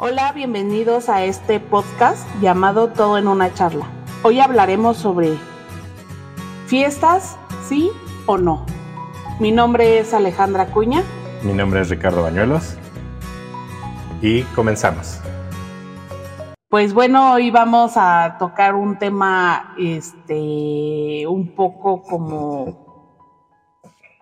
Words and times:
Hola, 0.00 0.30
bienvenidos 0.30 1.08
a 1.08 1.24
este 1.24 1.58
podcast 1.58 2.24
llamado 2.40 2.90
Todo 2.90 3.18
en 3.18 3.26
una 3.26 3.52
charla. 3.52 3.84
Hoy 4.22 4.38
hablaremos 4.38 4.96
sobre 4.96 5.36
fiestas, 6.68 7.36
sí 7.64 7.90
o 8.26 8.38
no. 8.38 8.64
Mi 9.40 9.50
nombre 9.50 9.98
es 9.98 10.14
Alejandra 10.14 10.66
Cuña. 10.66 11.02
Mi 11.42 11.52
nombre 11.52 11.80
es 11.80 11.90
Ricardo 11.90 12.22
Bañuelos. 12.22 12.76
Y 14.22 14.42
comenzamos. 14.54 15.20
Pues 16.68 16.94
bueno, 16.94 17.32
hoy 17.32 17.50
vamos 17.50 17.94
a 17.96 18.36
tocar 18.38 18.76
un 18.76 19.00
tema 19.00 19.74
este 19.76 21.26
un 21.26 21.56
poco 21.56 22.04
como 22.04 23.18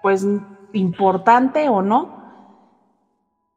pues 0.01 0.27
importante 0.73 1.69
o 1.69 1.83
no, 1.83 2.16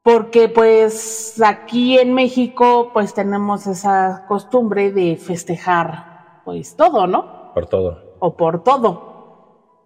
porque 0.03 0.49
pues 0.49 1.41
aquí 1.43 1.99
en 1.99 2.13
México 2.13 2.91
pues 2.93 3.13
tenemos 3.13 3.67
esa 3.67 4.25
costumbre 4.27 4.91
de 4.91 5.17
festejar 5.17 6.41
pues 6.45 6.75
todo, 6.75 7.07
¿no? 7.07 7.53
Por 7.53 7.65
todo. 7.65 8.15
O 8.19 8.35
por 8.35 8.63
todo. 8.63 9.09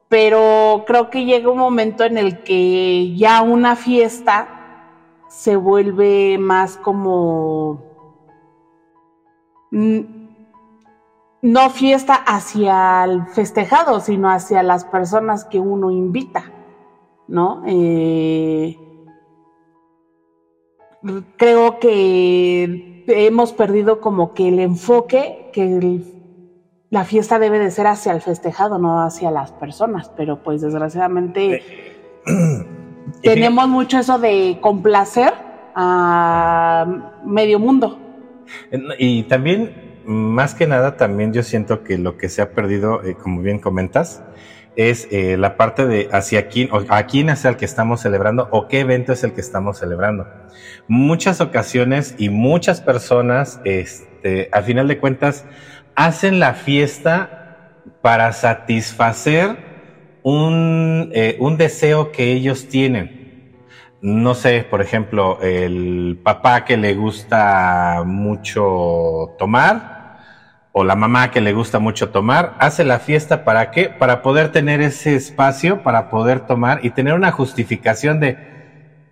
Pero 0.08 0.84
creo 0.86 1.10
que 1.10 1.26
llega 1.26 1.50
un 1.50 1.58
momento 1.58 2.04
en 2.04 2.18
el 2.18 2.44
que 2.44 3.16
ya 3.16 3.42
una 3.42 3.76
fiesta 3.76 4.64
se 5.28 5.56
vuelve 5.56 6.38
más 6.38 6.78
como 6.78 7.82
no 11.44 11.70
fiesta 11.72 12.14
hacia 12.14 13.04
el 13.06 13.26
festejado, 13.26 14.00
sino 14.00 14.30
hacia 14.30 14.62
las 14.62 14.86
personas 14.86 15.46
que 15.46 15.60
uno 15.60 15.90
invita, 15.90 16.52
¿no? 17.28 17.64
Eh, 17.66 18.78
creo 21.38 21.80
que 21.80 23.04
hemos 23.08 23.54
perdido 23.54 24.00
como 24.00 24.34
que 24.34 24.48
el 24.48 24.60
enfoque 24.60 25.50
que 25.54 26.02
la 26.90 27.06
fiesta 27.06 27.40
debe 27.40 27.60
de 27.60 27.72
ser 27.72 27.88
hacia 27.88 28.14
el 28.14 28.22
festejado, 28.22 28.78
no 28.78 29.02
hacia 29.02 29.32
las 29.32 29.52
personas, 29.52 30.12
pero 30.16 30.44
pues 30.44 30.62
desgraciadamente 30.62 31.56
eh, 31.56 31.64
tenemos 33.22 33.68
mucho 33.68 34.00
eso 34.00 34.20
de 34.20 34.60
complacer 34.62 35.34
a 35.76 36.86
medio 37.26 37.60
mundo. 37.60 38.00
Y 39.00 39.24
también, 39.24 40.02
más 40.06 40.54
que 40.54 40.68
nada, 40.68 40.98
también 40.98 41.34
yo 41.34 41.44
siento 41.44 41.84
que 41.84 41.98
lo 41.98 42.18
que 42.18 42.30
se 42.30 42.42
ha 42.42 42.52
perdido, 42.52 43.04
eh, 43.04 43.16
como 43.16 43.42
bien 43.42 43.60
comentas, 43.60 44.24
es 44.76 45.08
eh, 45.12 45.38
la 45.38 45.58
parte 45.58 45.86
de 45.86 46.10
hacia 46.12 46.48
quién, 46.48 46.70
o 46.72 46.84
a 46.90 47.04
quién 47.04 47.30
es 47.30 47.46
el 47.46 47.58
que 47.58 47.66
estamos 47.66 48.02
celebrando 48.02 48.48
o 48.52 48.68
qué 48.68 48.82
evento 48.82 49.14
es 49.14 49.24
el 49.24 49.34
que 49.34 49.42
estamos 49.42 49.80
celebrando. 49.80 50.28
Muchas 50.88 51.42
ocasiones 51.42 52.16
y 52.18 52.30
muchas 52.30 52.82
personas, 52.82 53.60
este, 53.64 54.50
al 54.52 54.64
final 54.64 54.88
de 54.88 55.00
cuentas, 55.00 55.46
hacen 55.96 56.40
la 56.40 56.54
fiesta 56.54 57.80
para 58.02 58.34
satisfacer 58.34 59.58
un, 60.24 61.12
eh, 61.14 61.38
un 61.40 61.58
deseo 61.58 62.12
que 62.12 62.32
ellos 62.32 62.68
tienen 62.68 63.24
no 64.04 64.36
sé, 64.36 64.66
por 64.70 64.82
ejemplo, 64.82 65.40
el 65.42 66.20
papá 66.22 66.66
que 66.66 66.76
le 66.76 66.94
gusta 66.94 68.04
mucho 68.06 69.34
tomar 69.40 69.93
o 70.76 70.84
la 70.84 70.96
mamá 70.96 71.30
que 71.30 71.40
le 71.40 71.54
gusta 71.54 71.78
mucho 71.78 72.10
tomar, 72.10 72.56
hace 72.60 72.84
la 72.84 72.98
fiesta 72.98 73.46
para 73.46 73.70
qué? 73.70 73.90
Para 73.90 74.24
poder 74.24 74.52
tener 74.52 74.82
ese 74.82 75.16
espacio, 75.16 75.84
para 75.84 76.10
poder 76.10 76.42
tomar 76.42 76.84
y 76.84 76.90
tener 76.90 77.14
una 77.14 77.32
justificación 77.32 78.20
de, 78.20 78.38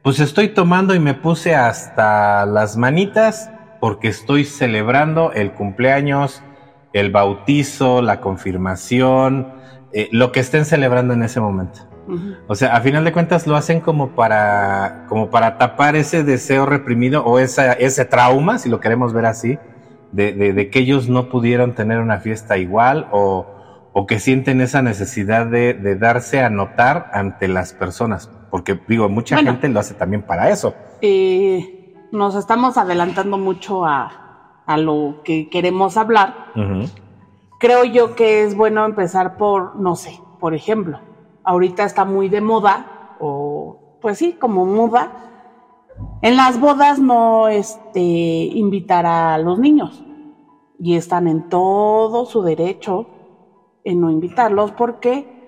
pues 0.02 0.20
estoy 0.20 0.50
tomando 0.50 0.96
y 0.96 1.00
me 1.00 1.14
puse 1.14 1.56
hasta 1.56 2.48
las 2.48 2.78
manitas 2.78 3.52
porque 3.80 4.08
estoy 4.08 4.44
celebrando 4.44 5.34
el 5.34 5.52
cumpleaños, 5.52 6.42
el 6.94 7.12
bautizo, 7.12 8.02
la 8.02 8.22
confirmación, 8.22 9.54
eh, 9.94 10.10
lo 10.12 10.32
que 10.32 10.40
estén 10.40 10.66
celebrando 10.66 11.14
en 11.14 11.22
ese 11.24 11.40
momento. 11.40 11.88
O 12.48 12.56
sea, 12.56 12.76
a 12.76 12.82
final 12.82 13.06
de 13.06 13.14
cuentas 13.14 13.48
lo 13.48 13.56
hacen 13.56 13.80
como 13.80 14.16
para, 14.16 15.06
como 15.08 15.30
para 15.30 15.58
tapar 15.58 15.96
ese 15.96 16.24
deseo 16.24 16.66
reprimido 16.66 17.24
o 17.24 17.40
esa, 17.40 17.72
ese 17.74 18.04
trauma, 18.04 18.58
si 18.58 18.68
lo 18.68 18.82
queremos 18.82 19.14
ver 19.14 19.28
así, 19.28 19.60
de, 20.12 20.34
de, 20.34 20.70
que 20.70 20.80
ellos 20.80 21.10
no 21.10 21.30
pudieron 21.30 21.74
tener 21.74 22.00
una 22.00 22.20
fiesta 22.20 22.58
igual 22.58 23.08
o, 23.12 23.46
o 23.94 24.06
que 24.06 24.20
sienten 24.20 24.62
esa 24.62 24.82
necesidad 24.82 25.46
de, 25.46 25.74
de, 25.74 25.96
darse 25.96 26.42
a 26.42 26.50
notar 26.50 27.10
ante 27.14 27.48
las 27.48 27.74
personas. 27.74 28.30
Porque 28.50 28.80
digo, 28.88 29.08
mucha 29.10 29.38
gente 29.38 29.70
lo 29.70 29.80
hace 29.80 29.94
también 29.94 30.24
para 30.24 30.50
eso. 30.50 30.74
Eh, 31.02 31.96
nos 32.12 32.36
estamos 32.36 32.78
adelantando 32.78 33.38
mucho 33.38 33.86
a, 33.86 34.62
a 34.66 34.78
lo 34.78 35.22
que 35.24 35.50
queremos 35.50 35.98
hablar. 35.98 36.52
Creo 37.60 37.84
yo 37.86 38.16
que 38.16 38.44
es 38.44 38.56
bueno 38.56 38.86
empezar 38.86 39.38
por, 39.38 39.76
no 39.76 39.96
sé, 39.96 40.20
por 40.40 40.54
ejemplo, 40.54 41.00
ahorita 41.44 41.84
está 41.84 42.06
muy 42.06 42.28
de 42.28 42.42
moda, 42.42 43.16
o 43.20 43.98
pues 44.02 44.18
sí, 44.18 44.34
como 44.40 44.66
moda, 44.66 45.12
en 46.22 46.38
las 46.38 46.60
bodas 46.60 47.00
no 47.00 47.48
este, 47.48 48.00
invitar 48.00 49.06
a 49.06 49.38
los 49.38 49.60
niños. 49.60 50.04
Y 50.80 50.96
están 50.96 51.28
en 51.28 51.50
todo 51.50 52.26
su 52.26 52.42
derecho 52.42 53.08
en 53.84 54.02
no 54.02 54.10
invitarlos. 54.10 54.72
¿Por 54.72 55.00
qué? 55.00 55.42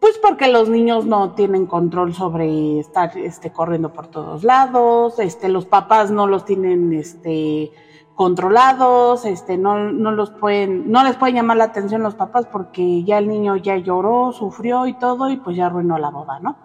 Pues 0.00 0.18
porque 0.18 0.48
los 0.48 0.68
niños 0.68 1.06
no 1.06 1.32
tienen 1.32 1.66
control 1.66 2.12
sobre 2.12 2.78
estar 2.78 3.16
este, 3.16 3.52
corriendo 3.52 3.92
por 3.92 4.08
todos 4.08 4.44
lados, 4.44 5.18
este, 5.18 5.48
los 5.48 5.64
papás 5.64 6.10
no 6.10 6.26
los 6.26 6.44
tienen 6.44 6.92
este, 6.92 7.72
controlados, 8.14 9.24
este, 9.24 9.56
no, 9.56 9.78
no 9.92 10.10
los 10.10 10.30
pueden, 10.30 10.90
no 10.90 11.02
les 11.04 11.16
pueden 11.16 11.36
llamar 11.36 11.56
la 11.56 11.64
atención 11.64 12.02
los 12.02 12.16
papás 12.16 12.46
porque 12.52 13.02
ya 13.04 13.16
el 13.16 13.28
niño 13.28 13.56
ya 13.56 13.78
lloró, 13.78 14.32
sufrió 14.32 14.86
y 14.86 14.92
todo, 14.92 15.30
y 15.30 15.38
pues 15.38 15.56
ya 15.56 15.66
arruinó 15.66 15.96
la 15.96 16.10
boda, 16.10 16.38
¿no? 16.38 16.63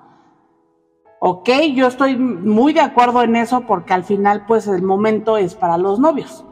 Ok, 1.21 1.49
yo 1.75 1.87
estoy 1.87 2.17
muy 2.17 2.71
de 2.71 2.79
acuerdo 2.79 3.21
en 3.23 3.35
eso 3.35 3.61
porque 3.67 3.93
al 3.93 4.05
final, 4.05 4.45
pues 4.47 4.67
el 4.67 4.81
momento 4.81 5.37
es 5.37 5.53
para 5.53 5.77
los 5.77 5.99
novios. 5.99 6.45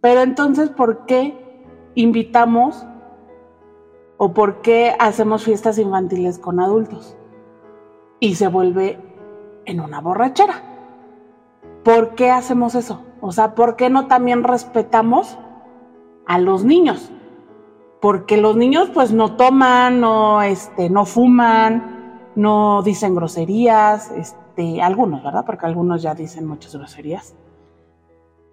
Pero 0.00 0.20
entonces, 0.20 0.70
¿por 0.70 1.06
qué 1.06 1.66
invitamos 1.96 2.86
o 4.16 4.32
por 4.32 4.62
qué 4.62 4.94
hacemos 4.98 5.42
fiestas 5.42 5.78
infantiles 5.78 6.38
con 6.38 6.60
adultos? 6.60 7.16
Y 8.20 8.36
se 8.36 8.46
vuelve 8.46 9.00
en 9.64 9.80
una 9.80 10.00
borrachera. 10.00 10.62
¿Por 11.82 12.14
qué 12.14 12.30
hacemos 12.30 12.76
eso? 12.76 13.02
O 13.20 13.32
sea, 13.32 13.56
¿por 13.56 13.74
qué 13.74 13.90
no 13.90 14.06
también 14.06 14.44
respetamos 14.44 15.36
a 16.26 16.38
los 16.38 16.64
niños? 16.64 17.10
Porque 18.00 18.36
los 18.36 18.56
niños 18.56 18.90
pues 18.94 19.12
no 19.12 19.34
toman, 19.34 20.00
no, 20.00 20.42
este, 20.42 20.90
no 20.90 21.06
fuman, 21.06 22.01
no 22.34 22.82
dicen 22.82 23.14
groserías, 23.14 24.10
este, 24.12 24.82
algunos, 24.82 25.22
¿verdad? 25.22 25.44
Porque 25.44 25.66
algunos 25.66 26.02
ya 26.02 26.14
dicen 26.14 26.46
muchas 26.46 26.74
groserías. 26.74 27.34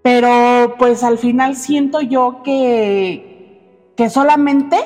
Pero 0.03 0.75
pues 0.77 1.03
al 1.03 1.17
final 1.17 1.55
siento 1.55 2.01
yo 2.01 2.41
que, 2.43 3.93
que 3.95 4.09
solamente 4.09 4.77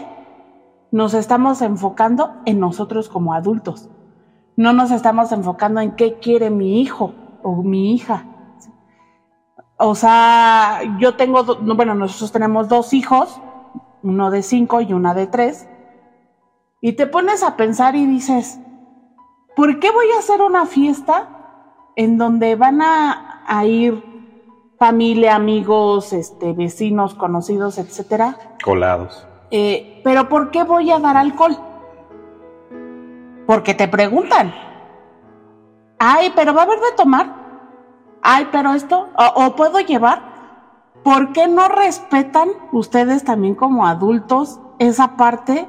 nos 0.91 1.13
estamos 1.13 1.61
enfocando 1.61 2.33
en 2.45 2.59
nosotros 2.59 3.09
como 3.09 3.33
adultos. 3.33 3.89
No 4.55 4.73
nos 4.73 4.91
estamos 4.91 5.31
enfocando 5.31 5.81
en 5.81 5.95
qué 5.95 6.19
quiere 6.19 6.49
mi 6.49 6.81
hijo 6.81 7.13
o 7.41 7.63
mi 7.63 7.93
hija 7.93 8.27
o 9.77 9.95
sea, 9.95 10.81
yo 10.99 11.15
tengo, 11.15 11.43
bueno, 11.43 11.93
nosotros 11.93 12.31
tenemos 12.31 12.69
dos 12.69 12.93
hijos, 12.93 13.41
uno 14.01 14.31
de 14.31 14.41
cinco 14.41 14.79
y 14.79 14.93
una 14.93 15.13
de 15.13 15.27
tres, 15.27 15.67
y 16.79 16.93
te 16.93 17.05
pones 17.05 17.43
a 17.43 17.57
pensar 17.57 17.95
y 17.95 18.05
dices, 18.05 18.59
¿por 19.55 19.79
qué 19.79 19.91
voy 19.91 20.07
a 20.15 20.19
hacer 20.19 20.41
una 20.41 20.65
fiesta 20.65 21.27
en 21.95 22.17
donde 22.17 22.55
van 22.55 22.81
a, 22.81 23.65
ir 23.65 24.03
familia, 24.77 25.35
amigos, 25.35 26.13
este, 26.13 26.53
vecinos, 26.53 27.13
conocidos, 27.13 27.77
etcétera? 27.77 28.37
Colados. 28.63 29.27
Eh, 29.51 30.01
pero 30.03 30.29
¿por 30.29 30.51
qué 30.51 30.63
voy 30.63 30.91
a 30.91 30.99
dar 30.99 31.17
alcohol? 31.17 31.57
Porque 33.45 33.73
te 33.73 33.87
preguntan. 33.87 34.53
Ay, 35.99 36.31
pero 36.35 36.53
va 36.53 36.61
a 36.61 36.65
haber 36.65 36.79
de 36.79 36.91
tomar 36.97 37.43
ay, 38.23 38.47
pero 38.51 38.73
esto, 38.73 39.09
o, 39.35 39.55
puedo 39.55 39.79
llevar. 39.79 40.33
¿Por 41.03 41.33
qué 41.33 41.47
no 41.47 41.67
respetan 41.67 42.49
ustedes 42.71 43.25
también 43.25 43.55
como 43.55 43.85
adultos 43.85 44.59
esa 44.79 45.17
parte 45.17 45.67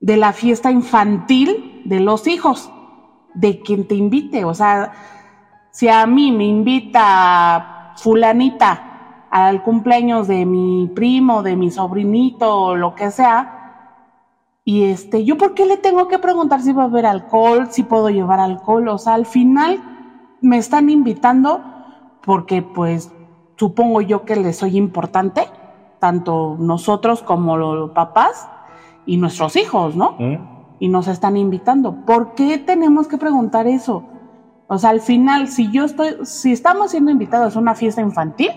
de 0.00 0.16
la 0.16 0.32
fiesta 0.32 0.70
infantil 0.70 1.75
de 1.88 2.00
los 2.00 2.26
hijos? 2.26 2.70
De 3.34 3.60
quien 3.60 3.86
te 3.86 3.94
invite. 3.94 4.44
O 4.44 4.54
sea, 4.54 4.92
si 5.70 5.88
a 5.88 6.06
mí 6.06 6.32
me 6.32 6.44
invita 6.44 7.92
fulanita 7.96 9.26
al 9.30 9.62
cumpleaños 9.62 10.28
de 10.28 10.46
mi 10.46 10.90
primo, 10.94 11.42
de 11.42 11.56
mi 11.56 11.70
sobrinito 11.70 12.54
o 12.56 12.76
lo 12.76 12.94
que 12.94 13.10
sea, 13.10 13.56
y 14.64 14.84
este, 14.84 15.24
yo 15.24 15.38
por 15.38 15.54
qué 15.54 15.64
le 15.64 15.76
tengo 15.76 16.08
que 16.08 16.18
preguntar 16.18 16.60
si 16.60 16.72
va 16.72 16.82
a 16.82 16.86
haber 16.86 17.06
alcohol, 17.06 17.68
si 17.70 17.84
puedo 17.84 18.10
llevar 18.10 18.40
alcohol, 18.40 18.88
o 18.88 18.98
sea, 18.98 19.14
al 19.14 19.24
final 19.24 19.80
me 20.40 20.58
están 20.58 20.90
invitando 20.90 21.62
porque 22.22 22.62
pues 22.62 23.12
supongo 23.56 24.00
yo 24.00 24.24
que 24.24 24.34
les 24.34 24.56
soy 24.56 24.76
importante, 24.76 25.48
tanto 26.00 26.56
nosotros 26.58 27.22
como 27.22 27.56
los 27.56 27.90
papás 27.90 28.48
y 29.06 29.18
nuestros 29.18 29.54
hijos, 29.56 29.94
¿no? 29.94 30.16
Mm. 30.18 30.55
Y 30.78 30.88
nos 30.88 31.08
están 31.08 31.36
invitando. 31.36 32.04
¿Por 32.04 32.34
qué 32.34 32.58
tenemos 32.58 33.08
que 33.08 33.18
preguntar 33.18 33.66
eso? 33.66 34.04
O 34.68 34.78
sea, 34.78 34.90
al 34.90 35.00
final, 35.00 35.48
si 35.48 35.70
yo 35.70 35.84
estoy, 35.84 36.16
si 36.24 36.52
estamos 36.52 36.90
siendo 36.90 37.10
invitados 37.10 37.56
a 37.56 37.60
una 37.60 37.74
fiesta 37.74 38.00
infantil, 38.00 38.50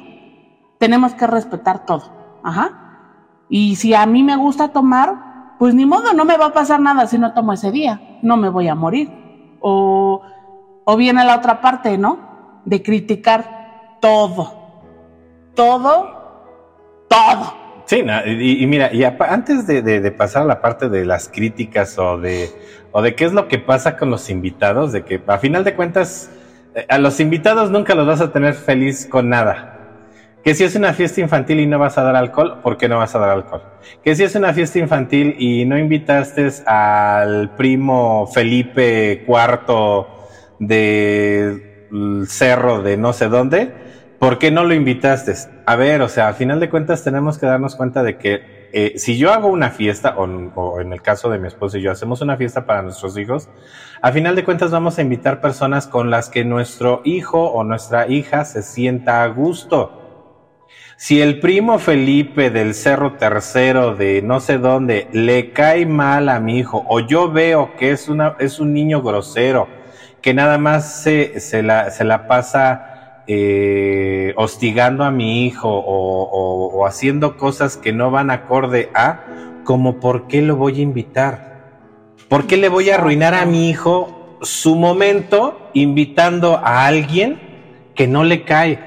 tenemos 0.80 1.14
que 1.14 1.28
respetar 1.28 1.86
todo. 1.86 2.04
Ajá. 2.44 3.46
Y 3.50 3.76
si 3.76 3.94
a 3.94 4.06
mí 4.06 4.24
me 4.24 4.36
gusta 4.36 4.70
tomar, 4.70 5.56
pues 5.60 5.76
ni 5.76 5.86
modo, 5.86 6.14
no 6.14 6.26
me 6.26 6.38
va 6.38 6.48
a 6.48 6.54
pasar 6.54 6.80
nada 6.80 7.06
si 7.08 7.18
no 7.18 7.34
tomo 7.34 7.54
ese 7.54 7.72
día. 7.72 8.20
No 8.22 8.38
me 8.38 8.50
voy 8.50 8.68
a 8.68 8.76
morir. 8.76 9.12
O, 9.60 10.22
o 10.86 10.98
viene 10.98 11.24
la 11.26 11.38
otra 11.38 11.62
parte, 11.62 11.98
¿no? 11.98 12.18
De 12.66 12.82
criticar 12.82 13.98
todo. 14.00 14.54
Todo, 15.56 16.08
todo. 17.08 17.59
Sí, 17.90 18.06
y, 18.06 18.68
mira, 18.68 18.94
y 18.94 19.04
antes 19.04 19.66
de, 19.66 20.12
pasar 20.12 20.44
a 20.44 20.46
la 20.46 20.62
parte 20.62 20.90
de 20.90 21.06
las 21.06 21.28
críticas 21.28 21.98
o 21.98 22.20
de, 22.20 22.48
o 22.92 23.02
de 23.02 23.16
qué 23.16 23.26
es 23.26 23.34
lo 23.34 23.48
que 23.48 23.58
pasa 23.58 23.98
con 23.98 24.12
los 24.12 24.30
invitados, 24.30 24.92
de 24.92 25.04
que 25.04 25.20
a 25.26 25.40
final 25.40 25.64
de 25.64 25.74
cuentas 25.74 26.30
eh, 26.76 26.86
a 26.88 27.00
los 27.00 27.20
invitados 27.20 27.72
nunca 27.72 27.96
los 27.96 28.06
vas 28.06 28.22
a 28.22 28.32
tener 28.32 28.54
feliz 28.54 29.08
con 29.08 29.30
nada. 29.30 29.80
Que 30.44 30.54
si 30.54 30.66
es 30.66 30.76
una 30.76 30.94
fiesta 30.94 31.20
infantil 31.22 31.62
y 31.62 31.66
no 31.66 31.80
vas 31.80 31.98
a 31.98 32.04
dar 32.04 32.16
alcohol, 32.16 32.60
¿por 32.62 32.78
qué 32.78 32.88
no 32.88 33.00
vas 33.00 33.16
a 33.16 33.18
dar 33.18 33.32
alcohol? 33.32 33.64
Que 34.04 34.16
si 34.16 34.24
es 34.24 34.36
una 34.36 34.54
fiesta 34.54 34.78
infantil 34.78 35.36
y 35.40 35.66
no 35.66 35.76
invitaste 35.76 36.48
al 36.68 37.56
primo 37.56 38.28
Felipe 38.28 39.26
IV 39.28 40.06
del 40.60 42.28
cerro 42.28 42.84
de 42.84 42.98
no 42.98 43.14
sé 43.14 43.30
dónde, 43.30 43.89
¿por 44.20 44.38
qué 44.38 44.52
no 44.52 44.66
lo 44.66 44.74
invitaste? 44.74 45.34
A 45.66 45.76
ver, 45.76 46.02
o 46.02 46.10
sea, 46.10 46.28
al 46.28 46.36
final 46.36 46.60
de 46.60 46.70
cuentas 46.70 47.04
tenemos 47.04 47.38
que 47.38 47.46
darnos 47.46 47.76
cuenta 47.76 48.04
de 48.04 48.18
que 48.18 48.60
eh, 48.72 48.94
si 48.98 49.18
yo 49.18 49.34
hago 49.34 49.48
una 49.48 49.72
fiesta, 49.72 50.16
o, 50.18 50.80
en 50.80 50.94
el 50.94 51.02
caso 51.02 51.30
de 51.30 51.40
mi 51.40 51.48
esposo 51.48 51.78
y 51.78 51.82
yo 51.82 51.92
hacemos 51.92 52.22
una 52.22 52.38
fiesta 52.38 52.66
para 52.66 52.84
nuestros 52.84 53.18
hijos, 53.18 53.50
a 54.02 54.12
final 54.12 54.36
de 54.36 54.44
cuentas 54.44 54.70
vamos 54.70 55.00
a 55.00 55.02
invitar 55.02 55.42
personas 55.42 55.88
con 55.88 56.12
las 56.12 56.30
que 56.30 56.46
nuestro 56.46 57.02
hijo 57.04 57.52
o 57.52 57.64
nuestra 57.64 58.08
hija 58.08 58.46
se 58.46 58.62
sienta 58.62 59.24
a 59.24 59.28
gusto. 59.28 59.96
Si 60.98 61.22
el 61.22 61.40
primo 61.40 61.80
Felipe 61.80 62.50
del 62.52 62.76
Cerro 62.76 63.14
Tercero 63.14 63.96
de 63.96 64.22
no 64.22 64.42
sé 64.42 64.58
dónde 64.58 65.08
le 65.14 65.52
cae 65.52 65.86
mal 65.86 66.30
a 66.30 66.40
mi 66.40 66.60
hijo, 66.60 66.86
o 66.90 67.00
yo 67.00 67.32
veo 67.32 67.76
que 67.78 67.92
es, 67.92 68.10
una, 68.10 68.36
es 68.38 68.60
un 68.60 68.74
niño 68.74 69.02
grosero, 69.02 69.68
que 70.22 70.34
nada 70.34 70.58
más 70.58 71.02
se, 71.02 71.40
se, 71.40 71.64
la, 71.64 71.90
se 71.90 72.04
la 72.04 72.28
pasa 72.28 72.99
eh, 73.32 74.34
hostigando 74.38 75.04
a 75.04 75.12
mi 75.12 75.46
hijo 75.46 75.70
o, 75.70 76.84
haciendo 76.88 77.38
cosas 77.38 77.78
que 77.78 77.94
no 77.94 78.10
van 78.10 78.32
acorde 78.32 78.90
a, 78.96 79.24
como 79.64 80.00
por 80.00 80.26
qué 80.26 80.42
lo 80.42 80.56
voy 80.56 80.80
a 80.80 80.82
invitar. 80.82 82.16
¿Por 82.28 82.48
qué 82.48 82.58
le 82.58 82.70
voy 82.70 82.90
a 82.90 82.96
arruinar 82.96 83.36
a 83.36 83.46
mi 83.46 83.70
hijo 83.70 84.40
su 84.42 84.76
momento 84.76 85.70
invitando 85.74 86.58
a 86.58 86.88
alguien 86.88 87.40
que 87.94 88.08
no 88.08 88.24
le 88.24 88.46
cae? 88.46 88.80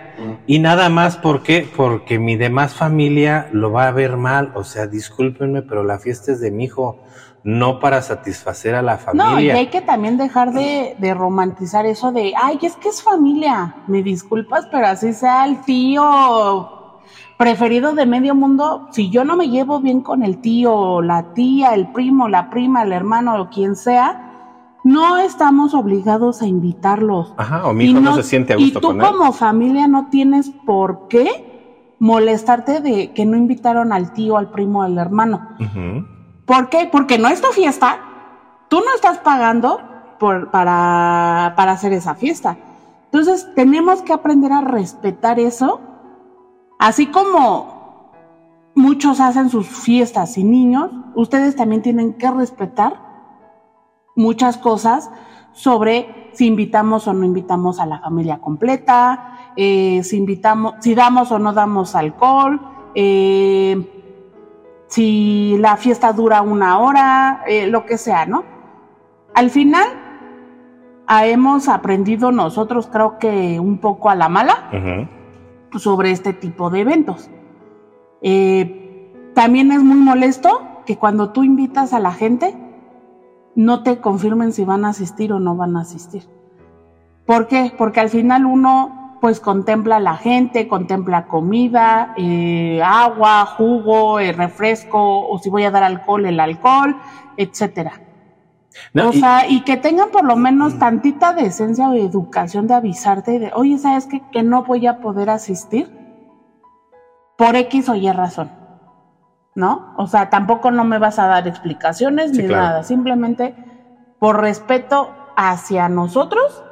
Y 0.49 0.59
nada 0.59 0.89
más 0.89 1.17
porque 1.17 1.65
porque 1.77 2.19
mi 2.19 2.35
demás 2.35 2.75
familia 2.75 3.49
lo 3.53 3.71
va 3.71 3.87
a 3.87 3.93
ver 3.93 4.17
mal, 4.17 4.51
o 4.57 4.65
sea, 4.65 4.89
discúlpenme, 4.89 5.63
pero 5.63 5.85
la 5.85 6.01
fiesta 6.01 6.33
es 6.33 6.41
de 6.41 6.51
mi 6.51 6.65
hijo 6.65 6.99
no 7.45 7.81
para 7.81 8.03
satisfacer 8.03 8.75
a 8.75 8.83
la 8.83 8.99
familia. 8.99 9.31
No, 9.31 9.41
y 9.41 9.51
hay 9.51 9.67
que 9.67 9.81
también 9.81 10.17
dejar 10.17 10.53
de, 10.53 11.15
romantizar 11.15 11.87
eso 11.87 12.13
de, 12.13 12.35
ay, 12.41 12.59
es 12.63 12.77
que 12.77 12.89
es 12.89 13.03
familia, 13.03 13.77
me 13.87 14.03
disculpas, 14.03 14.67
pero 14.71 14.87
así 14.87 15.13
sea 15.13 15.47
el 15.47 15.61
tío 15.63 17.01
preferido 17.37 17.93
de 17.95 18.07
medio 18.07 18.37
mundo, 18.37 18.87
si 18.93 19.11
yo 19.11 19.25
no 19.25 19.37
me 19.37 19.49
llevo 19.49 19.81
bien 19.81 20.01
con 20.01 20.23
el 20.23 20.39
tío, 20.39 21.03
la 21.03 21.35
tía, 21.35 21.75
el 21.75 21.91
primo, 21.91 22.29
la 22.29 22.51
prima, 22.51 22.85
el 22.85 22.93
hermano 22.93 23.41
o 23.41 23.51
quien 23.51 23.75
sea, 23.75 24.33
no 24.85 25.17
estamos 25.17 25.75
obligados 25.75 26.41
a 26.43 26.47
invitarlos. 26.47 27.35
Ajá, 27.37 27.67
o 27.67 27.73
mi 27.73 27.87
hijo 27.87 28.01
no, 28.01 28.15
se 28.15 28.23
siente 28.23 28.53
a 28.53 28.57
gusto 28.57 28.79
Y 28.79 28.83
tú 28.83 28.99
como 28.99 29.33
familia 29.33 29.89
no 29.89 30.09
tienes 30.09 30.51
por 30.51 31.09
qué 31.09 31.97
molestarte 31.99 32.81
de 32.81 33.13
que 33.13 33.25
no 33.27 33.37
invitaron 33.37 33.93
al 33.93 34.13
tío, 34.13 34.37
al 34.37 34.51
primo, 34.51 34.83
al 34.83 34.99
hermano. 34.99 35.49
¿Por 36.45 36.69
qué? 36.69 36.89
Porque 36.91 37.19
no 37.19 37.29
es 37.29 37.41
tu 37.41 37.49
fiesta. 37.49 38.01
Tú 38.69 38.81
no 38.81 38.95
estás 38.95 39.19
pagando 39.19 39.81
por, 40.19 40.51
para, 40.51 41.47
hacer 41.47 41.93
esa 41.93 42.15
fiesta. 42.15 42.57
Entonces, 43.07 43.49
tenemos 43.55 44.03
que 44.03 44.13
aprender 44.13 44.53
a 44.53 44.61
respetar 44.61 45.39
eso. 45.39 45.81
Así 46.79 47.07
como 47.07 48.13
muchos 48.75 49.21
hacen 49.21 49.51
sus 49.51 49.69
fiestas 49.69 50.33
sin 50.33 50.51
niños, 50.51 50.91
ustedes 51.15 51.55
también 51.57 51.83
tienen 51.83 52.15
que 52.15 52.31
respetar 52.31 53.01
muchas 54.17 54.57
cosas 54.57 55.11
sobre 55.53 56.31
si 56.33 56.47
invitamos 56.47 57.07
o 57.07 57.13
no 57.13 57.25
invitamos 57.25 57.79
a 57.79 57.87
la 57.87 58.01
familia 58.01 58.39
completa, 58.39 59.53
eh, 59.57 60.03
si 60.03 60.17
invitamos, 60.17 60.75
si 60.81 60.95
damos 60.95 61.31
o 61.31 61.39
no 61.39 61.53
damos 61.53 61.95
alcohol, 61.95 62.61
eh, 62.95 64.02
si 64.93 65.57
la 65.59 65.79
fiesta 65.79 66.13
dura 66.13 66.43
una 66.43 66.79
hora, 66.79 67.45
eh, 67.47 67.67
lo 67.67 67.87
que 67.87 67.97
sea, 67.97 68.27
¿no? 68.27 68.45
Al 69.35 69.49
final, 69.49 69.89
ah, 71.07 71.27
hemos 71.27 71.71
aprendido 71.71 72.31
nosotros, 72.31 72.91
creo 72.93 73.19
que 73.19 73.59
un 73.59 73.79
poco 73.79 74.11
a 74.11 74.15
la 74.15 74.29
mala, 74.29 74.69
sobre 75.79 76.11
este 76.11 76.35
tipo 76.35 76.69
de 76.69 76.81
eventos. 76.81 77.31
Eh, 78.21 79.31
también 79.35 79.73
es 79.73 79.83
muy 79.83 79.97
molesto 79.97 80.61
que 80.85 80.99
cuando 80.99 81.31
tú 81.31 81.43
invitas 81.43 81.95
a 81.95 81.99
la 81.99 82.13
gente, 82.13 82.55
no 83.55 83.83
te 83.83 83.99
confirmen 83.99 84.53
si 84.53 84.67
van 84.67 84.85
a 84.85 84.91
asistir 84.91 85.33
o 85.33 85.41
no 85.41 85.57
van 85.57 85.75
a 85.79 85.81
asistir. 85.81 86.29
¿Por 87.25 87.47
qué? 87.47 87.73
Porque 87.79 88.01
al 88.01 88.11
final 88.11 88.45
uno 88.45 89.02
pues 89.23 89.39
contempla 89.39 90.01
la 90.01 90.17
gente, 90.17 90.67
contempla 90.67 91.27
comida, 91.27 92.13
eh, 92.17 92.83
agua, 92.85 93.47
jugo, 93.47 94.19
eh, 94.19 94.33
refresco, 94.33 95.29
o 95.29 95.39
si 95.39 95.49
voy 95.49 95.63
a 95.63 95.71
dar 95.71 95.85
alcohol, 95.85 96.27
el 96.27 96.41
alcohol, 96.41 96.97
etcétera. 97.37 98.01
o 99.01 99.13
sea, 99.13 99.47
y 99.49 99.61
que 99.61 99.77
tengan 99.77 100.11
por 100.11 100.25
lo 100.25 100.35
menos 100.35 100.77
tantita 100.77 101.35
decencia 101.35 101.89
o 101.89 101.95
educación 101.95 102.67
de 102.67 102.75
avisarte 102.75 103.39
de, 103.39 103.53
oye, 103.55 103.79
¿sabes 103.79 104.07
qué? 104.07 104.23
Que 104.33 104.43
no 104.43 104.65
voy 104.65 104.89
a 104.89 104.99
poder 104.99 105.31
asistir 105.31 105.89
por 107.39 107.55
X 107.55 107.91
o 107.91 107.95
Y 107.95 108.11
razón. 108.11 108.51
¿No? 109.55 109.95
O 109.99 110.09
sea, 110.09 110.31
tampoco 110.31 110.73
no 110.73 110.83
me 110.83 110.99
vas 110.99 111.21
a 111.21 111.29
dar 111.29 111.47
explicaciones 111.47 112.33
ni 112.33 112.43
nada, 112.43 112.83
simplemente 112.83 113.55
por 114.19 114.41
respeto 114.41 115.15
hacia 115.37 115.89
nosotros 115.89 116.65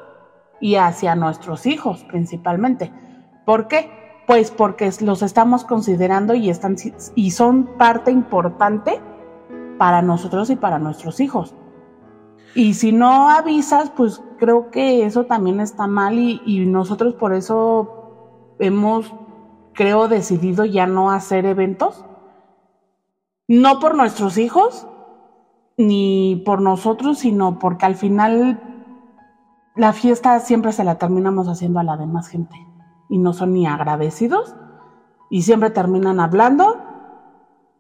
y 0.61 0.77
hacia 0.77 1.15
nuestros 1.15 1.67
hijos 1.67 2.05
principalmente. 2.05 2.93
¿Por 3.45 3.69
qué? 3.69 3.91
Pues 4.27 4.51
porque 4.51 4.91
los 5.01 5.23
estamos 5.23 5.65
considerando 5.65 6.35
y, 6.35 6.51
están, 6.51 6.77
y 7.15 7.31
son 7.33 7.67
parte 7.79 8.11
importante 8.11 9.01
para 9.79 10.03
nosotros 10.03 10.51
y 10.51 10.57
para 10.57 10.79
nuestros 10.79 11.21
hijos. 11.21 11.55
Y 12.55 12.75
si 12.75 12.93
no 12.93 13.31
avisas, 13.31 13.91
pues 13.91 14.23
creo 14.39 14.71
que 14.71 15.05
eso 15.05 15.25
también 15.25 15.61
está 15.61 15.87
mal 15.87 16.19
y, 16.19 16.41
y 16.45 16.67
nosotros 16.67 17.15
por 17.15 17.33
eso 17.33 18.55
hemos, 18.59 19.13
creo, 19.73 20.09
decidido 20.09 20.65
ya 20.65 20.87
no 20.87 21.11
hacer 21.11 21.47
eventos. 21.47 22.05
No 23.49 23.81
por 23.81 23.97
nuestros 23.97 24.39
hijos, 24.39 24.87
ni 25.77 26.43
por 26.45 26.61
nosotros, 26.61 27.19
sino 27.19 27.59
porque 27.59 27.87
al 27.87 27.97
final 27.97 28.70
la 29.81 29.95
fiesta 29.95 30.39
siempre 30.41 30.73
se 30.73 30.85
la 30.85 30.97
terminamos 30.97 31.49
haciendo 31.49 31.81
a 31.81 31.83
la 31.83 31.97
demás 31.97 32.29
gente 32.29 32.55
y 33.09 33.17
no 33.17 33.33
son 33.33 33.55
ni 33.55 33.67
agradecidos 33.67 34.55
y 35.31 35.41
siempre 35.41 35.71
terminan 35.71 36.21
hablando 36.21 36.77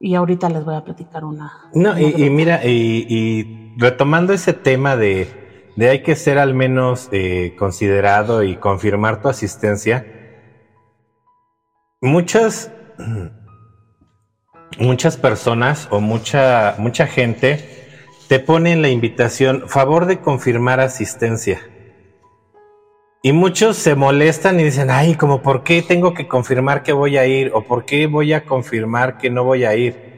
y 0.00 0.14
ahorita 0.14 0.49
les 0.49 0.64
voy 0.64 0.76
a 0.76 0.83
platicar 0.83 1.26
una. 1.26 1.52
No, 1.75 1.99
y, 1.99 2.30
mira, 2.30 2.64
y, 2.64 3.75
retomando 3.76 4.33
ese 4.33 4.54
tema 4.54 4.97
de, 4.97 5.73
de, 5.76 5.90
hay 5.90 6.02
que 6.02 6.16
ser 6.16 6.38
al 6.38 6.54
menos 6.54 7.11
eh, 7.12 7.54
considerado 7.59 8.42
y 8.45 8.57
confirmar 8.57 9.21
tu 9.21 9.28
asistencia, 9.28 10.07
muchas, 12.00 12.73
muchas 14.78 15.19
personas 15.19 15.87
o 15.90 16.00
mucha, 16.00 16.76
mucha 16.78 17.07
gente 17.07 18.16
te 18.26 18.38
ponen 18.38 18.80
la 18.80 18.88
invitación, 18.88 19.69
favor 19.69 20.07
de 20.07 20.21
confirmar 20.21 20.80
asistencia. 20.80 21.61
Y 23.23 23.33
muchos 23.33 23.77
se 23.77 23.95
molestan 23.95 24.59
y 24.59 24.65
dicen, 24.65 24.89
ay, 24.91 25.15
como 25.15 25.43
por 25.43 25.62
qué 25.62 25.83
tengo 25.83 26.15
que 26.15 26.27
confirmar 26.27 26.83
que 26.83 26.93
voy 26.93 27.19
a 27.19 27.27
ir 27.27 27.50
o 27.53 27.67
por 27.67 27.85
qué 27.85 28.07
voy 28.07 28.33
a 28.33 28.45
confirmar 28.47 29.19
que 29.19 29.29
no 29.29 29.45
voy 29.45 29.65
a 29.65 29.77
ir. 29.77 30.11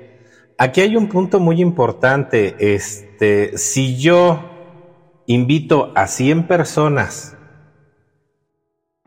Aquí 0.57 0.81
hay 0.83 0.97
un 0.97 1.09
punto 1.09 1.41
muy 1.41 1.61
importante. 1.61 2.55
Este, 2.61 3.59
si 3.59 4.01
yo 4.01 4.49
invito 5.27 5.91
a 5.97 6.07
100 6.07 6.47
personas 6.47 7.37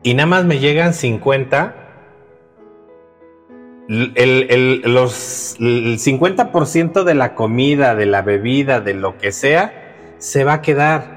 y 0.02 0.12
nada 0.12 0.26
más 0.26 0.44
me 0.44 0.58
llegan 0.58 0.92
50, 0.92 1.74
el, 3.88 4.82
los, 4.84 5.56
el 5.58 5.98
50% 5.98 7.02
de 7.02 7.14
la 7.14 7.34
comida, 7.34 7.94
de 7.94 8.04
la 8.04 8.20
bebida, 8.20 8.80
de 8.80 8.92
lo 8.92 9.16
que 9.16 9.32
sea, 9.32 10.14
se 10.18 10.44
va 10.44 10.54
a 10.54 10.62
quedar. 10.62 11.15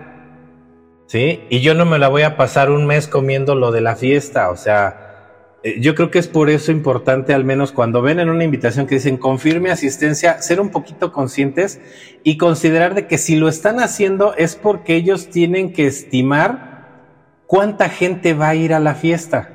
¿Sí? 1.10 1.44
Y 1.50 1.62
yo 1.62 1.74
no 1.74 1.86
me 1.86 1.98
la 1.98 2.08
voy 2.08 2.22
a 2.22 2.38
pasar 2.38 2.70
un 2.70 2.86
mes 2.86 3.08
comiendo 3.08 3.56
lo 3.56 3.72
de 3.72 3.82
la 3.82 3.96
fiesta. 3.96 4.52
O 4.52 4.56
sea, 4.56 5.56
eh, 5.64 5.82
yo 5.82 5.96
creo 5.96 6.12
que 6.12 6.20
es 6.20 6.28
por 6.28 6.52
eso 6.52 6.72
importante, 6.72 7.34
al 7.34 7.46
menos 7.46 7.72
cuando 7.72 8.04
ven 8.04 8.20
en 8.20 8.30
una 8.30 8.44
invitación 8.44 8.86
que 8.86 8.94
dicen 8.94 9.18
confirme 9.18 9.72
asistencia, 9.72 10.40
ser 10.40 10.62
un 10.62 10.70
poquito 10.70 11.12
conscientes 11.12 11.82
y 12.24 12.38
considerar 12.38 12.94
de 12.94 13.08
que 13.08 13.18
si 13.18 13.38
lo 13.38 13.50
están 13.50 13.80
haciendo 13.80 14.36
es 14.36 14.56
porque 14.56 14.96
ellos 14.96 15.32
tienen 15.32 15.74
que 15.74 15.88
estimar 15.88 17.08
cuánta 17.48 17.90
gente 17.90 18.36
va 18.36 18.50
a 18.50 18.56
ir 18.56 18.72
a 18.76 18.80
la 18.80 18.94
fiesta. 18.94 19.50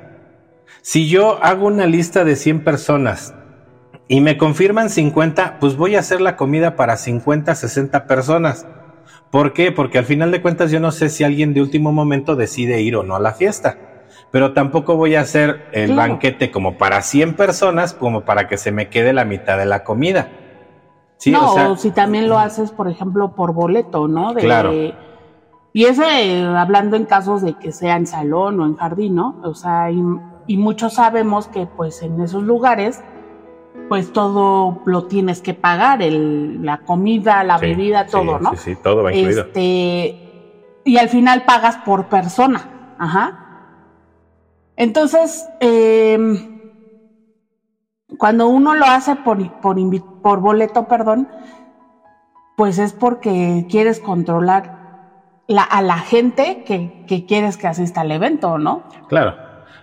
Si 0.81 1.07
yo 1.07 1.41
hago 1.41 1.67
una 1.67 1.85
lista 1.85 2.25
de 2.25 2.35
100 2.35 2.65
personas 2.65 3.33
y 4.09 4.19
me 4.19 4.37
confirman 4.37 4.89
50, 4.89 5.59
pues 5.61 5.77
voy 5.77 5.95
a 5.95 5.99
hacer 5.99 6.19
la 6.19 6.35
comida 6.35 6.75
para 6.75 6.97
50, 6.97 7.55
60 7.55 8.07
personas. 8.07 8.67
¿Por 9.31 9.53
qué? 9.53 9.71
Porque 9.71 9.97
al 9.97 10.05
final 10.05 10.31
de 10.31 10.41
cuentas 10.41 10.71
yo 10.71 10.79
no 10.79 10.91
sé 10.91 11.09
si 11.09 11.23
alguien 11.23 11.53
de 11.53 11.61
último 11.61 11.91
momento 11.91 12.35
decide 12.35 12.81
ir 12.81 12.95
o 12.95 13.03
no 13.03 13.15
a 13.15 13.19
la 13.19 13.33
fiesta. 13.33 13.77
Pero 14.31 14.53
tampoco 14.53 14.95
voy 14.95 15.15
a 15.15 15.21
hacer 15.21 15.67
el 15.71 15.95
banquete 15.95 16.51
como 16.51 16.77
para 16.77 17.01
100 17.01 17.35
personas, 17.35 17.93
como 17.93 18.21
para 18.21 18.47
que 18.47 18.57
se 18.57 18.71
me 18.71 18.89
quede 18.89 19.13
la 19.13 19.25
mitad 19.25 19.57
de 19.57 19.65
la 19.65 19.83
comida. 19.83 20.29
¿Sí? 21.17 21.31
No, 21.31 21.53
o, 21.53 21.77
si 21.77 21.91
también 21.91 22.27
lo 22.27 22.37
haces, 22.37 22.71
por 22.71 22.89
ejemplo, 22.89 23.33
por 23.35 23.53
boleto, 23.53 24.07
¿no? 24.07 24.33
claro. 24.33 24.73
Y 25.73 25.83
ese, 25.83 26.41
hablando 26.43 26.95
en 26.95 27.03
casos 27.03 27.41
de 27.41 27.55
que 27.55 27.73
sea 27.73 27.97
en 27.97 28.07
salón 28.07 28.61
o 28.61 28.65
en 28.65 28.77
jardín, 28.77 29.15
¿no? 29.15 29.41
O 29.43 29.53
sea, 29.53 29.91
y 29.91 30.57
muchos 30.57 30.93
sabemos 30.93 31.49
que 31.49 31.67
pues 31.67 32.01
en 32.01 32.21
esos 32.21 32.43
lugares 32.43 33.03
pues 33.87 34.11
todo 34.11 34.81
lo 34.85 35.07
tienes 35.07 35.41
que 35.41 35.53
pagar, 35.53 36.01
el, 36.01 36.63
la 36.63 36.77
comida, 36.77 37.43
la 37.43 37.57
bebida, 37.57 38.05
todo, 38.05 38.39
¿no? 38.39 38.51
Sí, 38.51 38.57
sí, 38.57 38.75
todo 38.81 39.03
va 39.03 39.13
incluido. 39.13 39.41
Este, 39.41 40.15
y 40.83 40.97
al 40.97 41.09
final 41.09 41.43
pagas 41.45 41.77
por 41.77 42.07
persona, 42.09 42.69
ajá. 42.97 43.33
Entonces, 44.75 45.45
em, 45.59 46.37
cuando 48.17 48.47
uno 48.47 48.73
lo 48.73 48.85
hace 48.85 49.15
por, 49.15 49.37
por, 49.61 49.77
por 50.21 50.39
boleto, 50.39 50.87
perdón, 50.87 51.27
pues 52.57 52.79
es 52.79 52.93
porque 52.93 53.65
quieres 53.69 53.99
controlar 53.99 54.71
la, 55.47 55.63
a 55.63 55.81
la 55.81 55.99
gente 55.99 56.63
que, 56.65 56.91
que 57.07 57.25
quieres 57.25 57.57
que 57.57 57.67
asista 57.67 58.01
al 58.01 58.11
evento, 58.11 58.57
¿no? 58.57 58.83
Claro. 59.07 59.35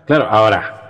Claro, 0.04 0.26
ahora, 0.28 0.81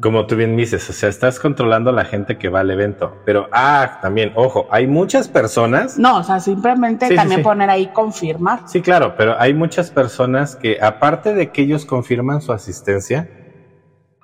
como 0.00 0.26
tú 0.26 0.36
bien 0.36 0.56
dices, 0.56 0.88
o 0.88 0.92
sea, 0.92 1.08
estás 1.08 1.38
controlando 1.38 1.90
a 1.90 1.92
la 1.92 2.04
gente 2.04 2.38
que 2.38 2.48
va 2.48 2.60
al 2.60 2.70
evento, 2.70 3.16
pero, 3.24 3.48
ah, 3.52 3.98
también, 4.00 4.32
ojo, 4.34 4.66
hay 4.70 4.86
muchas 4.86 5.28
personas. 5.28 5.98
No, 5.98 6.18
o 6.18 6.22
sea, 6.22 6.40
simplemente 6.40 7.14
también 7.14 7.42
poner 7.42 7.70
ahí 7.70 7.88
confirmar. 7.88 8.60
Sí, 8.66 8.80
claro, 8.80 9.14
pero 9.16 9.38
hay 9.38 9.54
muchas 9.54 9.90
personas 9.90 10.56
que, 10.56 10.78
aparte 10.80 11.34
de 11.34 11.50
que 11.50 11.62
ellos 11.62 11.84
confirman 11.84 12.40
su 12.40 12.52
asistencia, 12.52 13.28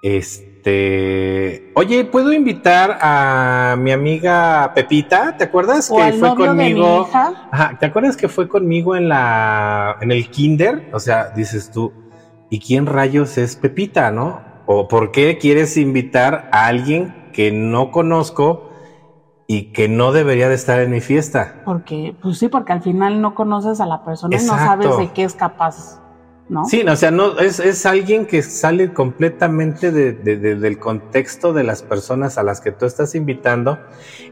este, 0.03 1.73
oye, 1.75 2.05
¿puedo 2.05 2.33
invitar 2.33 2.99
a 3.00 3.77
mi 3.79 3.93
amiga 3.93 4.73
Pepita? 4.75 5.37
¿Te 5.37 5.45
acuerdas 5.45 5.91
que 5.91 6.12
fue 6.12 6.35
conmigo? 6.35 7.09
Ajá, 7.12 7.77
¿te 7.79 7.87
acuerdas 7.87 8.17
que 8.17 8.29
fue 8.29 8.49
conmigo 8.49 8.97
en 8.97 9.09
la, 9.09 9.97
en 10.00 10.11
el 10.11 10.31
kinder? 10.31 10.89
O 10.93 10.99
sea, 10.99 11.31
dices 11.31 11.71
tú, 11.71 11.93
¿y 12.49 12.61
quién 12.61 12.87
rayos 12.87 13.37
es 13.37 13.57
Pepita, 13.57 14.11
no? 14.11 14.50
¿O 14.73 14.87
por 14.87 15.11
qué 15.11 15.37
quieres 15.37 15.77
invitar 15.77 16.49
a 16.53 16.67
alguien 16.67 17.12
que 17.33 17.50
no 17.50 17.91
conozco 17.91 18.71
y 19.49 19.73
que 19.73 19.89
no 19.89 20.12
debería 20.12 20.49
de 20.49 20.55
estar 20.55 20.79
en 20.79 20.93
mi 20.93 21.00
fiesta? 21.00 21.62
Porque, 21.65 22.15
pues 22.23 22.39
sí, 22.39 22.47
porque 22.47 22.73
al 22.73 22.81
final 22.81 23.21
no 23.21 23.35
conoces 23.35 23.81
a 23.81 23.87
la 23.87 24.05
persona 24.05 24.37
y 24.37 24.47
no 24.47 24.57
sabes 24.57 24.97
de 24.97 25.09
qué 25.09 25.25
es 25.25 25.35
capaz. 25.35 26.00
¿No? 26.49 26.67
Sí, 26.67 26.85
o 26.89 26.95
sea, 26.95 27.11
no, 27.11 27.41
es, 27.41 27.59
es 27.59 27.85
alguien 27.85 28.27
que 28.27 28.43
sale 28.43 28.93
completamente 28.93 29.91
de, 29.91 30.12
del 30.12 30.79
contexto 30.79 31.53
de 31.53 31.65
las 31.65 31.83
personas 31.83 32.39
a 32.39 32.45
las 32.45 32.61
que 32.61 32.71
tú 32.71 32.87
estás 32.87 33.17
invitando 33.17 33.81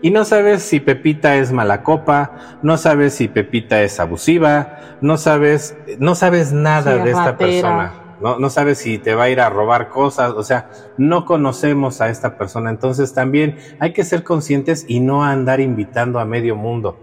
y 0.02 0.12
no 0.12 0.24
sabes 0.24 0.62
si 0.62 0.78
Pepita 0.78 1.34
es 1.34 1.50
mala 1.50 1.82
copa, 1.82 2.58
no 2.62 2.76
sabes 2.76 3.14
si 3.14 3.26
Pepita 3.26 3.82
es 3.82 3.98
abusiva, 3.98 4.98
no 5.00 5.16
sabes, 5.16 5.76
no 5.98 6.14
sabes 6.14 6.52
nada 6.52 6.96
de 6.96 7.10
esta 7.10 7.36
persona 7.36 8.07
no, 8.20 8.38
no 8.38 8.50
sabes 8.50 8.78
si 8.78 8.98
te 8.98 9.14
va 9.14 9.24
a 9.24 9.30
ir 9.30 9.40
a 9.40 9.50
robar 9.50 9.88
cosas, 9.88 10.32
o 10.32 10.42
sea, 10.42 10.70
no 10.96 11.24
conocemos 11.24 12.00
a 12.00 12.08
esta 12.08 12.36
persona, 12.36 12.70
entonces 12.70 13.14
también 13.14 13.56
hay 13.80 13.92
que 13.92 14.04
ser 14.04 14.24
conscientes 14.24 14.84
y 14.88 15.00
no 15.00 15.24
andar 15.24 15.60
invitando 15.60 16.18
a 16.18 16.24
medio 16.24 16.56
mundo. 16.56 16.98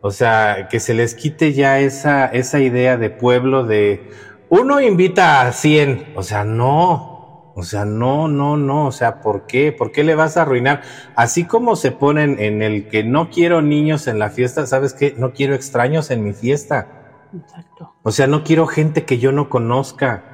O 0.00 0.10
sea, 0.10 0.66
que 0.68 0.80
se 0.80 0.94
les 0.94 1.14
quite 1.14 1.52
ya 1.52 1.78
esa, 1.78 2.26
esa 2.26 2.58
idea 2.58 2.96
de 2.96 3.08
pueblo 3.08 3.64
de 3.64 4.10
uno 4.48 4.80
invita 4.80 5.42
a 5.42 5.52
100, 5.52 6.14
o 6.16 6.22
sea, 6.22 6.44
no, 6.44 7.52
o 7.54 7.62
sea, 7.62 7.84
no, 7.84 8.28
no, 8.28 8.56
no, 8.56 8.86
o 8.86 8.92
sea, 8.92 9.20
¿por 9.20 9.46
qué? 9.46 9.72
¿Por 9.72 9.92
qué 9.92 10.04
le 10.04 10.14
vas 10.14 10.36
a 10.36 10.42
arruinar? 10.42 10.82
Así 11.14 11.44
como 11.44 11.76
se 11.76 11.92
ponen 11.92 12.40
en 12.40 12.62
el 12.62 12.88
que 12.88 13.04
no 13.04 13.30
quiero 13.30 13.62
niños 13.62 14.06
en 14.06 14.18
la 14.18 14.30
fiesta, 14.30 14.66
¿sabes 14.66 14.94
qué? 14.94 15.14
No 15.16 15.32
quiero 15.32 15.54
extraños 15.54 16.10
en 16.10 16.24
mi 16.24 16.32
fiesta. 16.32 16.88
Exacto. 17.34 17.94
O 18.02 18.10
sea, 18.10 18.26
no 18.26 18.42
quiero 18.42 18.66
gente 18.66 19.04
que 19.04 19.18
yo 19.18 19.32
no 19.32 19.48
conozca. 19.48 20.31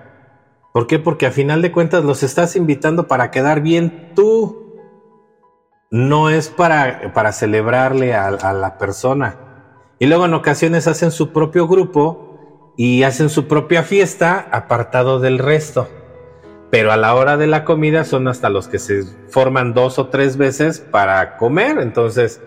¿Por 0.78 0.86
qué? 0.86 1.00
Porque 1.00 1.26
a 1.26 1.32
final 1.32 1.60
de 1.60 1.72
cuentas 1.72 2.04
los 2.04 2.22
estás 2.22 2.54
invitando 2.54 3.08
para 3.08 3.32
quedar 3.32 3.62
bien 3.62 4.12
tú. 4.14 4.76
No 5.90 6.30
es 6.30 6.50
para, 6.50 7.12
para 7.12 7.32
celebrarle 7.32 8.14
a, 8.14 8.52
la 8.52 8.78
persona. 8.78 9.74
Y 9.98 10.06
luego 10.06 10.26
en 10.26 10.34
ocasiones 10.34 10.86
hacen 10.86 11.10
su 11.10 11.32
propio 11.32 11.66
grupo 11.66 12.74
y 12.76 13.02
hacen 13.02 13.28
su 13.28 13.48
propia 13.48 13.82
fiesta 13.82 14.46
apartado 14.52 15.18
del 15.18 15.40
resto. 15.40 15.88
Pero 16.70 16.92
a 16.92 16.96
la 16.96 17.12
hora 17.16 17.36
de 17.36 17.48
la 17.48 17.64
comida 17.64 18.04
son 18.04 18.28
hasta 18.28 18.48
los 18.48 18.68
que 18.68 18.78
se 18.78 19.02
forman 19.30 19.74
dos 19.74 19.98
o 19.98 20.06
tres 20.10 20.36
veces 20.36 20.78
para 20.78 21.38
comer. 21.38 21.78
Entonces, 21.80 22.40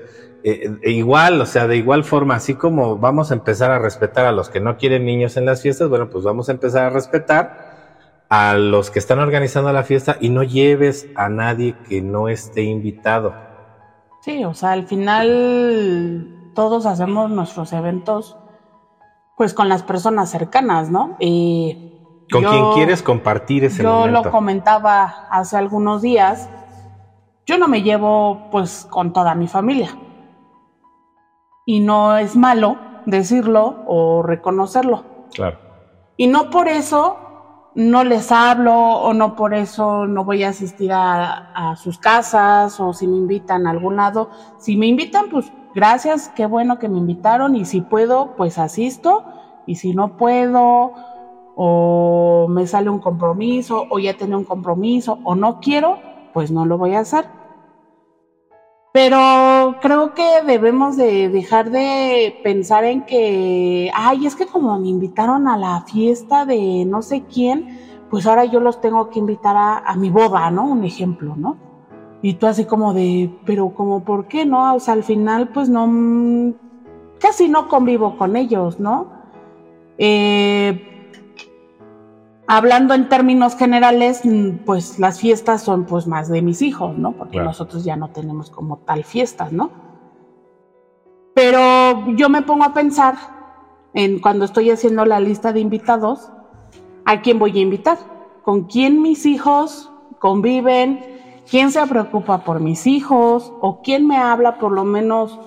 eh, 0.46 0.72
e 0.82 0.92
igual, 0.92 1.42
o 1.42 1.46
sea, 1.46 1.68
de 1.68 1.76
igual 1.76 2.06
forma, 2.06 2.36
así 2.36 2.54
como 2.56 2.98
vamos 2.98 3.32
a 3.32 3.34
empezar 3.34 3.72
a 3.72 3.80
respetar 3.80 4.26
a 4.26 4.32
los 4.32 4.48
que 4.48 4.62
no 4.62 4.78
quieren 4.78 5.04
niños 5.04 5.36
en 5.36 5.44
las 5.44 5.62
fiestas, 5.62 5.90
bueno, 5.90 6.10
pues 6.10 6.24
vamos 6.24 6.48
a 6.48 6.54
empezar 6.54 6.86
a 6.86 6.90
respetar 6.92 7.71
a 8.32 8.54
los 8.54 8.90
que 8.90 9.00
están 9.00 9.20
organizando 9.20 9.74
la 9.74 9.84
fiesta 9.84 10.16
y 10.22 10.30
no 10.30 10.42
lleves 10.42 11.06
a 11.18 11.28
nadie 11.28 11.76
que 11.90 12.02
no 12.02 12.30
esté 12.30 12.64
invitado. 12.64 13.36
Sí, 14.22 14.46
o 14.46 14.54
sea, 14.54 14.72
al 14.72 14.88
final 14.88 16.52
todos 16.56 16.86
hacemos 16.86 17.30
nuestros 17.30 17.74
eventos 17.74 18.38
pues 19.36 19.54
con 19.54 19.68
las 19.68 19.84
personas 19.84 20.32
cercanas, 20.32 20.90
¿no? 20.90 21.18
Y 21.20 22.00
con 22.32 22.46
quien 22.46 22.72
quieres 22.72 23.04
compartir 23.04 23.66
ese 23.66 23.84
yo 23.84 24.06
Yo 24.06 24.12
lo 24.12 24.32
comentaba 24.32 25.28
hace 25.30 25.58
algunos 25.58 26.02
días. 26.02 26.48
Yo 27.46 27.58
no 27.58 27.68
me 27.68 27.82
llevo 27.82 28.48
pues 28.50 28.88
con 28.90 29.12
toda 29.12 29.36
mi 29.36 29.50
familia. 29.50 29.90
Y 31.66 31.82
no 31.82 32.16
es 32.16 32.38
malo 32.38 32.78
decirlo 33.06 33.84
o 33.88 34.24
reconocerlo. 34.24 35.04
Claro. 35.34 35.58
Y 36.16 36.28
no 36.28 36.50
por 36.50 36.70
eso 36.70 37.31
no 37.74 38.04
les 38.04 38.32
hablo 38.32 38.74
o 38.74 39.14
no 39.14 39.36
por 39.36 39.54
eso 39.54 40.06
no 40.06 40.26
voy 40.26 40.44
a 40.44 40.50
asistir 40.50 40.92
a, 40.94 41.76
sus 41.78 41.98
casas 41.98 42.80
o 42.80 42.94
si 42.94 43.08
me 43.08 43.18
invitan 43.18 43.66
a 43.66 43.72
algún 43.72 43.96
lado. 43.96 44.30
Si 44.58 44.76
me 44.76 44.88
invitan, 44.88 45.30
pues 45.30 45.52
gracias, 45.74 46.30
qué 46.36 46.46
bueno 46.46 46.80
que 46.80 46.90
me 46.90 46.98
invitaron 46.98 47.56
y 47.56 47.66
si 47.66 47.82
puedo, 47.82 48.36
pues 48.36 48.58
asisto 48.58 49.24
y 49.66 49.76
si 49.76 49.94
no 49.94 50.18
puedo 50.18 50.94
o 51.56 52.48
me 52.50 52.68
sale 52.68 52.90
un 52.90 53.00
compromiso 53.00 53.86
o 53.90 54.00
ya 54.00 54.16
tengo 54.16 54.38
un 54.38 54.46
compromiso 54.46 55.20
o 55.24 55.36
no 55.36 55.60
quiero, 55.60 56.00
pues 56.34 56.52
no 56.52 56.66
lo 56.66 56.78
voy 56.78 56.96
a 56.96 57.00
hacer. 57.00 57.41
Pero 58.94 59.78
creo 59.82 60.14
que 60.14 60.42
debemos 60.46 60.98
de 60.98 61.30
dejar 61.30 61.72
de 61.72 62.40
pensar 62.44 62.84
en 62.84 63.06
que, 63.06 63.90
ay, 63.94 64.26
es 64.26 64.36
que 64.36 64.46
como 64.46 64.78
me 64.78 64.90
invitaron 64.90 65.48
a 65.48 65.58
la 65.58 65.82
fiesta 65.84 66.46
de 66.46 66.84
no 66.86 67.02
sé 67.02 67.24
quién, 67.24 67.80
pues 68.10 68.28
ahora 68.28 68.44
yo 68.44 68.60
los 68.60 68.82
tengo 68.82 69.10
que 69.10 69.20
invitar 69.20 69.56
a, 69.58 69.96
mi 69.96 70.10
boda, 70.10 70.52
¿no? 70.52 70.66
Un 70.66 70.84
ejemplo, 70.84 71.36
¿no? 71.38 71.56
Y 72.22 72.34
tú 72.34 72.48
así 72.48 72.66
como 72.66 72.94
de, 72.94 73.34
pero 73.46 73.70
como, 73.74 74.04
¿por 74.04 74.28
qué 74.28 74.46
no? 74.46 74.76
O 74.76 74.80
sea, 74.82 74.94
al 74.94 75.04
final, 75.04 75.50
pues 75.50 75.70
no, 75.70 76.54
casi 77.18 77.48
no 77.48 77.70
convivo 77.70 78.18
con 78.18 78.36
ellos, 78.36 78.78
¿no? 78.82 79.08
Eh, 79.98 80.91
hablando 82.52 82.94
en 82.94 83.08
términos 83.08 83.56
generales, 83.56 84.22
mm, 84.26 84.66
pues 84.66 85.00
las 85.00 85.20
fiestas 85.20 85.62
son 85.62 85.86
pues 85.86 86.06
más 86.06 86.28
de 86.28 86.42
mis 86.42 86.62
hijos, 86.62 86.98
¿no? 86.98 87.14
Porque 87.14 87.40
nosotros 87.40 87.86
ya 87.86 87.96
no 87.96 88.10
tenemos 88.10 88.50
como 88.50 88.80
tal 88.80 89.06
fiestas, 89.06 89.54
¿no? 89.54 89.72
Pero 91.34 92.14
yo 92.16 92.28
me 92.28 92.42
pongo 92.42 92.66
a 92.66 92.74
pensar 92.74 93.16
en 93.94 94.20
cuando 94.20 94.44
estoy 94.44 94.70
haciendo 94.70 95.06
la 95.06 95.22
lista 95.22 95.54
de 95.54 95.62
invitados, 95.62 96.30
¿a 97.06 97.22
quién 97.22 97.40
voy 97.40 97.58
a 97.58 97.62
invitar? 97.62 97.98
con 98.42 98.64
quién 98.64 99.04
mis 99.04 99.28
hijos 99.28 99.92
conviven, 100.18 101.00
quién 101.48 101.72
se 101.72 101.86
preocupa 101.86 102.44
por 102.44 102.60
mis 102.60 102.88
hijos 102.88 103.54
o 103.62 103.84
quién 103.84 104.08
me 104.08 104.18
habla 104.18 104.58
por 104.58 104.72
lo 104.72 104.84
menos 104.84 105.40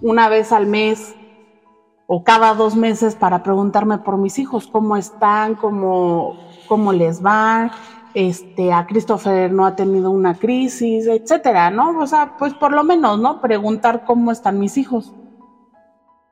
una 0.00 0.28
vez 0.28 0.52
al 0.52 0.66
mes 0.66 1.15
o 2.06 2.22
cada 2.22 2.54
dos 2.54 2.76
meses 2.76 3.14
para 3.14 3.42
preguntarme 3.42 3.98
por 3.98 4.16
mis 4.16 4.38
hijos, 4.38 4.68
cómo 4.68 4.96
están, 4.96 5.56
cómo, 5.56 6.36
cómo 6.68 6.92
les 6.92 7.24
va, 7.24 7.72
este, 8.14 8.72
a 8.72 8.86
Christopher 8.86 9.52
no 9.52 9.66
ha 9.66 9.76
tenido 9.76 10.10
una 10.10 10.34
crisis, 10.34 11.06
etcétera, 11.06 11.70
¿no? 11.70 11.98
O 11.98 12.06
sea, 12.06 12.36
pues 12.38 12.54
por 12.54 12.72
lo 12.72 12.84
menos, 12.84 13.18
¿no? 13.18 13.40
Preguntar 13.40 14.04
cómo 14.04 14.30
están 14.32 14.58
mis 14.58 14.78
hijos. 14.78 15.12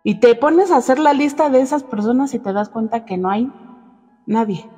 Y 0.03 0.21
te 0.21 0.35
pones 0.35 0.71
a 0.71 0.77
hacer 0.77 0.99
la 0.99 1.13
lista 1.13 1.51
de 1.51 1.61
esas 1.61 1.83
personas 1.83 2.35
y 2.35 2.39
te 2.39 2.53
das 2.53 2.69
cuenta 2.69 3.05
que 3.05 3.17
no 3.17 3.31
hay 3.31 3.51
nadie. 4.27 4.69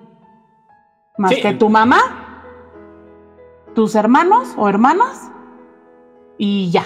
Más 1.19 1.35
que 1.35 1.55
tu 1.55 1.69
mamá, 1.69 1.99
tus 3.75 3.95
hermanos 3.95 4.55
o 4.57 4.69
hermanas 4.69 5.31
y 6.39 6.71
ya. 6.71 6.85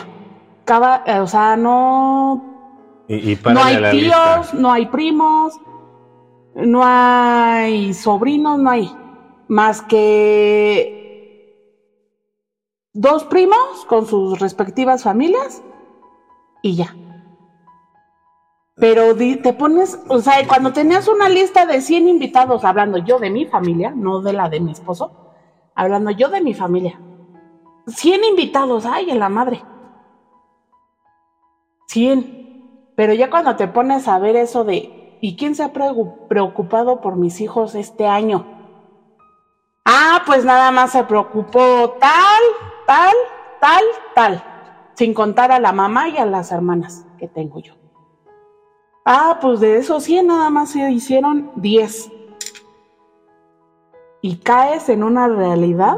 Cada, 0.64 1.02
eh, 1.07 1.21
o 1.21 1.26
sea, 1.26 1.57
no 1.57 2.50
no 3.11 3.62
hay 3.64 3.90
tíos, 3.90 4.55
no 4.55 4.71
hay 4.71 4.87
primos, 4.87 5.61
no 6.55 6.83
hay 6.85 7.93
sobrinos, 7.93 8.61
no 8.61 8.71
hay 8.71 8.90
más 9.49 9.83
que 9.83 11.00
dos 12.93 13.25
primos 13.25 13.85
con 13.88 14.07
sus 14.07 14.38
respectivas 14.38 15.02
familias 15.02 15.61
y 16.62 16.76
ya. 16.76 16.95
Pero 18.76 19.17
te 19.17 19.52
pones, 19.52 19.99
o 20.09 20.21
sea, 20.21 20.47
cuando 20.47 20.73
tenías 20.73 21.09
una 21.09 21.29
lista 21.29 21.67
de 21.67 21.81
100 21.81 22.09
invitados, 22.09 22.64
hablando 22.64 22.99
yo 22.99 23.19
de 23.19 23.31
mi 23.31 23.45
familia, 23.45 23.90
no 23.90 24.23
de 24.23 24.33
la 24.33 24.49
de 24.49 24.61
mi 24.61 24.71
esposo, 24.71 25.11
hablando 25.75 26.12
yo 26.12 26.29
de 26.29 26.40
mi 26.40 26.55
familia, 26.55 26.99
100 27.88 28.25
invitados, 28.25 28.87
ay, 28.87 29.11
en 29.11 29.19
la 29.19 29.29
madre. 29.29 29.62
100. 31.88 32.39
Pero 33.00 33.14
ya 33.14 33.30
cuando 33.30 33.57
te 33.57 33.66
pones 33.66 34.09
a 34.09 34.19
ver 34.19 34.37
eso 34.37 34.62
de, 34.62 35.16
¿y 35.23 35.35
quién 35.35 35.54
se 35.54 35.62
ha 35.62 35.73
preocupado 35.73 37.00
por 37.00 37.16
mis 37.16 37.40
hijos 37.40 37.75
este 37.75 38.07
año? 38.07 38.45
Ah, 39.87 40.23
pues 40.26 40.45
nada 40.45 40.71
más 40.71 40.92
se 40.92 41.04
preocupó 41.04 41.97
tal, 41.99 42.42
tal, 42.87 43.14
tal, 43.59 43.85
tal, 44.14 44.45
sin 44.92 45.14
contar 45.14 45.50
a 45.50 45.59
la 45.59 45.73
mamá 45.73 46.11
y 46.11 46.19
a 46.19 46.26
las 46.26 46.52
hermanas 46.52 47.07
que 47.19 47.26
tengo 47.26 47.61
yo. 47.61 47.73
Ah, 49.07 49.38
pues 49.40 49.61
de 49.61 49.78
esos 49.78 50.04
100 50.04 50.26
nada 50.26 50.50
más 50.50 50.73
se 50.73 50.92
hicieron 50.92 51.52
10. 51.57 52.12
Y 54.21 54.37
caes 54.40 54.90
en 54.90 55.04
una 55.04 55.26
realidad 55.26 55.97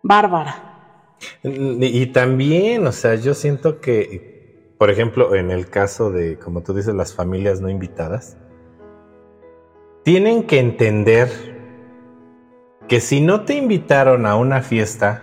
bárbara. 0.00 1.18
Y 1.42 2.06
también, 2.06 2.86
o 2.86 2.92
sea, 2.92 3.16
yo 3.16 3.34
siento 3.34 3.80
que 3.80 4.31
por 4.82 4.90
ejemplo, 4.90 5.36
en 5.36 5.52
el 5.52 5.70
caso 5.70 6.10
de, 6.10 6.40
como 6.40 6.64
tú 6.64 6.74
dices, 6.74 6.92
las 6.92 7.14
familias 7.14 7.60
no 7.60 7.68
invitadas, 7.68 8.36
tienen 10.02 10.42
que 10.42 10.58
entender 10.58 11.28
que 12.88 12.98
si 12.98 13.20
no 13.20 13.42
te 13.42 13.54
invitaron 13.54 14.26
a 14.26 14.34
una 14.34 14.60
fiesta, 14.60 15.22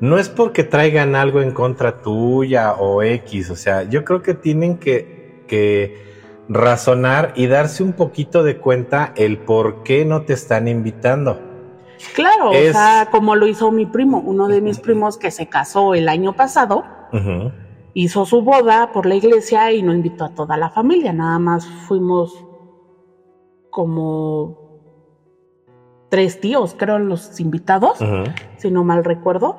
no 0.00 0.18
es 0.18 0.28
porque 0.28 0.64
traigan 0.64 1.14
algo 1.14 1.42
en 1.42 1.52
contra 1.52 2.02
tuya 2.02 2.72
o 2.72 3.04
X, 3.04 3.50
o 3.50 3.54
sea, 3.54 3.84
yo 3.84 4.04
creo 4.04 4.20
que 4.20 4.34
tienen 4.34 4.78
que, 4.78 5.44
que 5.46 6.02
razonar 6.48 7.34
y 7.36 7.46
darse 7.46 7.84
un 7.84 7.92
poquito 7.92 8.42
de 8.42 8.56
cuenta 8.58 9.12
el 9.14 9.38
por 9.38 9.84
qué 9.84 10.04
no 10.04 10.22
te 10.22 10.32
están 10.32 10.66
invitando. 10.66 11.40
Claro, 12.16 12.50
o 12.50 12.72
sea, 12.72 13.06
como 13.12 13.36
lo 13.36 13.46
hizo 13.46 13.70
mi 13.70 13.86
primo, 13.86 14.18
uno 14.18 14.48
de 14.48 14.60
mis 14.60 14.80
primos 14.80 15.18
que 15.18 15.30
se 15.30 15.48
casó 15.48 15.94
el 15.94 16.08
año 16.08 16.32
pasado 16.32 16.82
hizo 17.94 18.26
su 18.26 18.42
boda 18.42 18.92
por 18.92 19.06
la 19.06 19.14
iglesia 19.14 19.72
y 19.72 19.82
no 19.82 19.94
invitó 19.94 20.24
a 20.24 20.34
toda 20.34 20.56
la 20.56 20.68
familia, 20.68 21.12
nada 21.12 21.38
más 21.38 21.66
fuimos 21.66 22.44
como 23.70 24.58
tres 26.10 26.40
tíos, 26.40 26.74
creo, 26.76 26.98
los 26.98 27.40
invitados, 27.40 27.98
si 28.58 28.70
no 28.70 28.84
mal 28.84 29.04
recuerdo, 29.04 29.58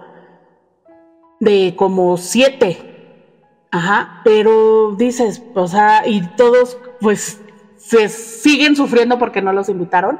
de 1.39 1.73
como 1.75 2.17
siete. 2.17 2.91
Ajá, 3.71 4.21
pero 4.23 4.95
dices, 4.95 5.43
o 5.53 5.67
sea, 5.67 6.07
y 6.07 6.25
todos 6.37 6.77
pues 7.01 7.41
se 7.75 8.07
siguen 8.07 8.75
sufriendo 8.75 9.19
porque 9.19 9.41
no 9.41 9.51
los 9.51 9.67
invitaron 9.67 10.19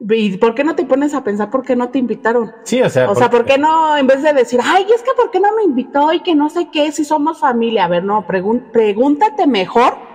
¿Y 0.00 0.36
por 0.36 0.54
qué 0.54 0.62
no 0.62 0.76
te 0.76 0.84
pones 0.84 1.12
a 1.12 1.24
pensar 1.24 1.50
por 1.50 1.64
qué 1.64 1.74
no 1.74 1.88
te 1.88 1.98
invitaron? 1.98 2.52
Sí, 2.62 2.80
o 2.80 2.88
sea. 2.88 3.10
O 3.10 3.14
sea, 3.16 3.30
¿por 3.30 3.44
qué 3.44 3.58
no, 3.58 3.96
en 3.96 4.06
vez 4.06 4.22
de 4.22 4.32
decir, 4.32 4.60
ay, 4.62 4.86
es 4.94 5.02
que 5.02 5.10
por 5.16 5.30
qué 5.30 5.40
no 5.40 5.48
me 5.56 5.64
invitó 5.64 6.12
y 6.12 6.20
que 6.20 6.34
no 6.34 6.50
sé 6.50 6.68
qué, 6.72 6.92
si 6.92 7.04
somos 7.04 7.40
familia? 7.40 7.86
A 7.86 7.88
ver, 7.88 8.04
no, 8.04 8.24
pregúntate 8.26 9.46
mejor 9.46 10.08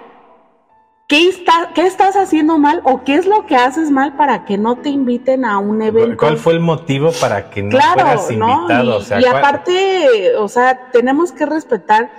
¿qué, 1.08 1.28
está, 1.28 1.72
qué 1.74 1.86
estás 1.86 2.16
haciendo 2.16 2.58
mal 2.58 2.82
o 2.86 3.04
qué 3.04 3.16
es 3.16 3.26
lo 3.26 3.46
que 3.46 3.56
haces 3.56 3.92
mal 3.92 4.16
para 4.16 4.46
que 4.46 4.58
no 4.58 4.78
te 4.78 4.90
inviten 4.90 5.46
a 5.46 5.60
un 5.60 5.82
evento. 5.82 6.18
¿Cuál 6.18 6.38
fue 6.38 6.54
el 6.54 6.60
motivo 6.60 7.12
para 7.20 7.50
que 7.50 7.64
no 7.64 7.80
fueras 7.80 8.32
invitado? 8.32 8.84
Y, 8.84 8.90
o 8.90 9.02
sea, 9.02 9.22
y 9.22 9.26
aparte, 9.26 10.36
o 10.38 10.48
sea, 10.48 10.90
tenemos 10.92 11.32
que 11.32 11.46
respetar 11.46 12.10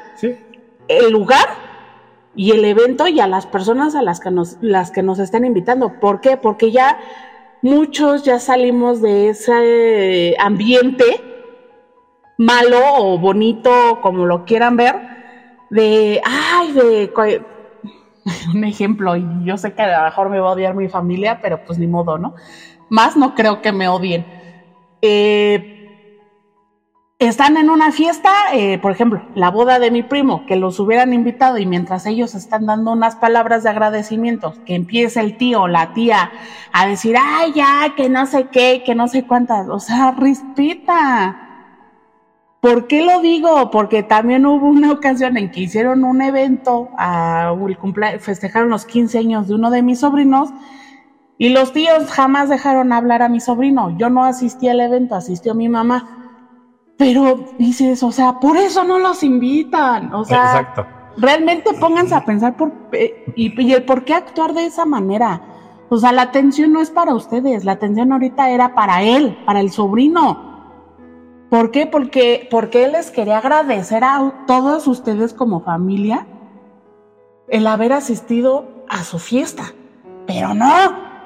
el 0.89 1.11
lugar 1.11 1.47
y 2.37 2.53
el 2.53 2.65
evento 2.65 3.09
y 3.09 3.21
a 3.21 3.27
las 3.27 3.47
personas 3.47 3.95
a 3.95 4.03
las 4.03 4.21
que 4.21 4.31
nos, 4.31 4.59
las 4.61 4.91
que 4.91 5.03
nos 5.03 5.19
están 5.19 5.45
invitando. 5.45 6.01
¿Por 6.01 6.21
qué? 6.21 6.37
Porque 6.37 6.71
ya 6.71 6.99
muchos 7.65 8.25
ya 8.25 8.39
salimos 8.39 9.01
de 9.01 9.31
ese 9.31 10.37
ambiente 10.39 11.05
malo 12.37 12.79
o 12.99 13.19
bonito, 13.19 14.01
como 14.03 14.27
lo 14.27 14.45
quieran 14.45 14.77
ver, 14.77 14.95
de, 15.71 16.21
ay, 16.25 16.73
de, 16.73 17.43
un 18.55 18.65
ejemplo, 18.65 19.17
y 19.17 19.25
yo 19.45 19.57
sé 19.57 19.73
que 19.73 19.81
a 19.81 19.99
lo 19.99 20.05
mejor 20.05 20.29
me 20.29 20.41
va 20.41 20.51
a 20.51 20.53
odiar 20.53 20.75
mi 20.75 20.89
familia, 20.89 21.41
pero 21.41 21.65
pues 21.65 21.79
ni 21.79 21.87
modo, 21.87 22.19
¿no? 22.19 22.35
Más 22.91 23.17
no 23.17 23.35
creo 23.35 23.63
que 23.63 23.73
me 23.73 23.89
odien. 23.89 24.27
Eh, 25.01 25.74
están 27.21 27.57
en 27.57 27.71
una 27.71 27.93
fiesta, 27.93 28.31
eh, 28.53 28.79
por 28.79 28.91
ejemplo, 28.91 29.23
la 29.35 29.51
boda 29.51 29.79
de 29.79 29.91
mi 29.91 30.03
primo, 30.03 30.45
que 30.47 30.57
los 30.57 30.81
hubieran 30.81 31.13
invitado 31.13 31.59
y 31.59 31.67
mientras 31.67 32.07
ellos 32.07 32.35
están 32.35 32.67
dando 32.67 32.91
unas 32.93 33.17
palabras 33.17 33.63
de 33.63 33.71
agradecimiento, 33.71 34.55
que 34.67 34.75
empiece 34.75 35.21
el 35.21 35.37
tío 35.37 35.63
o 35.63 35.69
la 35.69 35.93
tía 35.93 36.33
a 36.73 36.87
decir, 36.89 37.17
ay, 37.19 37.53
ya, 37.55 37.95
que 37.97 38.09
no 38.09 38.27
sé 38.27 38.49
qué, 38.51 38.83
que 38.85 38.95
no 38.95 39.07
sé 39.07 39.27
cuántas, 39.27 39.69
o 39.69 39.79
sea, 39.79 40.11
respeta. 40.11 41.41
¿Por 42.61 42.89
qué 42.89 43.05
lo 43.05 43.21
digo? 43.21 43.71
Porque 43.71 44.03
también 44.03 44.45
hubo 44.47 44.67
una 44.67 44.91
ocasión 44.91 45.37
en 45.37 45.51
que 45.51 45.61
hicieron 45.61 46.03
un 46.03 46.21
evento, 46.21 46.89
a, 46.99 47.55
festejaron 48.19 48.71
los 48.71 48.87
15 48.87 49.19
años 49.19 49.49
de 49.49 49.55
uno 49.55 49.71
de 49.71 49.83
mis 49.83 50.01
sobrinos, 50.01 50.51
y 51.39 51.51
los 51.51 51.73
tíos 51.73 52.11
jamás 52.11 52.49
dejaron 52.49 52.93
hablar 52.93 53.23
a 53.23 53.29
mi 53.29 53.41
sobrino. 53.41 53.97
Yo 53.99 54.11
no 54.11 54.25
asistí 54.25 54.69
al 54.69 54.81
evento, 54.81 55.15
asistió 55.15 55.55
mi 55.55 55.69
mamá 55.69 56.24
pero 56.97 57.45
dices, 57.59 58.03
o 58.03 58.13
sea, 58.13 58.39
por 58.39 58.57
eso 58.57 58.85
no 58.85 58.99
los 58.99 59.23
invitan. 59.23 60.15
O 60.15 60.25
sea, 60.25 60.61
Exacto. 60.61 60.87
realmente 61.17 61.73
pónganse 61.75 62.15
a 62.15 62.25
pensar 62.25 62.57
por, 62.57 62.73
eh, 62.93 63.33
y, 63.35 63.73
el 63.73 63.85
por 63.85 64.05
qué 64.05 64.15
actuar 64.15 64.55
de 64.55 64.67
esa 64.67 64.85
manera. 64.85 65.43
O 65.89 65.97
sea, 65.97 66.13
la 66.13 66.23
atención 66.23 66.73
no 66.73 66.81
es 66.81 66.91
para 66.91 67.15
ustedes, 67.15 67.65
la 67.65 67.73
atención 67.73 68.13
ahorita 68.13 68.51
era 68.51 68.75
para 68.75 69.03
él, 69.03 69.37
para 69.45 69.61
el 69.61 69.71
sobrino. 69.71 70.55
¿Por 71.51 71.71
qué? 71.71 71.87
Porque, 71.87 72.49
porque 72.51 72.85
él 72.85 72.93
les 72.93 73.11
quería 73.11 73.39
agradecer 73.39 74.03
a 74.03 74.45
todos 74.47 74.87
ustedes 74.89 75.35
como 75.35 75.61
familia 75.61 76.27
el 77.49 77.67
haber 77.67 77.93
asistido 77.93 78.85
a 78.89 79.05
su 79.05 79.19
fiesta. 79.19 79.65
Pero 80.27 80.55
no, 80.55 80.69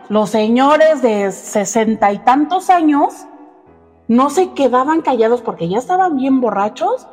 los 0.09 0.31
señores 0.31 1.03
de 1.03 1.31
sesenta 1.31 2.13
y 2.13 2.19
tantos 2.19 2.69
años 2.69 3.28
no 4.09 4.31
se 4.31 4.53
quedaban 4.53 5.03
callados 5.03 5.43
porque 5.43 5.69
ya 5.69 5.79
estaban 5.79 6.17
bien 6.17 6.41
borrachos, 6.41 7.07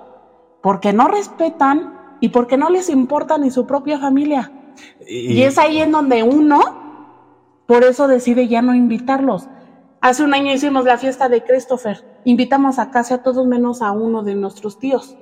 porque 0.62 0.94
no 0.94 1.08
respetan 1.10 2.18
y 2.22 2.30
porque 2.30 2.58
no 2.58 2.70
les 2.70 2.90
importa 2.90 3.38
ni 3.38 3.52
su 3.52 3.68
propia 3.68 4.00
familia. 4.00 4.52
Y, 5.08 5.44
es 5.44 5.58
ahí 5.58 5.80
en 5.80 5.92
donde 5.92 6.24
uno, 6.24 6.62
por 7.68 7.84
eso 7.84 8.08
decide 8.08 8.48
ya 8.48 8.62
no 8.62 8.74
invitarlos. 8.74 9.48
Hace 10.02 10.24
un 10.24 10.34
año 10.34 10.54
hicimos 10.54 10.86
la 10.86 10.98
fiesta 10.98 11.30
de 11.30 11.44
Christopher. 11.44 12.04
Invitamos 12.24 12.80
a 12.80 12.92
casi 12.92 13.14
a 13.14 13.24
todos 13.24 13.46
menos 13.46 13.82
a 13.82 13.92
uno 13.92 14.24
de 14.24 14.36
nuestros 14.36 14.80
tíos. 14.80 15.18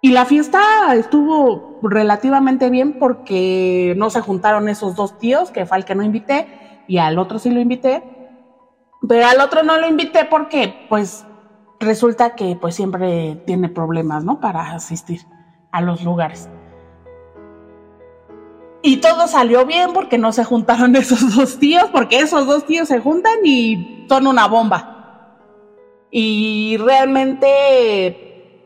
Y 0.00 0.12
la 0.12 0.24
fiesta 0.24 0.60
estuvo 0.94 1.78
relativamente 1.82 2.70
bien 2.70 2.98
porque 2.98 3.94
no 3.96 4.10
se 4.10 4.20
juntaron 4.20 4.68
esos 4.68 4.94
dos 4.94 5.18
tíos, 5.18 5.50
que 5.50 5.66
fue 5.66 5.76
al 5.76 5.84
que 5.84 5.96
no 5.96 6.04
invité, 6.04 6.46
y 6.86 6.98
al 6.98 7.18
otro 7.18 7.38
sí 7.38 7.50
lo 7.50 7.60
invité, 7.60 8.17
pero 9.06 9.26
al 9.26 9.40
otro 9.40 9.62
no 9.62 9.78
lo 9.78 9.86
invité 9.86 10.24
porque, 10.24 10.86
pues, 10.88 11.26
resulta 11.80 12.34
que 12.34 12.56
pues 12.60 12.74
siempre 12.74 13.40
tiene 13.46 13.68
problemas, 13.68 14.24
¿no? 14.24 14.40
Para 14.40 14.72
asistir 14.72 15.20
a 15.70 15.80
los 15.80 16.02
lugares. 16.02 16.48
Y 18.82 18.98
todo 18.98 19.26
salió 19.26 19.66
bien 19.66 19.92
porque 19.92 20.18
no 20.18 20.32
se 20.32 20.44
juntaron 20.44 20.96
esos 20.96 21.34
dos 21.36 21.58
tíos, 21.58 21.84
porque 21.92 22.20
esos 22.20 22.46
dos 22.46 22.64
tíos 22.66 22.88
se 22.88 23.00
juntan 23.00 23.38
y 23.44 24.06
son 24.08 24.26
una 24.26 24.46
bomba. 24.46 24.94
Y 26.10 26.78
realmente, 26.78 28.64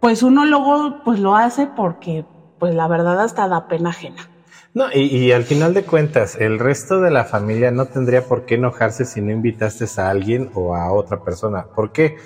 pues 0.00 0.22
uno 0.22 0.46
luego 0.46 1.02
pues 1.04 1.20
lo 1.20 1.36
hace 1.36 1.66
porque, 1.66 2.24
pues 2.58 2.74
la 2.74 2.88
verdad 2.88 3.20
hasta 3.20 3.48
da 3.48 3.68
pena 3.68 3.90
ajena. 3.90 4.29
No, 4.72 4.86
y, 4.92 5.32
al 5.32 5.42
final 5.42 5.74
de 5.74 5.82
cuentas, 5.82 6.36
el 6.36 6.60
resto 6.60 7.00
de 7.00 7.10
la 7.10 7.24
familia 7.24 7.72
no 7.72 7.86
tendría 7.86 8.22
por 8.22 8.46
qué 8.46 8.54
enojarse 8.54 9.04
si 9.04 9.20
no 9.20 9.32
invitaste 9.32 9.86
a 10.00 10.10
alguien 10.10 10.50
o 10.54 10.76
a 10.76 10.92
otra 10.92 11.24
persona. 11.24 11.66
¿Por 11.74 11.90
qué? 11.90 12.16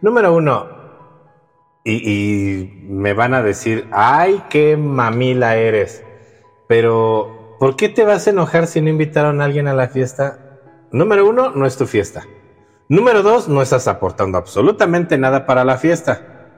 Número 0.00 0.34
uno, 0.34 0.66
y 1.84 2.84
me 2.88 3.12
van 3.12 3.34
a 3.34 3.42
decir, 3.42 3.86
ay, 3.90 4.42
qué 4.48 4.78
mamila 4.78 5.56
eres. 5.56 6.02
Pero, 6.68 7.56
¿por 7.58 7.76
qué 7.76 7.88
te 7.88 8.04
vas 8.04 8.26
a 8.26 8.30
enojar 8.30 8.66
si 8.66 8.80
no 8.80 8.88
invitaron 8.88 9.40
a 9.40 9.44
alguien 9.44 9.68
a 9.68 9.74
la 9.74 9.88
fiesta? 9.88 10.60
Número 10.92 11.28
uno, 11.28 11.50
no 11.50 11.66
es 11.66 11.76
tu 11.76 11.86
fiesta. 11.86 12.24
Número 12.88 13.22
dos, 13.22 13.48
no 13.48 13.60
estás 13.60 13.88
aportando 13.88 14.38
absolutamente 14.38 15.18
nada 15.18 15.46
para 15.46 15.64
la 15.64 15.76
fiesta. 15.76 16.48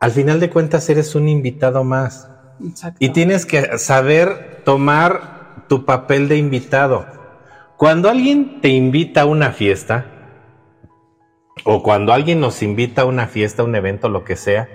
Al 0.00 0.10
final 0.10 0.40
de 0.40 0.50
cuentas, 0.50 0.88
eres 0.90 1.14
un 1.14 1.28
invitado 1.28 1.84
más. 1.84 2.31
Y 2.98 3.10
tienes 3.10 3.46
que 3.46 3.78
saber 3.78 4.62
tomar 4.64 5.66
tu 5.68 5.84
papel 5.84 6.28
de 6.28 6.36
invitado. 6.36 7.06
Cuando 7.76 8.08
alguien 8.08 8.60
te 8.60 8.68
invita 8.68 9.22
a 9.22 9.26
una 9.26 9.52
fiesta, 9.52 10.06
o 11.64 11.82
cuando 11.82 12.12
alguien 12.12 12.40
nos 12.40 12.62
invita 12.62 13.02
a 13.02 13.06
una 13.06 13.26
fiesta, 13.26 13.62
un 13.62 13.74
evento, 13.74 14.08
lo 14.08 14.24
que 14.24 14.36
sea, 14.36 14.68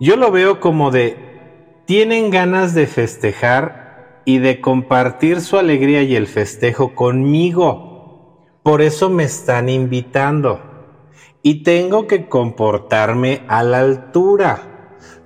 yo 0.00 0.16
lo 0.16 0.30
veo 0.30 0.60
como 0.60 0.90
de 0.90 1.32
tienen 1.86 2.30
ganas 2.30 2.74
de 2.74 2.86
festejar 2.86 4.22
y 4.24 4.38
de 4.38 4.60
compartir 4.60 5.40
su 5.40 5.58
alegría 5.58 6.02
y 6.02 6.16
el 6.16 6.26
festejo 6.26 6.94
conmigo. 6.94 8.38
Por 8.62 8.82
eso 8.82 9.10
me 9.10 9.24
están 9.24 9.68
invitando. 9.68 10.60
Y 11.42 11.64
tengo 11.64 12.06
que 12.06 12.28
comportarme 12.28 13.42
a 13.48 13.64
la 13.64 13.80
altura. 13.80 14.71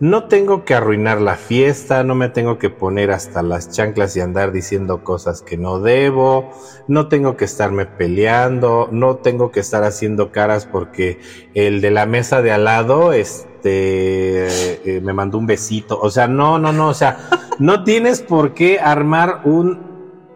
No 0.00 0.24
tengo 0.24 0.64
que 0.64 0.74
arruinar 0.74 1.20
la 1.20 1.36
fiesta, 1.36 2.04
no 2.04 2.14
me 2.14 2.28
tengo 2.28 2.58
que 2.58 2.70
poner 2.70 3.10
hasta 3.10 3.42
las 3.42 3.70
chanclas 3.70 4.16
y 4.16 4.20
andar 4.20 4.52
diciendo 4.52 5.04
cosas 5.04 5.42
que 5.42 5.56
no 5.56 5.80
debo, 5.80 6.50
no 6.88 7.08
tengo 7.08 7.36
que 7.36 7.44
estarme 7.44 7.86
peleando, 7.86 8.88
no 8.92 9.16
tengo 9.16 9.50
que 9.50 9.60
estar 9.60 9.84
haciendo 9.84 10.32
caras 10.32 10.66
porque 10.66 11.20
el 11.54 11.80
de 11.80 11.90
la 11.90 12.06
mesa 12.06 12.42
de 12.42 12.52
al 12.52 12.64
lado, 12.64 13.12
es 13.12 13.46
este, 13.66 14.96
eh, 14.96 15.00
me 15.00 15.12
mandó 15.12 15.38
un 15.38 15.46
besito. 15.46 15.98
O 16.00 16.10
sea, 16.10 16.28
no, 16.28 16.58
no, 16.58 16.72
no, 16.72 16.88
o 16.88 16.94
sea, 16.94 17.28
no 17.58 17.82
tienes 17.82 18.22
por 18.22 18.54
qué 18.54 18.78
armar 18.78 19.40
un, 19.44 19.80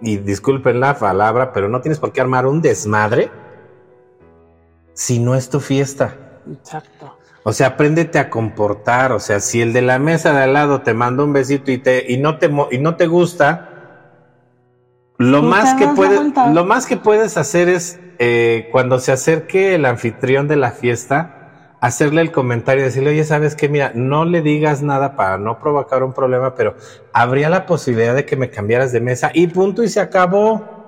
y 0.01 0.17
disculpen 0.17 0.81
la 0.81 0.99
palabra, 0.99 1.53
pero 1.53 1.69
no 1.69 1.81
tienes 1.81 2.01
por 2.01 2.13
qué 2.13 2.21
armar 2.21 2.47
un 2.47 2.61
desmadre 2.61 3.31
si 4.95 5.21
no 5.21 5.37
es 5.37 5.49
tu 5.49 5.61
fiesta. 5.61 6.41
Exacto. 6.51 7.17
O 7.43 7.53
sea, 7.53 7.69
apréndete 7.69 8.19
a 8.19 8.31
comportar. 8.31 9.13
O 9.13 9.21
sea, 9.21 9.41
si 9.41 9.63
el 9.63 9.73
de 9.73 9.83
la 9.83 9.99
mesa 9.99 10.33
de 10.33 10.43
al 10.43 10.53
lado 10.53 10.83
te 10.83 10.95
manda 10.95 11.25
un 11.25 11.33
besito 11.33 11.71
y, 11.71 11.79
te, 11.79 12.05
y, 12.13 12.19
no, 12.19 12.39
te, 12.39 12.51
y 12.71 12.79
no 12.79 12.97
te 12.97 13.07
gusta, 13.07 13.69
lo 15.17 15.43
más, 15.43 15.75
que 15.75 15.87
puedes, 15.89 16.21
lo 16.53 16.65
más 16.65 16.87
que 16.87 16.97
puedes 16.97 17.37
hacer 17.37 17.69
es 17.69 18.01
eh, 18.19 18.69
cuando 18.73 18.99
se 18.99 19.13
acerque 19.13 19.75
el 19.75 19.85
anfitrión 19.85 20.49
de 20.49 20.57
la 20.57 20.71
fiesta, 20.71 21.77
hacerle 21.81 22.23
el 22.23 22.33
comentario 22.33 22.83
y 22.83 22.87
decirle, 22.87 23.11
oye, 23.11 23.25
sabes 23.25 23.55
qué, 23.55 23.69
mira, 23.69 23.93
no 23.95 24.25
le 24.25 24.43
digas 24.43 24.83
nada 24.83 25.17
para 25.17 25.39
no 25.39 25.59
provocar 25.59 26.03
un 26.03 26.13
problema, 26.13 26.55
pero 26.55 26.75
habría 27.13 27.51
la 27.51 27.67
posibilidad 27.67 28.15
de 28.15 28.25
que 28.25 28.37
me 28.37 28.51
cambiaras 28.51 28.93
de 28.93 29.01
mesa 29.01 29.31
y 29.35 29.47
punto 29.47 29.83
y 29.83 29.89
se 29.89 30.01
acabó. 30.01 30.80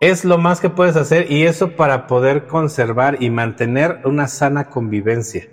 Es 0.00 0.24
lo 0.24 0.38
más 0.38 0.60
que 0.60 0.70
puedes 0.70 0.96
hacer 0.96 1.30
y 1.30 1.44
eso 1.44 1.76
para 1.76 2.06
poder 2.06 2.46
conservar 2.46 3.22
y 3.22 3.30
mantener 3.30 4.00
una 4.04 4.28
sana 4.28 4.68
convivencia. 4.68 5.48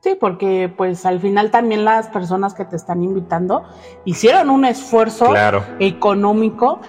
Sí, 0.00 0.16
porque 0.20 0.72
pues 0.74 1.06
al 1.06 1.18
final 1.18 1.50
también 1.50 1.84
las 1.84 2.08
personas 2.08 2.54
que 2.54 2.64
te 2.64 2.76
están 2.76 3.02
invitando 3.02 3.64
hicieron 4.04 4.50
un 4.50 4.64
esfuerzo 4.66 5.32
económico 5.78 6.80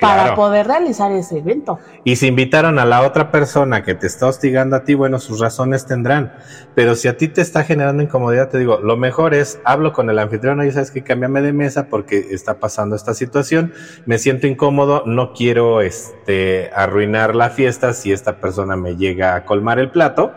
para 0.00 0.34
poder 0.34 0.66
realizar 0.66 1.12
ese 1.12 1.38
evento. 1.38 1.78
Y 2.04 2.16
si 2.16 2.26
invitaron 2.26 2.78
a 2.78 2.84
la 2.84 3.02
otra 3.02 3.30
persona 3.30 3.82
que 3.82 3.94
te 3.94 4.06
está 4.06 4.26
hostigando 4.26 4.76
a 4.76 4.84
ti, 4.84 4.94
bueno, 4.94 5.18
sus 5.18 5.40
razones 5.40 5.86
tendrán. 5.86 6.32
Pero 6.74 6.94
si 6.94 7.08
a 7.08 7.16
ti 7.16 7.28
te 7.28 7.40
está 7.40 7.64
generando 7.64 8.02
incomodidad, 8.02 8.48
te 8.48 8.58
digo, 8.58 8.78
lo 8.78 8.96
mejor 8.96 9.34
es, 9.34 9.60
hablo 9.64 9.92
con 9.92 10.10
el 10.10 10.18
anfitrión, 10.18 10.64
y 10.66 10.70
sabes 10.72 10.90
que 10.90 11.02
cámbiame 11.02 11.42
de 11.42 11.52
mesa 11.52 11.88
porque 11.88 12.26
está 12.30 12.58
pasando 12.58 12.96
esta 12.96 13.14
situación, 13.14 13.72
me 14.06 14.18
siento 14.18 14.46
incómodo, 14.46 15.04
no 15.06 15.32
quiero 15.32 15.80
este, 15.80 16.70
arruinar 16.74 17.34
la 17.34 17.50
fiesta 17.50 17.92
si 17.92 18.12
esta 18.12 18.40
persona 18.40 18.76
me 18.76 18.96
llega 18.96 19.34
a 19.34 19.44
colmar 19.44 19.78
el 19.78 19.90
plato. 19.90 20.32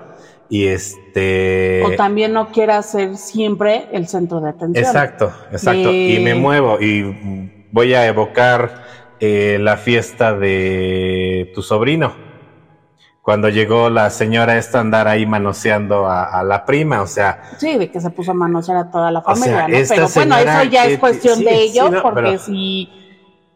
Y 0.50 0.68
este. 0.68 1.84
O 1.86 1.92
también 1.98 2.32
no 2.32 2.54
quiera 2.54 2.82
ser 2.82 3.18
siempre 3.18 3.90
el 3.92 4.08
centro 4.08 4.40
de 4.40 4.52
atención. 4.52 4.86
Exacto, 4.86 5.34
exacto. 5.52 5.92
Y 5.92 6.20
me 6.24 6.36
muevo 6.36 6.80
y 6.80 7.66
voy 7.72 7.94
a 7.94 8.08
evocar 8.08 8.86
eh, 9.20 9.58
la 9.60 9.78
fiesta 9.78 10.34
de 10.34 11.52
tu 11.54 11.62
sobrino. 11.62 12.16
Cuando 13.22 13.50
llegó 13.50 13.90
la 13.90 14.10
señora 14.10 14.58
esta 14.58 14.78
a 14.78 14.82
andar 14.82 15.08
ahí 15.08 15.26
manoseando 15.26 16.08
a, 16.10 16.44
la 16.44 16.66
prima, 16.66 17.02
o 17.02 17.08
sea. 17.08 17.42
Sí, 17.58 17.78
de 17.78 17.92
que 17.92 18.00
se 18.00 18.10
puso 18.10 18.32
a 18.32 18.34
manosear 18.34 18.78
a 18.78 18.90
toda 18.90 19.12
la 19.12 19.22
familia, 19.22 19.68
¿no? 19.68 19.78
Pero 19.90 20.08
bueno, 20.16 20.38
eso 20.38 20.64
ya 20.64 20.86
es 20.86 20.98
cuestión 20.98 21.40
de 21.44 21.62
ellos, 21.62 21.92
porque 22.02 22.38
si 22.38 22.90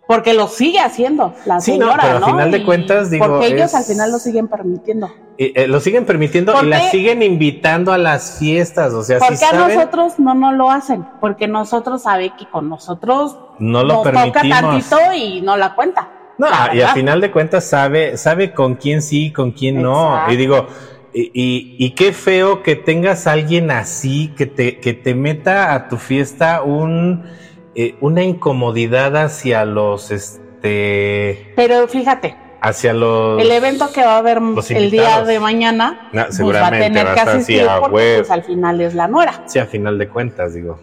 porque 0.08 0.34
lo 0.34 0.48
sigue 0.48 0.80
haciendo 0.80 1.34
la 1.46 1.62
señora, 1.62 1.96
no, 1.96 2.02
pero 2.02 2.18
al 2.18 2.24
final 2.26 2.52
de 2.52 2.64
cuentas, 2.66 3.10
digo. 3.10 3.28
Porque 3.28 3.48
ellos 3.48 3.74
al 3.74 3.84
final 3.84 4.12
lo 4.12 4.20
siguen 4.20 4.48
permitiendo. 4.48 5.10
Eh, 5.38 5.68
lo 5.68 5.80
siguen 5.80 6.06
permitiendo 6.06 6.54
y 6.62 6.66
la 6.68 6.90
siguen 6.90 7.24
invitando 7.24 7.94
a 7.94 7.98
las 7.98 8.38
fiestas, 8.38 8.94
o 8.94 9.04
sea, 9.04 9.20
¿Por 9.20 9.40
qué 9.40 9.46
a 9.46 9.54
nosotros 9.54 10.20
no 10.20 10.36
no 10.36 10.52
lo 10.52 10.70
hacen? 10.70 11.06
Porque 11.20 11.48
nosotros 11.48 12.04
sabe 12.04 12.34
que 12.38 12.46
con 12.48 12.70
nosotros 12.70 13.38
no 13.60 13.84
lo 13.84 13.96
nos 13.96 14.04
permitimos. 14.04 14.34
toca 14.34 14.50
tantito 14.50 14.98
y 15.16 15.42
no 15.42 15.58
la 15.58 15.74
cuenta. 15.76 16.10
No, 16.38 16.48
y 16.74 16.82
al 16.82 16.94
final 16.94 17.22
de 17.22 17.32
cuentas 17.32 17.66
sabe, 17.66 18.18
sabe 18.18 18.54
con 18.54 18.76
quién 18.76 19.02
sí, 19.02 19.32
con 19.32 19.52
quién 19.52 19.82
no. 19.82 20.30
Y 20.30 20.36
digo, 20.36 20.68
y, 21.14 21.76
y, 21.78 21.92
qué 21.92 22.14
feo 22.14 22.64
que 22.64 22.76
tengas 22.76 23.28
a 23.28 23.34
alguien 23.34 23.70
así 23.70 24.34
que 24.38 24.46
te, 24.46 24.80
que 24.80 24.94
te 24.94 25.14
meta 25.14 25.74
a 25.74 25.88
tu 25.88 25.98
fiesta 25.98 26.62
un 26.64 27.26
eh, 27.74 27.96
una 28.02 28.24
incomodidad 28.24 29.16
hacia 29.16 29.64
los 29.64 30.12
este 30.12 31.54
pero 31.56 31.88
fíjate 31.88 32.36
hacia 32.60 32.94
los 32.94 33.42
el 33.42 33.50
evento 33.50 33.92
que 33.94 34.02
va 34.02 34.16
a 34.16 34.18
haber 34.18 34.42
el 34.70 34.92
día 34.92 35.24
de 35.24 35.40
mañana 35.40 36.10
pues 36.12 36.42
va 36.42 36.68
a 36.68 36.72
tener 36.72 37.14
que 37.14 37.20
asistir 37.22 37.66
porque 37.80 38.18
pues, 38.18 38.32
al 38.32 38.44
final 38.44 38.82
es 38.82 38.94
la 38.94 39.08
nuera. 39.08 39.44
Sí 39.46 39.58
a 39.58 39.66
final 39.66 39.98
de 39.98 40.10
cuentas 40.10 40.54
digo. 40.54 40.80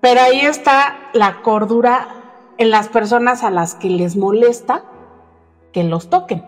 Pero 0.00 0.20
ahí 0.20 0.40
está 0.40 1.10
la 1.14 1.42
cordura 1.42 2.08
en 2.58 2.70
las 2.70 2.88
personas 2.88 3.44
a 3.44 3.50
las 3.50 3.76
que 3.76 3.88
les 3.88 4.16
molesta 4.16 4.84
que 5.72 5.84
los 5.84 6.10
toquen. 6.10 6.44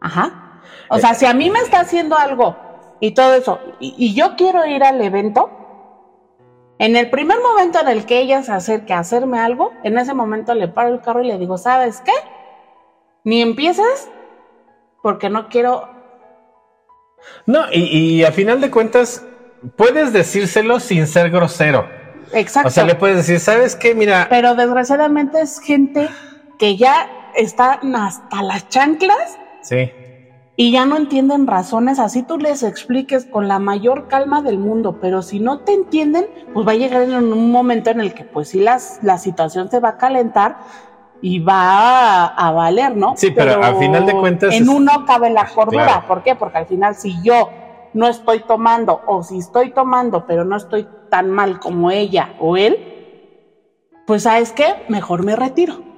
Ajá. 0.00 0.60
O 0.88 0.98
sea 0.98 1.14
si 1.14 1.26
a 1.26 1.34
mí 1.34 1.50
me 1.50 1.60
está 1.60 1.80
haciendo 1.80 2.16
algo 2.16 2.56
y 2.98 3.12
todo 3.12 3.34
eso 3.34 3.60
y 3.78 4.14
yo 4.14 4.36
quiero 4.36 4.64
ir 4.64 4.82
al 4.82 5.00
evento 5.02 5.63
en 6.84 6.96
el 6.96 7.08
primer 7.08 7.38
momento 7.40 7.80
en 7.80 7.88
el 7.88 8.04
que 8.04 8.18
ella 8.18 8.42
se 8.42 8.52
acerque 8.52 8.92
a 8.92 8.98
hacerme 8.98 9.38
algo, 9.38 9.72
en 9.84 9.96
ese 9.96 10.12
momento 10.12 10.54
le 10.54 10.68
paro 10.68 10.92
el 10.92 11.00
carro 11.00 11.22
y 11.22 11.28
le 11.28 11.38
digo, 11.38 11.56
¿sabes 11.56 12.02
qué? 12.04 12.12
Ni 13.24 13.40
empieces 13.40 14.10
porque 15.02 15.30
no 15.30 15.48
quiero... 15.48 15.88
No, 17.46 17.64
y, 17.72 18.22
a 18.24 18.32
final 18.32 18.60
de 18.60 18.70
cuentas, 18.70 19.24
puedes 19.76 20.12
decírselo 20.12 20.78
sin 20.78 21.06
ser 21.06 21.30
grosero. 21.30 21.88
Exacto. 22.34 22.68
O 22.68 22.70
sea, 22.70 22.84
le 22.84 22.94
puedes 22.96 23.16
decir, 23.16 23.40
¿sabes 23.40 23.76
qué? 23.76 23.94
Mira... 23.94 24.26
Pero 24.28 24.54
desgraciadamente 24.54 25.40
es 25.40 25.60
gente 25.60 26.10
que 26.58 26.76
ya 26.76 27.30
está 27.34 27.80
hasta 27.94 28.42
las 28.42 28.68
chanclas. 28.68 29.38
Sí 29.62 29.90
y 30.56 30.70
ya 30.70 30.86
no 30.86 30.96
entienden 30.96 31.48
razones, 31.48 31.98
así 31.98 32.22
tú 32.22 32.38
les 32.38 32.62
expliques 32.62 33.24
con 33.26 33.48
la 33.48 33.58
mayor 33.58 34.06
calma 34.06 34.40
del 34.40 34.58
mundo, 34.58 34.98
pero 35.00 35.20
si 35.22 35.40
no 35.40 35.60
te 35.60 35.72
entienden, 35.72 36.26
pues 36.52 36.66
va 36.66 36.72
a 36.72 36.76
llegar 36.76 37.02
en 37.02 37.32
un 37.32 37.50
momento 37.50 37.90
en 37.90 38.00
el 38.00 38.14
que 38.14 38.24
pues 38.24 38.50
sí 38.50 38.60
las, 38.60 39.00
la 39.02 39.18
situación 39.18 39.68
se 39.68 39.80
va 39.80 39.90
a 39.90 39.96
calentar 39.96 40.58
y 41.20 41.40
va 41.40 42.26
a, 42.26 42.52
valer, 42.52 42.96
¿no? 42.96 43.14
Sí, 43.16 43.30
pero, 43.30 43.62
al 43.64 43.76
final 43.76 44.06
de 44.06 44.12
cuentas... 44.12 44.54
En 44.54 44.68
uno 44.68 45.04
cabe 45.06 45.30
la 45.30 45.46
cordura, 45.46 46.04
¿por 46.06 46.22
qué? 46.22 46.36
Porque 46.36 46.58
al 46.58 46.66
final 46.66 46.94
si 46.94 47.20
yo 47.22 47.48
no 47.92 48.06
estoy 48.06 48.40
tomando 48.40 49.00
o 49.06 49.22
si 49.22 49.38
estoy 49.38 49.70
tomando 49.70 50.26
pero 50.26 50.44
no 50.44 50.56
estoy 50.56 50.86
tan 51.10 51.30
mal 51.30 51.58
como 51.58 51.90
ella 51.90 52.34
o 52.38 52.56
él, 52.56 52.78
pues 54.06 54.24
sabes 54.24 54.52
qué, 54.52 54.84
mejor 54.88 55.24
me 55.24 55.34
retiro. 55.34 55.93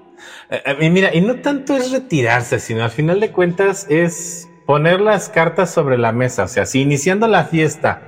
Eh, 0.51 0.63
eh, 0.65 0.77
y 0.81 0.91
mira, 0.91 1.15
y 1.15 1.21
no 1.21 1.41
tanto 1.41 1.77
es 1.77 1.91
retirarse, 1.91 2.59
sino 2.59 2.85
al 2.85 2.91
final 2.91 3.21
de 3.21 3.33
cuentas 3.33 3.87
es 3.89 4.49
poner 4.67 5.01
las 5.01 5.29
cartas 5.29 5.71
sobre 5.71 5.99
la 5.99 6.13
mesa. 6.13 6.45
O 6.45 6.49
sea, 6.49 6.67
si 6.67 6.81
iniciando 6.81 7.27
la 7.29 7.45
fiesta 7.45 8.03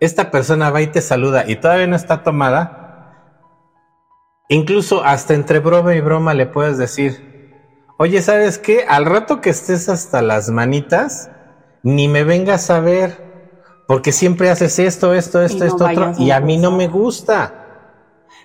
esta 0.00 0.30
persona 0.30 0.70
va 0.70 0.80
y 0.80 0.86
te 0.86 1.00
saluda 1.00 1.44
y 1.48 1.56
todavía 1.56 1.88
no 1.88 1.96
está 1.96 2.22
tomada, 2.22 2.78
Incluso 4.48 5.04
hasta 5.04 5.34
entre 5.34 5.58
broma 5.58 5.94
y 5.94 6.00
broma 6.00 6.32
le 6.32 6.46
puedes 6.46 6.78
decir, 6.78 7.22
oye, 7.98 8.22
¿sabes 8.22 8.58
qué? 8.58 8.86
Al 8.88 9.04
rato 9.04 9.42
que 9.42 9.50
estés 9.50 9.90
hasta 9.90 10.22
las 10.22 10.48
manitas, 10.48 11.30
ni 11.82 12.08
me 12.08 12.24
vengas 12.24 12.70
a 12.70 12.80
ver, 12.80 13.22
porque 13.86 14.10
siempre 14.10 14.48
haces 14.48 14.78
esto, 14.78 15.12
esto, 15.12 15.42
esto, 15.42 15.66
esto, 15.66 15.84
otro, 15.84 16.12
y 16.16 16.30
a 16.30 16.40
mí 16.40 16.56
no 16.56 16.70
me 16.70 16.88
gusta. 16.88 17.57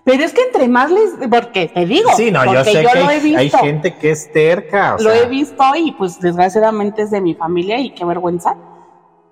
Pero 0.04 0.24
es 0.24 0.34
que 0.34 0.42
entre 0.42 0.68
más 0.68 0.92
les, 0.92 1.12
porque 1.30 1.70
te 1.74 1.86
digo, 1.86 2.10
sí, 2.18 2.30
no, 2.30 2.44
yo 2.46 2.64
sé 2.66 2.82
que 2.82 3.38
hay, 3.38 3.50
gente 3.50 3.96
que 3.96 4.12
es 4.12 4.32
terca. 4.34 4.98
lo 5.00 5.12
he 5.12 5.28
visto 5.28 5.64
y 5.78 5.94
pues 5.94 6.20
desgraciadamente 6.20 7.04
es 7.04 7.12
de 7.12 7.22
mi 7.22 7.36
familia 7.36 7.80
y 7.80 7.92
qué 7.92 8.04
vergüenza. 8.04 8.56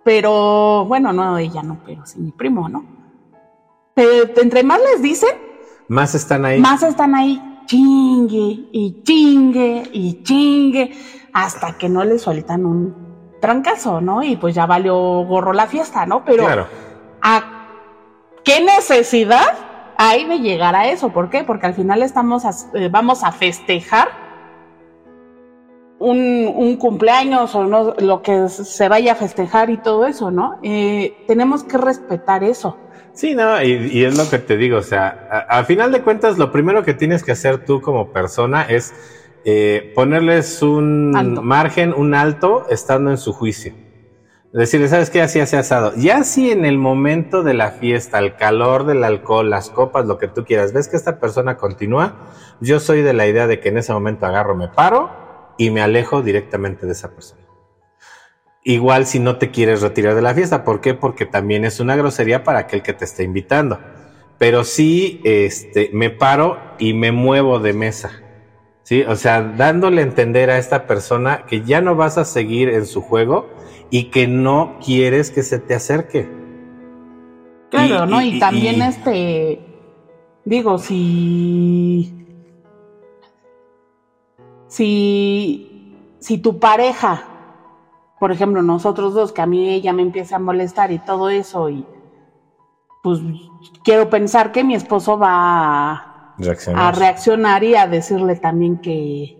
Pero 0.03 0.85
bueno, 0.85 1.11
no 1.11 1.37
ella 1.37 1.61
no, 1.61 1.79
pero 1.85 2.05
sí 2.05 2.19
mi 2.19 2.31
primo, 2.31 2.69
¿no? 2.69 2.85
Pero 3.93 4.31
entre 4.41 4.63
más 4.63 4.79
les 4.79 5.01
dicen, 5.01 5.29
más 5.89 6.15
están 6.15 6.45
ahí. 6.45 6.59
Más 6.59 6.83
están 6.83 7.15
ahí, 7.15 7.41
chingue 7.65 8.69
y 8.71 9.03
chingue 9.03 9.83
y 9.91 10.23
chingue, 10.23 10.93
hasta 11.33 11.77
que 11.77 11.89
no 11.89 12.05
le 12.05 12.17
sueltan 12.17 12.65
un 12.65 12.95
trancazo, 13.41 13.99
¿no? 13.99 14.23
Y 14.23 14.37
pues 14.37 14.55
ya 14.55 14.65
valió 14.65 14.95
gorro 15.25 15.51
la 15.51 15.67
fiesta, 15.67 16.05
¿no? 16.05 16.23
Pero 16.23 16.45
claro. 16.45 16.67
¿a 17.21 17.43
qué 18.45 18.63
necesidad 18.63 19.70
hay 20.01 20.25
de 20.25 20.39
llegar 20.39 20.75
a 20.75 20.89
eso? 20.89 21.09
¿Por 21.09 21.29
qué? 21.29 21.43
Porque 21.43 21.67
al 21.67 21.75
final 21.75 22.01
estamos 22.01 22.43
eh, 22.73 22.89
vamos 22.89 23.23
a 23.23 23.31
festejar 23.31 24.07
un, 25.99 26.75
cumpleaños 26.77 27.53
o 27.53 27.65
no, 27.65 27.93
lo 27.99 28.23
que 28.23 28.49
se 28.49 28.89
vaya 28.89 29.11
a 29.11 29.15
festejar 29.15 29.69
y 29.69 29.77
todo 29.77 30.07
eso, 30.07 30.31
¿no? 30.31 30.57
Eh, 30.63 31.13
tenemos 31.27 31.63
que 31.63 31.77
respetar 31.77 32.43
eso. 32.43 32.77
Sí, 33.13 33.35
no, 33.35 33.61
y, 33.61 34.03
es 34.03 34.17
lo 34.17 34.27
que 34.27 34.39
te 34.39 34.57
digo, 34.57 34.77
o 34.77 34.83
sea, 34.83 35.45
a, 35.47 35.63
final 35.65 35.91
de 35.91 36.01
cuentas, 36.01 36.39
lo 36.39 36.51
primero 36.51 36.83
que 36.83 36.95
tienes 36.95 37.23
que 37.23 37.33
hacer 37.33 37.65
tú 37.65 37.79
como 37.79 38.11
persona 38.11 38.63
es 38.63 38.95
eh, 39.45 39.91
ponerles 39.93 40.63
un 40.63 41.11
margen, 41.43 41.93
un 41.93 42.15
alto, 42.15 42.65
estando 42.71 43.11
en 43.11 43.17
su 43.17 43.33
juicio. 43.33 43.75
Decirle, 44.53 44.89
¿sabes 44.89 45.09
qué? 45.09 45.21
Así, 45.21 45.39
así 45.39 45.55
asado. 45.55 45.93
Ya 45.95 46.25
si 46.25 46.51
en 46.51 46.65
el 46.65 46.77
momento 46.77 47.41
de 47.41 47.53
la 47.53 47.71
fiesta, 47.71 48.19
el 48.19 48.35
calor 48.35 48.85
del 48.85 49.05
alcohol, 49.05 49.49
las 49.49 49.69
copas, 49.69 50.05
lo 50.05 50.17
que 50.17 50.27
tú 50.27 50.43
quieras, 50.43 50.73
ves 50.73 50.89
que 50.89 50.97
esta 50.97 51.19
persona 51.19 51.55
continúa, 51.55 52.15
yo 52.59 52.81
soy 52.81 53.01
de 53.01 53.13
la 53.13 53.27
idea 53.27 53.47
de 53.47 53.61
que 53.61 53.69
en 53.69 53.77
ese 53.77 53.93
momento 53.93 54.25
agarro, 54.25 54.55
me 54.55 54.67
paro 54.67 55.09
y 55.57 55.69
me 55.69 55.81
alejo 55.81 56.21
directamente 56.21 56.85
de 56.85 56.91
esa 56.91 57.11
persona. 57.11 57.41
Igual 58.63 59.05
si 59.05 59.19
no 59.19 59.37
te 59.37 59.51
quieres 59.51 59.81
retirar 59.81 60.15
de 60.15 60.21
la 60.21 60.35
fiesta, 60.35 60.65
¿por 60.65 60.81
qué? 60.81 60.93
Porque 60.93 61.25
también 61.25 61.63
es 61.63 61.79
una 61.79 61.95
grosería 61.95 62.43
para 62.43 62.59
aquel 62.59 62.83
que 62.83 62.93
te 62.93 63.05
está 63.05 63.23
invitando. 63.23 63.79
Pero 64.37 64.65
sí, 64.65 65.21
este, 65.23 65.91
me 65.93 66.09
paro 66.09 66.57
y 66.77 66.93
me 66.93 67.13
muevo 67.13 67.59
de 67.59 67.73
mesa. 67.73 68.20
¿Sí? 68.91 69.03
O 69.03 69.15
sea, 69.15 69.41
dándole 69.41 70.01
a 70.01 70.03
entender 70.03 70.49
a 70.49 70.57
esta 70.57 70.85
persona 70.85 71.45
que 71.45 71.61
ya 71.61 71.79
no 71.79 71.95
vas 71.95 72.17
a 72.17 72.25
seguir 72.25 72.67
en 72.67 72.85
su 72.85 73.01
juego 73.01 73.47
y 73.89 74.09
que 74.09 74.27
no 74.27 74.79
quieres 74.83 75.31
que 75.31 75.43
se 75.43 75.59
te 75.59 75.75
acerque. 75.75 76.29
Claro, 77.69 78.05
¿no? 78.05 78.21
Y, 78.21 78.37
también 78.37 78.81
este, 78.81 79.61
digo, 80.43 80.77
si, 80.77 82.13
si, 84.67 85.95
si 86.19 86.37
tu 86.39 86.59
pareja 86.59 87.29
por 88.19 88.33
ejemplo, 88.33 88.61
nosotros 88.61 89.13
dos, 89.13 89.31
que 89.31 89.41
a 89.41 89.45
mí 89.45 89.69
ella 89.69 89.93
me 89.93 90.01
empieza 90.01 90.35
a 90.35 90.39
molestar 90.39 90.91
y 90.91 90.99
todo 90.99 91.29
eso, 91.29 91.69
y 91.69 91.85
pues 93.01 93.21
quiero 93.85 94.09
pensar 94.09 94.51
que 94.51 94.65
mi 94.65 94.75
esposo 94.75 95.17
va 95.17 95.31
a, 95.31 96.10
reaccionar 96.37 97.63
y 97.63 97.75
a 97.75 97.87
decirle 97.87 98.35
también 98.35 98.77
que, 98.79 99.37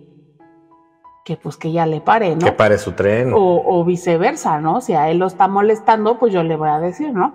que 1.23 1.37
pues 1.37 1.57
que 1.57 1.71
ya 1.71 1.85
le 1.85 2.01
pare, 2.01 2.35
¿no? 2.35 2.45
Que 2.45 2.51
pare 2.51 2.77
su 2.77 2.93
tren. 2.93 3.31
O, 3.35 3.83
viceversa, 3.85 4.59
¿no? 4.59 4.81
Si 4.81 4.93
a 4.93 5.09
él 5.09 5.19
lo 5.19 5.27
está 5.27 5.47
molestando, 5.47 6.17
pues 6.19 6.33
yo 6.33 6.43
le 6.43 6.55
voy 6.55 6.69
a 6.69 6.79
decir, 6.79 7.13
¿no? 7.13 7.33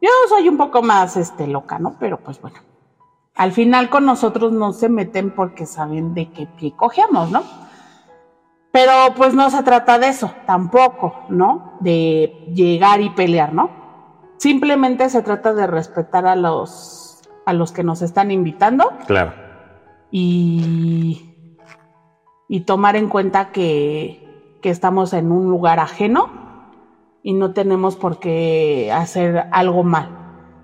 Yo 0.00 0.10
soy 0.28 0.48
un 0.48 0.56
poco 0.56 0.82
más 0.82 1.16
este 1.16 1.46
loca, 1.46 1.78
¿no? 1.78 1.96
Pero 1.98 2.18
pues 2.18 2.40
bueno. 2.40 2.58
Al 3.36 3.52
final 3.52 3.90
con 3.90 4.04
nosotros 4.04 4.52
no 4.52 4.72
se 4.72 4.88
meten 4.88 5.34
porque 5.34 5.66
saben 5.66 6.14
de 6.14 6.30
qué 6.30 6.46
pie 6.46 6.74
cogemos, 6.76 7.30
¿no? 7.30 7.42
Pero 8.70 8.92
pues 9.16 9.34
no 9.34 9.50
se 9.50 9.62
trata 9.62 9.98
de 9.98 10.08
eso, 10.08 10.32
tampoco, 10.46 11.22
¿no? 11.28 11.78
De 11.80 12.44
llegar 12.52 13.00
y 13.00 13.10
pelear, 13.10 13.52
¿no? 13.52 13.70
Simplemente 14.36 15.08
se 15.10 15.22
trata 15.22 15.54
de 15.54 15.66
respetar 15.66 16.26
a 16.26 16.36
los, 16.36 17.03
a 17.46 17.52
los 17.52 17.72
que 17.72 17.84
nos 17.84 18.02
están 18.02 18.30
invitando. 18.30 18.92
Claro. 19.06 19.32
Y, 20.10 21.36
y 22.48 22.60
tomar 22.60 22.96
en 22.96 23.08
cuenta 23.08 23.50
que, 23.52 24.58
que 24.62 24.70
estamos 24.70 25.12
en 25.12 25.32
un 25.32 25.50
lugar 25.50 25.80
ajeno 25.80 26.30
y 27.22 27.32
no 27.32 27.52
tenemos 27.52 27.96
por 27.96 28.18
qué 28.18 28.92
hacer 28.92 29.46
algo 29.50 29.82
mal. 29.82 30.08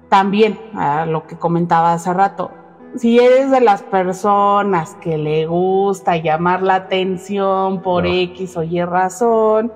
También, 0.09 0.59
a 0.75 1.07
lo 1.07 1.27
que 1.27 1.38
comentaba 1.38 1.93
hace 1.93 2.12
rato, 2.12 2.51
si 2.97 3.19
eres 3.19 3.51
de 3.51 3.61
las 3.61 3.83
personas 3.83 4.97
que 4.97 5.16
le 5.16 5.47
gusta 5.47 6.16
llamar 6.16 6.62
la 6.62 6.75
atención 6.75 7.83
por 7.83 8.07
X 8.07 8.57
o 8.57 8.62
Y 8.62 8.83
razón, 8.83 9.73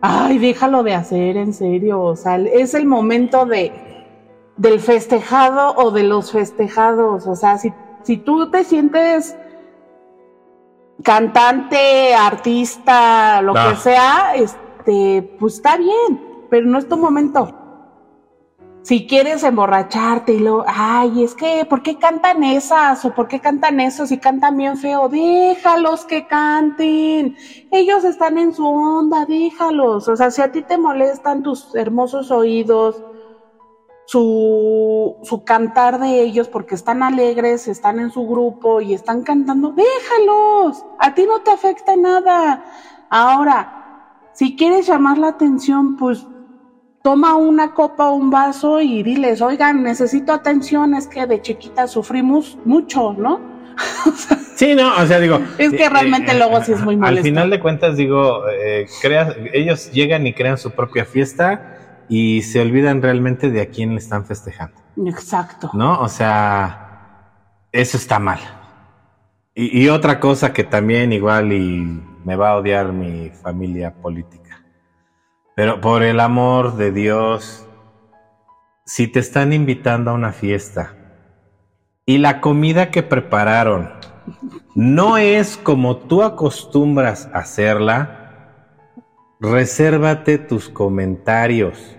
ay, 0.00 0.38
déjalo 0.38 0.82
de 0.82 0.94
hacer 0.94 1.36
en 1.36 1.52
serio, 1.52 2.02
o 2.02 2.16
sea, 2.16 2.36
es 2.36 2.74
el 2.74 2.86
momento 2.86 3.44
de 3.44 3.91
del 4.56 4.80
festejado 4.80 5.74
o 5.76 5.90
de 5.90 6.02
los 6.02 6.32
festejados, 6.32 7.26
o 7.26 7.36
sea, 7.36 7.58
si, 7.58 7.72
si 8.02 8.16
tú 8.18 8.50
te 8.50 8.64
sientes 8.64 9.36
cantante, 11.02 12.14
artista, 12.14 13.42
lo 13.42 13.54
que 13.54 13.76
sea, 13.76 14.34
este, 14.34 15.36
pues 15.38 15.54
está 15.54 15.76
bien, 15.76 16.46
pero 16.50 16.66
no 16.66 16.78
es 16.78 16.88
tu 16.88 16.96
momento 16.96 17.62
si 18.82 19.06
quieres 19.06 19.44
emborracharte 19.44 20.34
y 20.34 20.40
luego, 20.40 20.64
ay, 20.66 21.22
es 21.22 21.34
que, 21.34 21.64
¿por 21.64 21.82
qué 21.82 21.98
cantan 21.98 22.42
esas? 22.42 23.04
¿O 23.04 23.14
por 23.14 23.28
qué 23.28 23.38
cantan 23.38 23.78
esos 23.78 24.10
y 24.10 24.18
cantan 24.18 24.56
bien 24.56 24.76
feo? 24.76 25.08
Déjalos 25.08 26.04
que 26.04 26.26
canten. 26.26 27.36
Ellos 27.70 28.04
están 28.04 28.38
en 28.38 28.52
su 28.52 28.66
onda, 28.66 29.24
déjalos. 29.24 30.08
O 30.08 30.16
sea, 30.16 30.32
si 30.32 30.42
a 30.42 30.50
ti 30.50 30.62
te 30.62 30.78
molestan 30.78 31.44
tus 31.44 31.74
hermosos 31.76 32.32
oídos, 32.32 33.02
su, 34.04 35.16
su 35.22 35.44
cantar 35.44 36.00
de 36.00 36.20
ellos 36.22 36.48
porque 36.48 36.74
están 36.74 37.02
alegres, 37.02 37.68
están 37.68 38.00
en 38.00 38.10
su 38.10 38.26
grupo 38.26 38.80
y 38.80 38.94
están 38.94 39.22
cantando, 39.22 39.72
déjalos. 39.72 40.84
A 40.98 41.14
ti 41.14 41.24
no 41.26 41.40
te 41.40 41.50
afecta 41.50 41.96
nada. 41.96 42.64
Ahora, 43.08 44.30
si 44.32 44.56
quieres 44.56 44.86
llamar 44.86 45.18
la 45.18 45.28
atención, 45.28 45.96
pues 45.96 46.26
toma 47.02 47.34
una 47.34 47.74
copa 47.74 48.10
o 48.10 48.14
un 48.14 48.30
vaso 48.30 48.80
y 48.80 49.02
diles, 49.02 49.42
oigan, 49.42 49.82
necesito 49.82 50.32
atención, 50.32 50.94
es 50.94 51.06
que 51.06 51.26
de 51.26 51.42
chiquita 51.42 51.86
sufrimos 51.86 52.58
mucho, 52.64 53.12
¿no? 53.12 53.40
sí, 54.56 54.74
no, 54.74 54.94
o 54.96 55.06
sea, 55.06 55.18
digo. 55.18 55.40
Es 55.58 55.72
que 55.72 55.88
realmente 55.88 56.32
eh, 56.32 56.38
luego 56.38 56.62
sí 56.62 56.72
es 56.72 56.80
muy 56.82 56.96
molesto. 56.96 57.18
Al 57.18 57.24
final 57.24 57.50
de 57.50 57.60
cuentas, 57.60 57.96
digo, 57.96 58.48
eh, 58.48 58.86
ellos 59.52 59.90
llegan 59.92 60.26
y 60.26 60.34
crean 60.34 60.58
su 60.58 60.70
propia 60.70 61.04
fiesta 61.04 61.78
y 62.08 62.42
se 62.42 62.60
olvidan 62.60 63.02
realmente 63.02 63.50
de 63.50 63.60
a 63.60 63.66
quién 63.66 63.90
le 63.90 63.96
están 63.96 64.24
festejando. 64.24 64.76
Exacto. 65.06 65.70
¿No? 65.74 66.00
O 66.00 66.08
sea, 66.08 67.66
eso 67.72 67.96
está 67.96 68.18
mal. 68.18 68.40
Y, 69.54 69.82
y 69.82 69.88
otra 69.88 70.20
cosa 70.20 70.52
que 70.52 70.64
también 70.64 71.12
igual 71.12 71.52
y 71.52 72.02
me 72.24 72.36
va 72.36 72.50
a 72.50 72.56
odiar 72.56 72.92
mi 72.92 73.30
familia 73.30 73.92
política 73.94 74.42
pero 75.54 75.80
por 75.80 76.02
el 76.02 76.18
amor 76.20 76.76
de 76.76 76.92
Dios, 76.92 77.66
si 78.86 79.06
te 79.06 79.20
están 79.20 79.52
invitando 79.52 80.10
a 80.10 80.14
una 80.14 80.32
fiesta 80.32 80.96
y 82.06 82.18
la 82.18 82.40
comida 82.40 82.90
que 82.90 83.02
prepararon 83.02 83.92
no 84.74 85.18
es 85.18 85.58
como 85.58 85.98
tú 85.98 86.22
acostumbras 86.22 87.28
hacerla, 87.34 88.21
resérvate 89.42 90.38
tus 90.38 90.68
comentarios. 90.68 91.96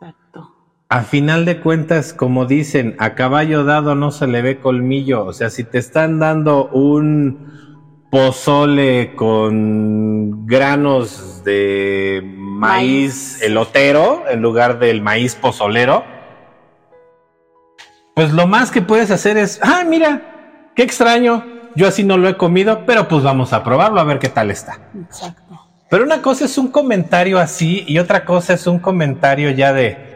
Exacto. 0.00 0.50
A 0.88 1.02
final 1.02 1.44
de 1.44 1.60
cuentas, 1.60 2.14
como 2.14 2.46
dicen, 2.46 2.96
a 2.98 3.14
caballo 3.14 3.64
dado 3.64 3.94
no 3.94 4.10
se 4.10 4.26
le 4.26 4.40
ve 4.40 4.58
colmillo. 4.58 5.26
O 5.26 5.32
sea, 5.34 5.50
si 5.50 5.62
te 5.62 5.78
están 5.78 6.18
dando 6.18 6.68
un 6.68 8.08
pozole 8.10 9.14
con 9.14 10.46
granos 10.46 11.42
de 11.44 12.22
maíz, 12.24 13.42
elotero 13.42 14.24
en 14.30 14.40
lugar 14.40 14.78
del 14.78 15.02
maíz 15.02 15.34
pozolero, 15.34 16.04
pues 18.14 18.32
lo 18.32 18.46
más 18.46 18.70
que 18.70 18.80
puedes 18.80 19.10
hacer 19.10 19.36
es, 19.36 19.60
ah, 19.62 19.82
mira, 19.86 20.70
qué 20.74 20.82
extraño, 20.82 21.44
yo 21.74 21.88
así 21.88 22.04
no 22.04 22.16
lo 22.16 22.28
he 22.28 22.36
comido, 22.36 22.86
pero 22.86 23.08
pues 23.08 23.24
vamos 23.24 23.52
a 23.52 23.64
probarlo 23.64 24.00
a 24.00 24.04
ver 24.04 24.20
qué 24.20 24.28
tal 24.28 24.50
está. 24.50 24.78
Exacto. 24.94 25.43
Pero 25.90 26.04
una 26.04 26.22
cosa 26.22 26.46
es 26.46 26.58
un 26.58 26.68
comentario 26.68 27.38
así 27.38 27.84
y 27.86 27.98
otra 27.98 28.24
cosa 28.24 28.54
es 28.54 28.66
un 28.66 28.78
comentario 28.78 29.50
ya 29.50 29.72
de, 29.72 30.14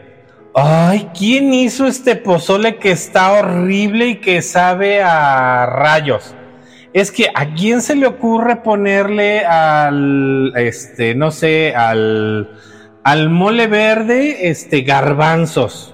Ay, 0.55 1.09
¿quién 1.17 1.53
hizo 1.53 1.85
este 1.85 2.15
pozole 2.15 2.77
que 2.77 2.91
está 2.91 3.33
horrible 3.33 4.07
y 4.07 4.15
que 4.15 4.41
sabe 4.41 5.01
a 5.01 5.65
rayos? 5.67 6.35
Es 6.91 7.11
que 7.11 7.27
a 7.35 7.53
quién 7.53 7.81
se 7.81 7.95
le 7.95 8.07
ocurre 8.07 8.57
ponerle 8.57 9.45
al, 9.45 10.51
este, 10.57 11.13
no 11.13 11.29
sé, 11.29 11.75
al, 11.75 12.49
al 13.03 13.29
mole 13.29 13.67
verde, 13.67 14.49
este, 14.49 14.81
garbanzos. 14.81 15.93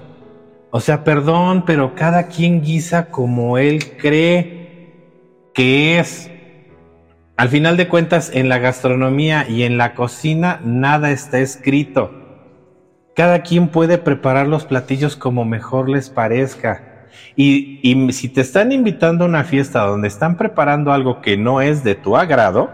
O 0.70 0.80
sea, 0.80 1.04
perdón, 1.04 1.64
pero 1.66 1.94
cada 1.94 2.28
quien 2.28 2.62
guisa 2.62 3.10
como 3.10 3.58
él 3.58 3.96
cree 3.98 4.90
que 5.52 5.98
es. 5.98 6.30
Al 7.36 7.50
final 7.50 7.76
de 7.76 7.88
cuentas, 7.88 8.30
en 8.32 8.48
la 8.48 8.58
gastronomía 8.58 9.46
y 9.46 9.64
en 9.64 9.76
la 9.76 9.94
cocina, 9.94 10.58
nada 10.64 11.10
está 11.10 11.38
escrito. 11.38 12.10
Cada 13.14 13.42
quien 13.42 13.68
puede 13.68 13.98
preparar 13.98 14.46
los 14.46 14.64
platillos 14.64 15.16
como 15.16 15.44
mejor 15.44 15.90
les 15.90 16.08
parezca. 16.08 17.06
Y, 17.34 18.10
si 18.12 18.30
te 18.30 18.40
están 18.40 18.72
invitando 18.72 19.24
a 19.24 19.28
una 19.28 19.44
fiesta 19.44 19.82
donde 19.82 20.08
están 20.08 20.38
preparando 20.38 20.92
algo 20.92 21.20
que 21.20 21.36
no 21.36 21.60
es 21.60 21.84
de 21.84 21.94
tu 21.94 22.16
agrado, 22.16 22.70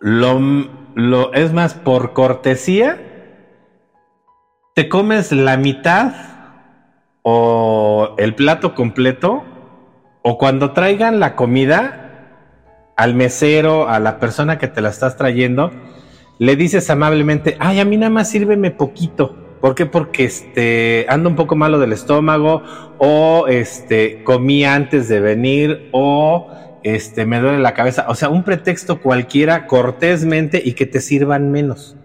lo 0.00 1.32
es 1.34 1.52
más 1.52 1.74
por 1.74 2.14
cortesía, 2.14 2.98
te 4.74 4.88
comes 4.88 5.30
la 5.30 5.56
mitad 5.56 6.14
o 7.22 8.14
el 8.18 8.34
plato 8.34 8.74
completo, 8.74 9.44
o 10.22 10.36
cuando 10.38 10.72
traigan 10.72 11.20
la 11.20 11.36
comida 11.36 12.05
al 12.96 13.14
mesero, 13.14 13.88
a 13.88 14.00
la 14.00 14.18
persona 14.18 14.58
que 14.58 14.68
te 14.68 14.80
la 14.80 14.88
estás 14.88 15.16
trayendo, 15.16 15.70
le 16.38 16.56
dices 16.56 16.90
amablemente, 16.90 17.56
ay, 17.60 17.80
a 17.80 17.84
mí 17.84 17.96
nada 17.96 18.10
más 18.10 18.30
sírveme 18.30 18.70
poquito. 18.70 19.36
¿Por 19.60 19.74
qué? 19.74 19.86
Porque 19.86 20.24
este, 20.24 21.06
ando 21.08 21.28
un 21.28 21.36
poco 21.36 21.56
malo 21.56 21.78
del 21.78 21.92
estómago, 21.92 22.62
o 22.98 23.46
este, 23.48 24.22
comí 24.24 24.64
antes 24.64 25.08
de 25.08 25.20
venir, 25.20 25.88
o 25.92 26.50
este, 26.82 27.26
me 27.26 27.40
duele 27.40 27.58
la 27.58 27.74
cabeza. 27.74 28.06
O 28.08 28.14
sea, 28.14 28.28
un 28.28 28.44
pretexto 28.44 29.00
cualquiera, 29.00 29.66
cortésmente, 29.66 30.62
y 30.64 30.72
que 30.72 30.86
te 30.86 31.00
sirvan 31.00 31.50
menos. 31.50 31.96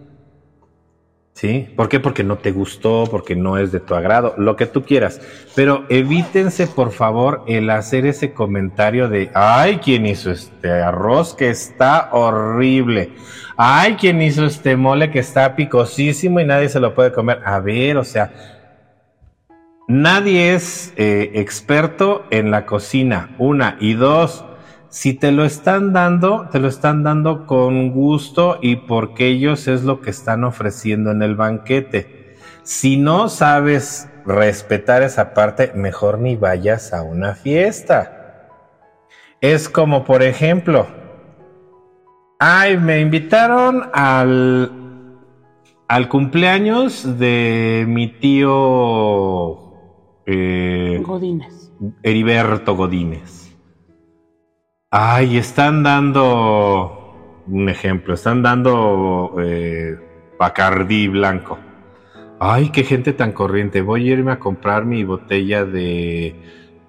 ¿Sí? 1.41 1.67
¿Por 1.75 1.89
qué? 1.89 1.99
Porque 1.99 2.23
no 2.23 2.37
te 2.37 2.51
gustó, 2.51 3.05
porque 3.09 3.35
no 3.35 3.57
es 3.57 3.71
de 3.71 3.79
tu 3.79 3.95
agrado, 3.95 4.35
lo 4.37 4.55
que 4.55 4.67
tú 4.67 4.83
quieras. 4.83 5.19
Pero 5.55 5.85
evítense, 5.89 6.67
por 6.67 6.91
favor, 6.91 7.43
el 7.47 7.71
hacer 7.71 8.05
ese 8.05 8.31
comentario 8.31 9.09
de, 9.09 9.31
ay, 9.33 9.79
¿quién 9.83 10.05
hizo 10.05 10.29
este 10.29 10.69
arroz 10.69 11.33
que 11.33 11.49
está 11.49 12.09
horrible? 12.11 13.09
Ay, 13.57 13.95
¿quién 13.99 14.21
hizo 14.21 14.45
este 14.45 14.75
mole 14.75 15.09
que 15.09 15.17
está 15.17 15.55
picosísimo 15.55 16.39
y 16.39 16.45
nadie 16.45 16.69
se 16.69 16.79
lo 16.79 16.93
puede 16.93 17.11
comer? 17.11 17.41
A 17.43 17.59
ver, 17.59 17.97
o 17.97 18.03
sea, 18.03 18.31
nadie 19.87 20.53
es 20.53 20.93
eh, 20.95 21.31
experto 21.33 22.23
en 22.29 22.51
la 22.51 22.67
cocina, 22.67 23.31
una. 23.39 23.77
Y 23.79 23.93
dos, 23.93 24.45
si 24.91 25.13
te 25.13 25.31
lo 25.31 25.45
están 25.45 25.93
dando, 25.93 26.49
te 26.51 26.59
lo 26.59 26.67
están 26.67 27.01
dando 27.01 27.47
con 27.47 27.91
gusto 27.91 28.59
y 28.61 28.75
porque 28.75 29.27
ellos 29.27 29.69
es 29.69 29.83
lo 29.83 30.01
que 30.01 30.09
están 30.09 30.43
ofreciendo 30.43 31.11
en 31.11 31.21
el 31.21 31.37
banquete. 31.37 32.35
Si 32.63 32.97
no 32.97 33.29
sabes 33.29 34.09
respetar 34.25 35.01
esa 35.01 35.33
parte, 35.33 35.71
mejor 35.75 36.19
ni 36.19 36.35
vayas 36.35 36.93
a 36.93 37.03
una 37.03 37.35
fiesta. 37.35 38.49
Es 39.39 39.69
como, 39.69 40.03
por 40.03 40.23
ejemplo, 40.23 40.87
ay, 42.37 42.77
me 42.77 42.99
invitaron 42.99 43.89
al, 43.93 45.17
al 45.87 46.09
cumpleaños 46.09 47.17
de 47.17 47.85
mi 47.87 48.09
tío 48.09 49.71
eh, 50.25 51.01
Godínez. 51.01 51.71
Heriberto 52.03 52.75
Godínez. 52.75 53.40
Ay, 54.93 55.37
están 55.37 55.83
dando 55.83 57.43
un 57.47 57.69
ejemplo, 57.69 58.13
están 58.13 58.43
dando 58.43 59.37
eh, 59.41 59.97
Bacardí 60.37 61.07
blanco. 61.07 61.57
Ay, 62.41 62.71
qué 62.71 62.83
gente 62.83 63.13
tan 63.13 63.31
corriente. 63.31 63.81
Voy 63.81 64.09
a 64.09 64.13
irme 64.13 64.33
a 64.33 64.39
comprar 64.39 64.83
mi 64.83 65.05
botella 65.05 65.63
de 65.63 66.35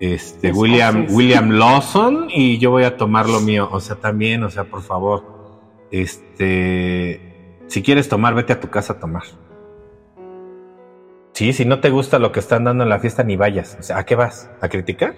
este 0.01 0.51
William 0.51 1.07
William 1.11 1.51
Lawson 1.57 2.27
y 2.29 2.59
yo 2.59 2.73
voy 2.73 2.83
a 2.83 2.97
tomar 2.97 3.29
lo 3.29 3.41
mío. 3.41 3.69
O 3.71 3.79
sea, 3.79 3.95
también, 3.95 4.43
o 4.43 4.51
sea, 4.51 4.65
por 4.65 4.83
favor, 4.83 5.87
este, 5.93 7.61
si 7.69 7.83
quieres 7.83 8.09
tomar, 8.09 8.35
vete 8.35 8.53
a 8.53 8.59
tu 8.59 8.69
casa 8.69 8.95
a 8.95 8.99
tomar. 8.99 9.23
Sí, 11.35 11.53
si 11.53 11.65
no 11.65 11.79
te 11.79 11.91
gusta 11.91 12.19
lo 12.19 12.33
que 12.33 12.41
están 12.41 12.65
dando 12.65 12.83
en 12.83 12.91
la 12.91 12.99
fiesta, 12.99 13.23
ni 13.23 13.37
vayas. 13.37 13.77
O 13.79 13.83
sea, 13.85 13.99
¿a 13.99 14.05
qué 14.05 14.17
vas? 14.17 14.51
¿A 14.61 14.69
criticar? 14.69 15.15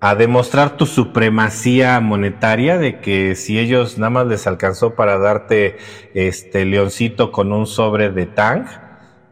A 0.00 0.14
demostrar 0.14 0.76
tu 0.76 0.86
supremacía 0.86 1.98
monetaria 2.00 2.78
de 2.78 3.00
que 3.00 3.34
si 3.34 3.58
ellos 3.58 3.98
nada 3.98 4.10
más 4.10 4.26
les 4.26 4.46
alcanzó 4.46 4.94
para 4.94 5.18
darte 5.18 5.76
este 6.14 6.64
leoncito 6.64 7.32
con 7.32 7.52
un 7.52 7.66
sobre 7.66 8.10
de 8.10 8.26
tang, 8.26 8.66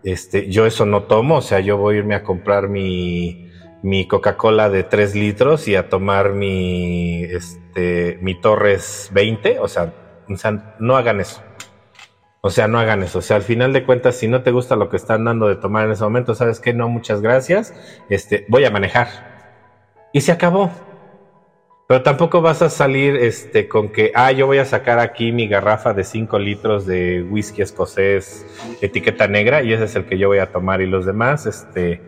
este, 0.03 0.49
yo 0.51 0.67
eso 0.67 0.87
no 0.87 1.05
tomo, 1.05 1.37
o 1.37 1.43
sea, 1.43 1.61
yo 1.61 1.77
voy 1.77 1.97
a 1.97 1.99
irme 1.99 2.15
a 2.15 2.25
comprar 2.25 2.69
mi, 2.69 3.51
mi 3.83 4.09
Coca-Cola 4.09 4.69
de 4.69 4.83
3 4.83 5.15
litros 5.15 5.69
y 5.69 5.77
a 5.77 5.89
tomar 5.89 6.33
mi, 6.33 7.23
este, 7.23 8.19
mi 8.21 8.41
Torres 8.41 9.11
20, 9.13 9.61
o 9.61 9.69
sea, 9.69 9.95
o 10.29 10.37
sea, 10.37 10.77
no 10.81 10.97
hagan 10.97 11.21
eso. 11.21 11.43
O 12.41 12.51
sea, 12.51 12.69
no 12.69 12.79
hagan 12.79 13.03
eso. 13.03 13.19
O 13.19 13.23
sea, 13.23 13.37
al 13.37 13.43
final 13.43 13.73
de 13.73 13.85
cuentas, 13.85 14.17
si 14.17 14.29
no 14.29 14.43
te 14.43 14.53
gusta 14.53 14.77
lo 14.77 14.89
que 14.89 14.97
están 14.97 15.25
dando 15.25 15.49
de 15.49 15.57
tomar 15.57 15.87
en 15.87 15.93
ese 15.93 16.05
momento, 16.05 16.35
sabes 16.35 16.61
que 16.61 16.73
no, 16.73 16.89
muchas 16.89 17.21
gracias. 17.21 17.75
Este, 18.09 18.47
voy 18.49 18.65
a 18.65 18.71
manejar 18.71 19.36
y 20.13 20.21
se 20.21 20.33
acabó. 20.33 20.71
Pero 21.89 22.03
tampoco 22.03 22.41
vas 22.41 22.63
a 22.63 22.69
salir 22.69 23.15
este, 23.15 23.69
con 23.69 23.91
que, 23.91 24.11
ah, 24.15 24.33
yo 24.33 24.47
voy 24.47 24.59
a 24.59 24.65
sacar 24.65 24.99
aquí 24.99 25.31
mi 25.31 25.47
garrafa 25.47 25.95
de 25.95 26.03
5 26.03 26.37
litros 26.39 26.85
de 26.85 27.23
whisky 27.23 27.63
escocés, 27.63 28.45
etiqueta 28.81 29.29
negra, 29.29 29.63
y 29.63 29.73
ese 29.73 29.85
es 29.85 29.95
el 29.95 30.05
que 30.05 30.19
yo 30.19 30.27
voy 30.27 30.39
a 30.39 30.51
tomar, 30.51 30.81
y 30.81 30.87
los 30.87 31.07
demás, 31.07 31.47
este, 31.47 32.03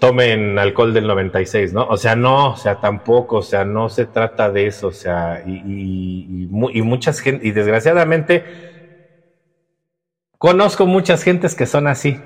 tomen 0.00 0.58
alcohol 0.58 0.92
del 0.92 1.06
96, 1.06 1.72
¿no? 1.72 1.86
O 1.86 1.96
sea, 1.96 2.16
no, 2.16 2.50
o 2.50 2.56
sea, 2.56 2.80
tampoco, 2.80 3.36
o 3.36 3.42
sea, 3.42 3.64
no 3.64 3.88
se 3.88 4.06
trata 4.06 4.50
de 4.50 4.66
eso, 4.66 4.88
o 4.88 4.92
sea, 4.92 5.42
y, 5.46 6.48
muchas 6.50 7.20
gente, 7.20 7.46
y 7.46 7.52
desgraciadamente, 7.52 8.44
conozco 10.38 10.84
muchas 10.84 11.22
gentes 11.22 11.54
que 11.54 11.66
son 11.66 11.86
así. 11.86 12.20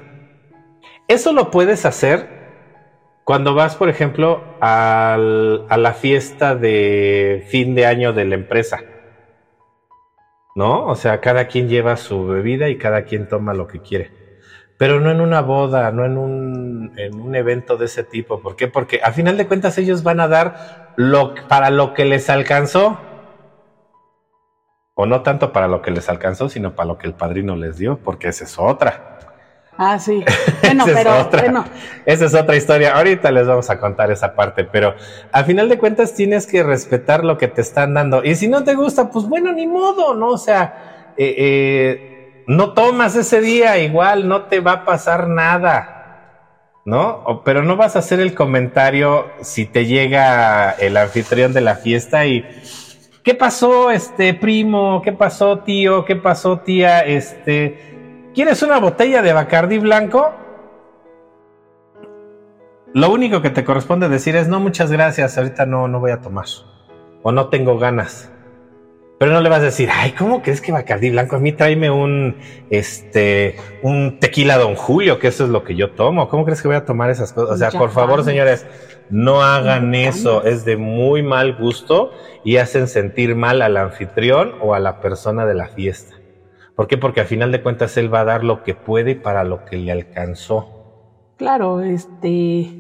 Eso 1.08 1.34
lo 1.34 1.50
puedes 1.50 1.84
hacer 1.84 2.39
cuando 3.30 3.54
vas, 3.54 3.76
por 3.76 3.88
ejemplo, 3.88 4.42
a 4.60 5.16
la 5.16 5.92
fiesta 5.92 6.56
de 6.56 7.46
fin 7.48 7.76
de 7.76 7.86
año 7.86 8.12
de 8.12 8.24
la 8.24 8.34
empresa, 8.34 8.82
¿no? 10.56 10.84
O 10.86 10.96
sea, 10.96 11.20
cada 11.20 11.46
quien 11.46 11.68
lleva 11.68 11.96
su 11.96 12.26
bebida 12.26 12.68
y 12.70 12.76
cada 12.76 13.04
quien 13.04 13.28
toma 13.28 13.54
lo 13.54 13.68
que 13.68 13.78
quiere. 13.78 14.10
Pero 14.76 14.98
no 14.98 15.12
en 15.12 15.20
una 15.20 15.42
boda, 15.42 15.92
no 15.92 16.04
en 16.04 16.18
un, 16.18 16.92
en 16.96 17.20
un 17.20 17.36
evento 17.36 17.76
de 17.76 17.84
ese 17.84 18.02
tipo. 18.02 18.40
¿Por 18.40 18.56
qué? 18.56 18.66
Porque 18.66 18.98
a 19.00 19.12
final 19.12 19.36
de 19.36 19.46
cuentas 19.46 19.78
ellos 19.78 20.02
van 20.02 20.18
a 20.18 20.26
dar 20.26 20.92
lo, 20.96 21.36
para 21.46 21.70
lo 21.70 21.94
que 21.94 22.06
les 22.06 22.28
alcanzó. 22.30 22.98
O 24.94 25.06
no 25.06 25.22
tanto 25.22 25.52
para 25.52 25.68
lo 25.68 25.82
que 25.82 25.92
les 25.92 26.08
alcanzó, 26.08 26.48
sino 26.48 26.74
para 26.74 26.88
lo 26.88 26.98
que 26.98 27.06
el 27.06 27.14
padrino 27.14 27.54
les 27.54 27.78
dio, 27.78 28.00
porque 28.02 28.26
esa 28.26 28.42
es 28.42 28.58
otra. 28.58 29.19
Ah, 29.82 29.98
sí. 29.98 30.22
Bueno, 30.62 30.84
pero 30.84 31.28
bueno. 31.32 31.64
Esa 32.06 32.26
es 32.26 32.34
otra 32.34 32.54
historia. 32.54 32.94
Ahorita 32.96 33.32
les 33.32 33.46
vamos 33.46 33.70
a 33.70 33.80
contar 33.80 34.12
esa 34.12 34.36
parte, 34.36 34.62
pero 34.62 34.94
al 35.32 35.44
final 35.44 35.68
de 35.68 35.78
cuentas 35.78 36.14
tienes 36.14 36.46
que 36.46 36.62
respetar 36.62 37.24
lo 37.24 37.38
que 37.38 37.48
te 37.48 37.62
están 37.62 37.94
dando. 37.94 38.22
Y 38.22 38.36
si 38.36 38.46
no 38.46 38.62
te 38.62 38.74
gusta, 38.76 39.10
pues 39.10 39.26
bueno, 39.26 39.52
ni 39.52 39.66
modo, 39.66 40.14
¿no? 40.14 40.28
O 40.28 40.38
sea, 40.38 41.14
eh, 41.16 41.34
eh, 41.36 42.44
no 42.46 42.72
tomas 42.72 43.16
ese 43.16 43.40
día, 43.40 43.78
igual 43.78 44.28
no 44.28 44.42
te 44.44 44.60
va 44.60 44.72
a 44.72 44.84
pasar 44.84 45.26
nada, 45.26 46.76
¿no? 46.84 47.42
pero 47.44 47.62
no 47.62 47.76
vas 47.76 47.96
a 47.96 48.00
hacer 48.00 48.20
el 48.20 48.34
comentario 48.34 49.26
si 49.40 49.66
te 49.66 49.86
llega 49.86 50.70
el 50.72 50.96
anfitrión 50.98 51.52
de 51.52 51.62
la 51.62 51.76
fiesta 51.76 52.26
y. 52.26 52.44
¿Qué 53.24 53.34
pasó, 53.34 53.90
este 53.90 54.34
primo? 54.34 55.02
¿Qué 55.02 55.12
pasó, 55.12 55.58
tío? 55.58 56.04
¿Qué 56.04 56.16
pasó, 56.16 56.60
tía? 56.60 57.00
Este 57.00 57.90
¿Quieres 58.34 58.62
una 58.62 58.78
botella 58.78 59.22
de 59.22 59.32
Bacardí 59.32 59.78
blanco? 59.78 60.32
Lo 62.94 63.10
único 63.10 63.42
que 63.42 63.50
te 63.50 63.64
corresponde 63.64 64.08
decir 64.08 64.36
es 64.36 64.46
no, 64.46 64.60
muchas 64.60 64.92
gracias, 64.92 65.36
ahorita 65.36 65.66
no, 65.66 65.88
no 65.88 65.98
voy 65.98 66.12
a 66.12 66.20
tomar. 66.20 66.46
O 67.22 67.32
no 67.32 67.48
tengo 67.48 67.78
ganas. 67.78 68.30
Pero 69.18 69.32
no 69.32 69.40
le 69.40 69.48
vas 69.48 69.60
a 69.60 69.64
decir, 69.64 69.90
ay, 69.92 70.12
¿cómo 70.12 70.42
crees 70.42 70.60
que 70.60 70.72
Bacardí 70.72 71.10
blanco? 71.10 71.36
A 71.36 71.40
mí 71.40 71.52
tráeme 71.52 71.90
un, 71.90 72.36
este, 72.70 73.56
un 73.82 74.18
tequila 74.18 74.56
Don 74.58 74.76
Julio, 74.76 75.18
que 75.18 75.28
eso 75.28 75.44
es 75.44 75.50
lo 75.50 75.64
que 75.64 75.74
yo 75.74 75.90
tomo. 75.90 76.28
¿Cómo 76.28 76.44
crees 76.44 76.62
que 76.62 76.68
voy 76.68 76.76
a 76.76 76.84
tomar 76.84 77.10
esas 77.10 77.32
cosas? 77.32 77.50
O 77.50 77.56
sea, 77.58 77.70
por 77.70 77.90
favor, 77.90 78.24
señores, 78.24 78.64
no 79.10 79.42
hagan 79.42 79.94
eso. 79.94 80.44
Es 80.44 80.64
de 80.64 80.76
muy 80.76 81.22
mal 81.22 81.56
gusto 81.56 82.12
y 82.44 82.56
hacen 82.58 82.86
sentir 82.86 83.34
mal 83.34 83.60
al 83.60 83.76
anfitrión 83.76 84.54
o 84.62 84.72
a 84.72 84.78
la 84.78 85.00
persona 85.00 85.44
de 85.44 85.54
la 85.54 85.66
fiesta. 85.66 86.19
¿Por 86.80 86.86
qué? 86.86 86.96
Porque 86.96 87.20
al 87.20 87.26
final 87.26 87.52
de 87.52 87.62
cuentas 87.62 87.94
él 87.98 88.10
va 88.10 88.20
a 88.20 88.24
dar 88.24 88.42
lo 88.42 88.62
que 88.62 88.74
puede 88.74 89.14
para 89.14 89.44
lo 89.44 89.66
que 89.66 89.76
le 89.76 89.92
alcanzó. 89.92 91.34
Claro, 91.36 91.82
este. 91.82 92.70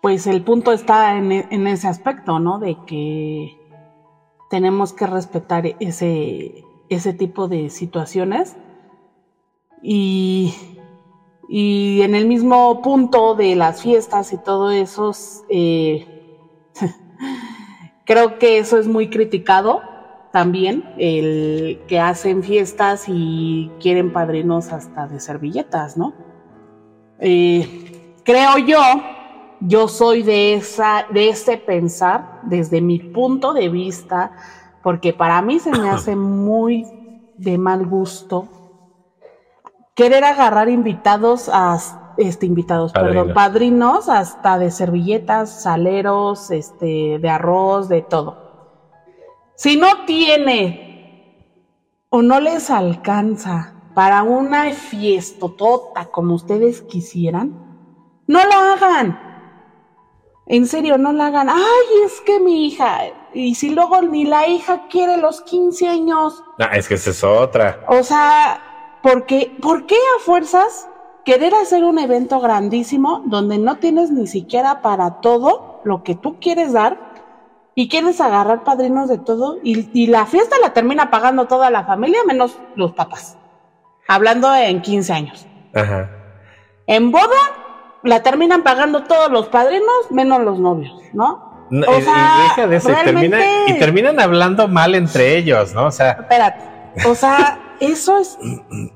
Pues 0.00 0.28
el 0.28 0.44
punto 0.44 0.70
está 0.70 1.18
en, 1.18 1.32
en 1.32 1.66
ese 1.66 1.88
aspecto, 1.88 2.38
¿no? 2.38 2.60
De 2.60 2.76
que 2.86 3.58
tenemos 4.50 4.92
que 4.92 5.08
respetar 5.08 5.66
ese, 5.80 6.62
ese 6.90 7.12
tipo 7.12 7.48
de 7.48 7.70
situaciones. 7.70 8.56
Y, 9.82 10.54
y 11.48 12.02
en 12.02 12.14
el 12.14 12.28
mismo 12.28 12.82
punto 12.82 13.34
de 13.34 13.56
las 13.56 13.82
fiestas 13.82 14.32
y 14.32 14.38
todo 14.38 14.70
eso, 14.70 15.10
eh, 15.48 16.06
creo 18.06 18.38
que 18.38 18.58
eso 18.58 18.78
es 18.78 18.86
muy 18.86 19.10
criticado 19.10 19.90
también, 20.32 20.84
el 20.96 21.80
que 21.88 21.98
hacen 21.98 22.42
fiestas 22.42 23.04
y 23.08 23.70
quieren 23.80 24.12
padrinos 24.12 24.72
hasta 24.72 25.06
de 25.06 25.20
servilletas, 25.20 25.96
¿no? 25.96 26.14
Eh, 27.18 28.14
creo 28.24 28.58
yo, 28.58 28.80
yo 29.60 29.88
soy 29.88 30.22
de, 30.22 30.54
esa, 30.54 31.06
de 31.10 31.30
ese 31.30 31.56
pensar, 31.56 32.40
desde 32.44 32.80
mi 32.80 32.98
punto 32.98 33.52
de 33.52 33.68
vista, 33.68 34.32
porque 34.82 35.12
para 35.12 35.42
mí 35.42 35.58
se 35.58 35.70
me 35.70 35.90
hace 35.90 36.16
muy 36.16 36.86
de 37.36 37.58
mal 37.58 37.86
gusto 37.86 38.48
querer 39.94 40.24
agarrar 40.24 40.68
invitados 40.68 41.50
a 41.52 41.76
este 42.16 42.46
invitados, 42.46 42.92
perdón, 42.92 43.32
padrinos 43.34 44.08
hasta 44.08 44.58
de 44.58 44.70
servilletas, 44.70 45.62
saleros, 45.62 46.50
este, 46.50 47.18
de 47.18 47.28
arroz, 47.28 47.88
de 47.88 48.02
todo. 48.02 48.49
Si 49.60 49.76
no 49.76 50.06
tiene 50.06 51.52
o 52.08 52.22
no 52.22 52.40
les 52.40 52.70
alcanza 52.70 53.74
para 53.94 54.22
una 54.22 54.70
fiestotota 54.70 56.06
como 56.06 56.34
ustedes 56.36 56.80
quisieran, 56.80 57.52
no 58.26 58.38
la 58.38 58.72
hagan. 58.72 59.20
En 60.46 60.66
serio, 60.66 60.96
no 60.96 61.12
la 61.12 61.26
hagan. 61.26 61.50
Ay, 61.50 62.04
es 62.06 62.22
que 62.22 62.40
mi 62.40 62.68
hija. 62.68 63.00
Y 63.34 63.54
si 63.54 63.74
luego 63.74 64.00
ni 64.00 64.24
la 64.24 64.48
hija 64.48 64.88
quiere 64.88 65.18
los 65.18 65.42
15 65.42 65.88
años. 65.88 66.42
No, 66.58 66.64
es 66.72 66.88
que 66.88 66.94
esa 66.94 67.10
es 67.10 67.22
otra. 67.22 67.84
O 67.88 68.02
sea, 68.02 68.98
porque, 69.02 69.54
¿por 69.60 69.84
qué 69.84 69.96
a 69.96 70.22
fuerzas 70.24 70.88
querer 71.26 71.54
hacer 71.54 71.84
un 71.84 71.98
evento 71.98 72.40
grandísimo 72.40 73.24
donde 73.26 73.58
no 73.58 73.76
tienes 73.76 74.10
ni 74.10 74.26
siquiera 74.26 74.80
para 74.80 75.20
todo 75.20 75.82
lo 75.84 76.02
que 76.02 76.14
tú 76.14 76.40
quieres 76.40 76.72
dar 76.72 77.09
y 77.74 77.88
quieres 77.88 78.20
agarrar 78.20 78.64
padrinos 78.64 79.08
de 79.08 79.18
todo 79.18 79.58
y, 79.62 79.88
y 79.92 80.06
la 80.08 80.26
fiesta 80.26 80.56
la 80.60 80.72
termina 80.72 81.10
pagando 81.10 81.46
toda 81.46 81.70
la 81.70 81.84
familia 81.84 82.20
menos 82.26 82.58
los 82.76 82.92
papás? 82.92 83.36
Hablando 84.08 84.54
en 84.54 84.82
15 84.82 85.12
años. 85.12 85.46
Ajá. 85.74 86.10
En 86.86 87.12
boda 87.12 87.36
la 88.02 88.22
terminan 88.22 88.62
pagando 88.62 89.04
todos 89.04 89.30
los 89.30 89.48
padrinos 89.48 90.10
menos 90.10 90.40
los 90.42 90.58
novios, 90.58 91.00
¿no? 91.12 91.50
o 91.70 92.00
sea, 92.00 92.66
de 92.66 92.76
eso, 92.76 92.90
y, 93.68 93.78
terminan 93.78 94.18
hablando 94.18 94.66
mal 94.66 94.94
entre 94.94 95.36
ellos, 95.36 95.72
¿no? 95.72 95.86
O 95.86 95.90
sea, 95.90 96.12
espérate, 96.12 96.64
o 97.06 97.14
sea, 97.14 97.76
eso 97.78 98.18
es 98.18 98.38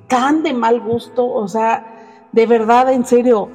tan 0.09 0.43
de 0.43 0.53
mal 0.53 0.81
gusto, 0.81 1.25
o 1.25 1.47
sea, 1.47 1.87
de 2.33 2.47
verdad, 2.47 2.93
en 2.93 3.05
serio, 3.07 3.49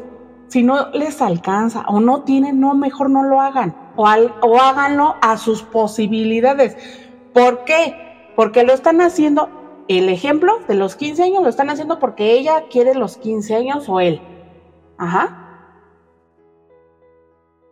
si 0.47 0.63
no 0.63 0.89
les 0.91 1.21
alcanza 1.21 1.81
o 1.87 1.99
no 1.99 2.21
tienen, 2.21 2.59
no, 2.59 2.75
mejor 2.75 3.09
no 3.09 3.23
lo 3.23 3.41
hagan, 3.41 3.75
o, 3.99 4.05
o 4.05 4.61
háganlo 4.61 5.17
a 5.21 5.37
sus 5.37 5.61
posibilidades. 5.61 6.77
¿Por 7.33 7.65
qué? 7.65 8.31
Porque 8.37 8.63
lo 8.63 8.73
están 8.73 9.01
haciendo, 9.01 9.49
el 9.89 10.07
ejemplo 10.07 10.59
de 10.69 10.75
los 10.75 10.95
15 10.95 11.23
años 11.23 11.43
lo 11.43 11.49
están 11.49 11.69
haciendo 11.69 11.99
porque 11.99 12.31
ella 12.31 12.63
quiere 12.69 12.95
los 12.95 13.17
15 13.17 13.55
años 13.55 13.89
o 13.89 13.99
él. 13.99 14.21
Ajá. 14.97 15.35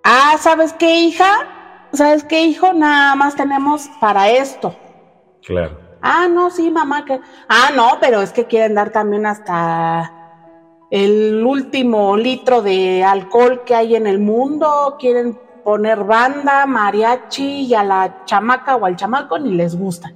Ah, 0.04 0.36
¿sabes 0.38 0.74
qué, 0.74 1.00
hija? 1.00 1.88
¿Sabes 1.94 2.26
qué, 2.26 2.42
hijo? 2.44 2.74
Nada 2.74 3.16
más 3.16 3.38
tenemos 3.38 3.90
para 4.02 4.30
esto. 4.30 4.76
Claro. 5.46 5.80
Ah, 6.02 6.28
no, 6.30 6.50
sí, 6.50 6.70
mamá. 6.70 7.06
Que... 7.06 7.22
Ah, 7.48 7.70
no, 7.74 8.00
pero 8.02 8.22
es 8.22 8.34
que 8.34 8.46
quieren 8.46 8.76
dar 8.76 8.92
también 8.92 9.26
hasta 9.26 10.12
el 10.92 11.46
último 11.46 12.18
litro 12.18 12.62
de 12.62 13.06
alcohol 13.06 13.64
que 13.66 13.76
hay 13.76 13.96
en 13.96 14.08
el 14.08 14.20
mundo. 14.20 14.98
Quieren 15.00 15.47
poner 15.68 16.06
banda, 16.06 16.66
mariachi 16.66 17.66
y 17.66 17.74
a 17.74 17.84
la 17.84 18.24
chamaca 18.24 18.78
o 18.78 18.86
al 18.86 18.96
chamaco 18.96 19.38
ni 19.38 19.52
les 19.52 19.78
gusta. 19.78 20.14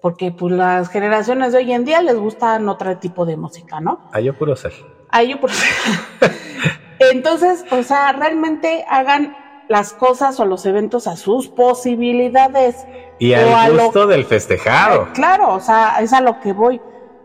Porque 0.00 0.30
pues 0.30 0.52
las 0.52 0.88
generaciones 0.90 1.50
de 1.50 1.58
hoy 1.58 1.72
en 1.72 1.84
día 1.84 2.00
les 2.00 2.14
gustan 2.14 2.68
otro 2.68 2.96
tipo 2.98 3.26
de 3.26 3.36
música, 3.36 3.80
¿no? 3.80 4.08
A 4.12 4.20
yo 4.20 4.38
puro 4.38 4.54
ser. 4.54 4.72
A 5.08 5.24
yo 5.24 5.40
puro 5.40 5.52
ser. 5.52 6.30
Entonces, 7.00 7.64
o 7.72 7.82
sea, 7.82 8.12
realmente 8.12 8.84
hagan 8.88 9.36
las 9.68 9.92
cosas 9.92 10.38
o 10.38 10.44
los 10.44 10.64
eventos 10.66 11.08
a 11.08 11.16
sus 11.16 11.48
posibilidades. 11.48 12.86
Y 13.18 13.32
al 13.32 13.76
gusto 13.76 14.06
del 14.06 14.24
festejado. 14.24 15.02
Eh, 15.02 15.06
claro, 15.14 15.52
o 15.52 15.60
sea, 15.60 15.96
es 16.00 16.12
a 16.12 16.20
lo 16.20 16.38
que 16.38 16.52
voy. 16.52 16.80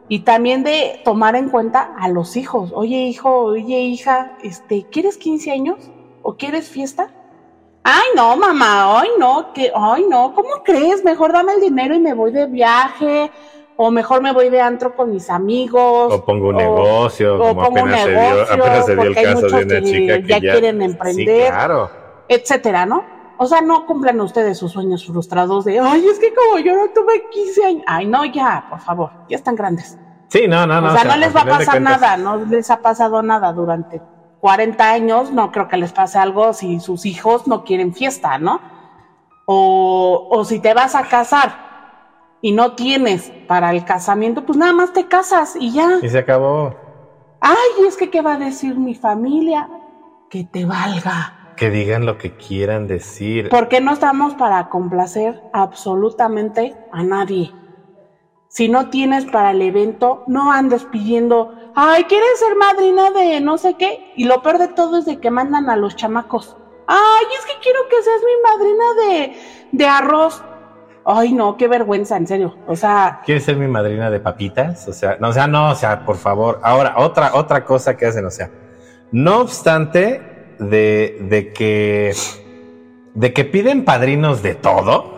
Y 0.09 0.21
también 0.21 0.63
de 0.63 0.99
tomar 1.05 1.35
en 1.35 1.49
cuenta 1.49 1.93
a 1.99 2.09
los 2.09 2.37
hijos. 2.37 2.71
Oye, 2.73 3.03
hijo, 3.03 3.41
oye, 3.41 3.81
hija, 3.81 4.35
este, 4.41 4.87
¿quieres 4.91 5.17
15 5.17 5.51
años? 5.51 5.91
¿O 6.23 6.37
quieres 6.37 6.69
fiesta? 6.69 7.14
Ay, 7.87 8.07
no, 8.15 8.35
mamá, 8.35 8.99
ay, 8.99 9.09
no, 9.19 9.53
que, 9.53 9.71
ay, 9.75 10.07
no, 10.09 10.33
¿cómo 10.33 10.63
crees? 10.63 11.03
Mejor 11.03 11.31
dame 11.31 11.53
el 11.53 11.61
dinero 11.61 11.93
y 11.93 11.99
me 11.99 12.15
voy 12.15 12.31
de 12.31 12.47
viaje 12.47 13.29
o 13.75 13.91
mejor 13.91 14.23
me 14.23 14.31
voy 14.31 14.49
de 14.49 14.59
antro 14.59 14.95
con 14.95 15.11
mis 15.11 15.29
amigos. 15.29 16.11
O 16.11 16.25
pongo 16.25 16.47
un 16.47 16.55
negocio, 16.55 17.35
o 17.35 17.37
como 17.37 17.61
pongo 17.61 17.81
apenas, 17.81 18.05
un 18.05 18.11
negocio, 18.11 18.45
se 18.47 18.55
dio, 18.55 18.63
apenas 18.63 18.85
se 18.87 18.95
dio 18.95 19.03
el 19.03 19.13
caso 19.13 19.47
de 19.47 19.63
una 19.65 19.81
chica 19.83 20.19
que 20.19 20.27
ya, 20.27 20.39
quieren 20.39 20.81
emprender, 20.81 21.51
claro. 21.51 21.91
etcétera, 22.27 22.87
¿no? 22.87 23.03
O 23.37 23.45
sea, 23.45 23.61
no 23.61 23.85
cumplan 23.85 24.19
ustedes 24.19 24.57
sus 24.57 24.71
sueños 24.71 25.05
frustrados 25.05 25.65
de, 25.65 25.79
ay, 25.79 26.07
es 26.07 26.17
que 26.17 26.33
como 26.33 26.57
yo 26.57 26.75
no 26.75 26.91
tuve 26.91 27.29
15 27.29 27.65
años. 27.65 27.83
Ay, 27.85 28.07
no, 28.07 28.25
ya, 28.25 28.65
por 28.67 28.79
favor, 28.79 29.11
ya 29.29 29.35
están 29.35 29.53
grandes. 29.53 29.95
Sí, 30.29 30.47
no, 30.47 30.65
no, 30.65 30.81
no. 30.81 30.91
O 30.91 30.97
sea, 30.97 31.03
no 31.03 31.17
les 31.17 31.35
va 31.35 31.41
a 31.41 31.45
pasar 31.45 31.79
nada, 31.81 32.17
no 32.17 32.37
les 32.45 32.71
ha 32.71 32.81
pasado 32.81 33.21
nada 33.21 33.53
durante 33.53 34.01
40 34.45 34.91
años, 34.91 35.31
no 35.31 35.51
creo 35.51 35.67
que 35.67 35.75
les 35.75 35.91
pase 35.91 36.19
algo 36.19 36.53
si 36.53 36.79
sus 36.79 37.07
hijos 37.07 37.47
no 37.47 37.63
quieren 37.63 37.95
fiesta, 37.95 38.37
¿no? 38.37 38.59
O, 39.47 40.27
o 40.29 40.45
si 40.45 40.59
te 40.59 40.75
vas 40.75 40.93
a 40.93 41.07
casar 41.07 42.37
y 42.41 42.51
no 42.51 42.75
tienes 42.75 43.31
para 43.47 43.71
el 43.71 43.83
casamiento, 43.85 44.45
pues 44.45 44.55
nada 44.55 44.71
más 44.71 44.93
te 44.93 45.07
casas 45.07 45.55
y 45.59 45.71
ya. 45.71 45.97
Y 45.99 46.09
se 46.09 46.19
acabó. 46.19 46.75
Ay, 47.39 47.87
es 47.87 47.97
que 47.97 48.11
¿qué 48.11 48.21
va 48.21 48.33
a 48.33 48.37
decir 48.37 48.77
mi 48.77 48.93
familia? 48.93 49.67
Que 50.29 50.43
te 50.43 50.63
valga. 50.63 51.55
Que 51.57 51.71
digan 51.71 52.05
lo 52.05 52.19
que 52.19 52.35
quieran 52.37 52.85
decir. 52.85 53.49
Porque 53.49 53.81
no 53.81 53.93
estamos 53.93 54.35
para 54.35 54.69
complacer 54.69 55.41
absolutamente 55.53 56.75
a 56.91 57.01
nadie. 57.01 57.51
Si 58.55 58.69
no 58.69 58.89
tienes 58.89 59.25
para 59.25 59.51
el 59.51 59.61
evento, 59.61 60.23
no 60.27 60.49
andes 60.49 60.85
pidiendo, 60.85 61.53
ay, 61.75 62.05
¿quieres 62.05 62.39
ser 62.39 62.55
madrina 62.55 63.11
de 63.11 63.41
no 63.41 63.57
sé 63.57 63.73
qué? 63.73 64.13
Y 64.15 64.23
lo 64.23 64.41
peor 64.41 64.59
de 64.59 64.69
todo 64.69 64.99
es 64.99 65.05
de 65.05 65.19
que 65.19 65.29
mandan 65.29 65.69
a 65.69 65.75
los 65.75 65.97
chamacos. 65.97 66.55
Ay, 66.87 67.25
es 67.37 67.45
que 67.47 67.59
quiero 67.61 67.81
que 67.89 68.01
seas 68.01 68.21
mi 68.23 68.41
madrina 68.49 68.83
de, 69.03 69.35
de 69.73 69.85
arroz. 69.85 70.41
Ay, 71.03 71.33
no, 71.33 71.57
qué 71.57 71.67
vergüenza, 71.67 72.15
en 72.15 72.27
serio. 72.27 72.55
O 72.65 72.77
sea. 72.77 73.19
¿Quieres 73.25 73.43
ser 73.43 73.57
mi 73.57 73.67
madrina 73.67 74.09
de 74.09 74.21
papitas? 74.21 74.87
O 74.87 74.93
sea, 74.93 75.17
no, 75.19 75.27
o 75.27 75.33
sea, 75.33 75.47
no, 75.47 75.71
o 75.71 75.75
sea, 75.75 76.05
por 76.05 76.15
favor. 76.15 76.61
Ahora, 76.63 76.93
otra, 76.95 77.35
otra 77.35 77.65
cosa 77.65 77.97
que 77.97 78.05
hacen, 78.05 78.23
o 78.23 78.31
sea, 78.31 78.51
no 79.11 79.41
obstante 79.41 80.55
de, 80.59 81.17
de 81.27 81.51
que, 81.51 82.15
de 83.15 83.33
que 83.33 83.43
piden 83.43 83.83
padrinos 83.83 84.41
de 84.41 84.55
todo. 84.55 85.14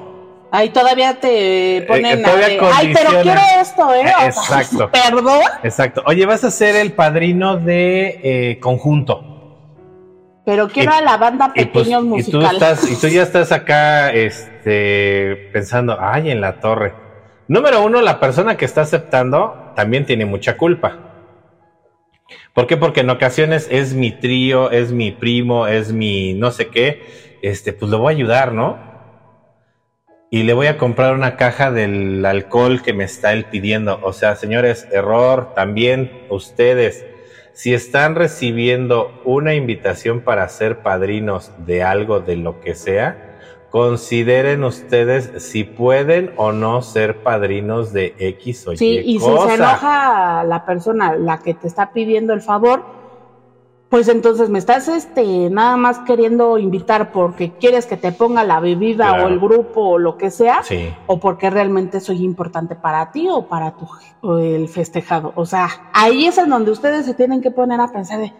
Ay, 0.52 0.70
todavía 0.70 1.20
te 1.20 1.84
ponen 1.88 2.20
eh, 2.26 2.60
Ay, 2.74 2.93
pero 2.93 3.22
quiero 3.22 3.41
esto, 3.60 3.93
¿eh? 3.93 4.06
exacto. 4.26 4.89
Perdón. 5.10 5.41
Exacto. 5.64 6.04
Oye, 6.06 6.26
vas 6.26 6.43
a 6.43 6.52
ser 6.52 6.76
el 6.76 6.93
padrino 6.93 7.58
de 7.58 8.20
eh, 8.24 8.60
conjunto. 8.60 9.24
Pero 10.45 10.70
quiero 10.70 10.93
a 10.93 11.02
la 11.02 11.18
banda 11.18 11.52
pues, 11.54 11.68
pequeños 11.68 12.04
musicales. 12.04 12.28
Y 12.28 12.32
tú, 12.32 12.56
estás, 12.56 12.91
y 12.91 12.95
tú 12.95 13.08
ya 13.08 13.24
estás 13.24 13.52
acá 13.52 14.14
este, 14.14 15.50
pensando, 15.52 15.98
ay, 16.00 16.32
en 16.32 16.39
la 16.39 16.62
torre. 16.62 16.93
Número 17.50 17.84
uno, 17.84 18.02
la 18.02 18.22
persona 18.22 18.56
que 18.56 18.64
está 18.64 18.82
aceptando 18.82 19.74
también 19.76 20.06
tiene 20.06 20.26
mucha 20.26 20.56
culpa. 20.56 21.00
¿Por 22.54 22.66
qué? 22.66 22.78
Porque 22.78 23.02
en 23.02 23.10
ocasiones 23.10 23.68
es 23.70 23.93
mi 23.93 24.12
trío, 24.12 24.72
es 24.72 24.93
mi 24.93 25.12
primo, 25.12 25.68
es 25.68 25.91
mi 25.91 26.34
no 26.34 26.52
sé 26.52 26.68
qué. 26.68 27.38
Este, 27.41 27.74
pues 27.74 27.91
le 27.91 27.98
voy 27.98 28.14
a 28.14 28.16
ayudar, 28.16 28.54
¿no? 28.54 28.86
Y 30.30 30.43
le 30.43 30.53
voy 30.53 30.67
a 30.67 30.78
comprar 30.78 31.13
una 31.13 31.38
caja 31.38 31.71
del 31.71 32.25
alcohol 32.25 32.82
que 32.82 32.93
me 32.93 33.05
está 33.05 33.34
él 33.34 33.45
pidiendo. 33.45 33.99
O 34.03 34.11
sea, 34.11 34.36
señores, 34.36 34.88
error 34.91 35.53
también 35.55 36.11
ustedes 36.30 37.05
si 37.57 37.73
están 37.73 38.13
recibiendo 38.13 39.19
una 39.25 39.55
invitación 39.55 40.21
para 40.21 40.47
ser 40.47 40.84
padrinos 40.84 41.51
de 41.65 41.82
algo, 41.82 42.19
de 42.19 42.36
lo 42.36 42.61
que 42.61 42.75
sea, 42.75 43.39
consideren 43.71 44.63
ustedes 44.63 45.43
si 45.43 45.63
pueden 45.63 46.34
o 46.38 46.51
no 46.51 46.84
ser 46.84 47.23
padrinos 47.23 47.93
de 47.93 48.13
X 48.19 48.67
o 48.67 48.73
Y. 48.73 48.78
Sí, 48.78 49.01
y 49.03 49.19
si 49.19 49.25
se 49.25 49.55
enoja 49.55 50.43
la 50.43 50.65
persona, 50.67 51.15
la 51.15 51.39
que 51.39 51.55
te 51.55 51.65
está 51.65 51.91
pidiendo 51.93 52.34
el 52.34 52.41
favor, 52.41 52.86
pues 53.89 54.09
entonces 54.09 54.49
me 54.49 54.59
estás 54.59 54.88
este 54.89 55.49
nada 55.49 55.77
más 55.77 55.99
queriendo 55.99 56.57
invitar 56.57 57.11
porque 57.13 57.53
quieres 57.53 57.85
que 57.85 57.95
te 57.95 58.11
ponga 58.11 58.43
la 58.43 58.59
bebida 58.59 59.23
o 59.23 59.27
el 59.27 59.39
grupo 59.39 59.81
o 59.81 59.97
lo 59.97 60.17
que 60.17 60.29
sea, 60.29 60.61
o 61.05 61.19
porque 61.19 61.49
realmente 61.49 62.01
soy 62.01 62.23
importante 62.23 62.75
para 62.75 63.11
ti 63.11 63.27
o 63.29 63.47
para 63.47 63.75
tu 63.77 63.88
el 64.39 64.67
festejado. 64.67 65.31
O 65.35 65.45
sea, 65.45 65.89
ahí 65.93 66.25
es 66.25 66.38
en 66.38 66.49
donde 66.49 66.71
ustedes 66.71 67.05
se 67.05 67.13
tienen 67.13 67.41
que 67.41 67.51
poner 67.51 67.79
a 67.79 67.91
pensar 67.91 68.19
de, 68.19 68.33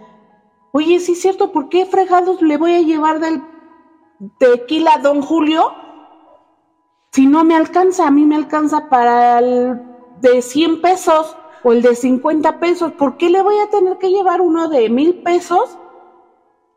oye, 0.74 1.00
sí 1.00 1.14
es 1.14 1.22
cierto, 1.22 1.54
¿por 1.54 1.70
qué 1.70 1.86
fregados 1.86 2.42
le 2.42 2.58
voy 2.58 2.74
a 2.74 2.82
llevar 2.82 3.20
del 3.22 3.42
tequila 4.40 4.96
a 4.96 5.00
Don 5.00 5.22
Julio? 5.22 5.72
Si 7.14 7.26
no 7.26 7.46
me 7.46 7.56
alcanza, 7.56 8.06
a 8.06 8.12
mí 8.12 8.26
me 8.26 8.36
alcanza 8.36 8.90
para 8.90 9.40
el 9.40 9.82
de 10.20 10.42
100 10.42 10.82
pesos 10.82 11.38
o 11.64 11.74
el 11.74 11.82
de 11.82 11.96
50 11.96 12.60
pesos. 12.60 12.92
¿Por 12.94 13.18
qué 13.18 13.30
le 13.30 13.42
voy 13.42 13.56
a 13.60 13.70
tener 13.70 13.98
que 13.98 14.10
llevar 14.10 14.42
uno 14.42 14.70
de 14.70 14.90
mil 14.90 15.16
pesos 15.16 15.78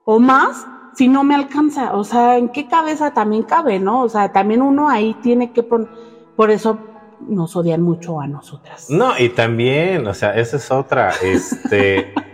o 0.05 0.19
más 0.19 0.67
si 0.95 1.09
no 1.09 1.25
me 1.25 1.35
alcanza? 1.35 1.95
O 1.95 2.05
sea, 2.05 2.39
¿en 2.39 2.49
qué 2.49 2.67
cabeza 2.67 3.13
también 3.13 3.43
cabe, 3.43 3.79
no? 3.79 4.03
O 4.03 4.09
sea, 4.09 4.33
también 4.33 4.63
uno 4.63 4.89
ahí 4.89 5.15
tiene 5.23 5.53
que 5.53 5.63
poner, 5.63 5.89
por 6.37 6.51
eso 6.51 6.79
nos 7.21 7.55
odian 7.57 7.83
mucho 7.83 8.21
a 8.21 8.27
nosotras. 8.27 8.89
No, 8.91 9.19
y 9.19 9.29
también, 9.31 10.07
o 10.07 10.15
sea, 10.15 10.35
esa 10.35 10.57
es 10.57 10.71
otra, 10.71 11.13
este... 11.23 12.15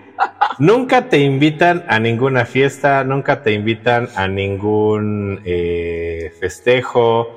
Nunca 0.58 1.08
te 1.10 1.18
invitan 1.18 1.84
a 1.88 1.98
ninguna 1.98 2.46
fiesta, 2.46 3.04
nunca 3.04 3.42
te 3.42 3.52
invitan 3.52 4.08
a 4.16 4.26
ningún 4.26 5.42
eh, 5.44 6.32
festejo. 6.40 7.28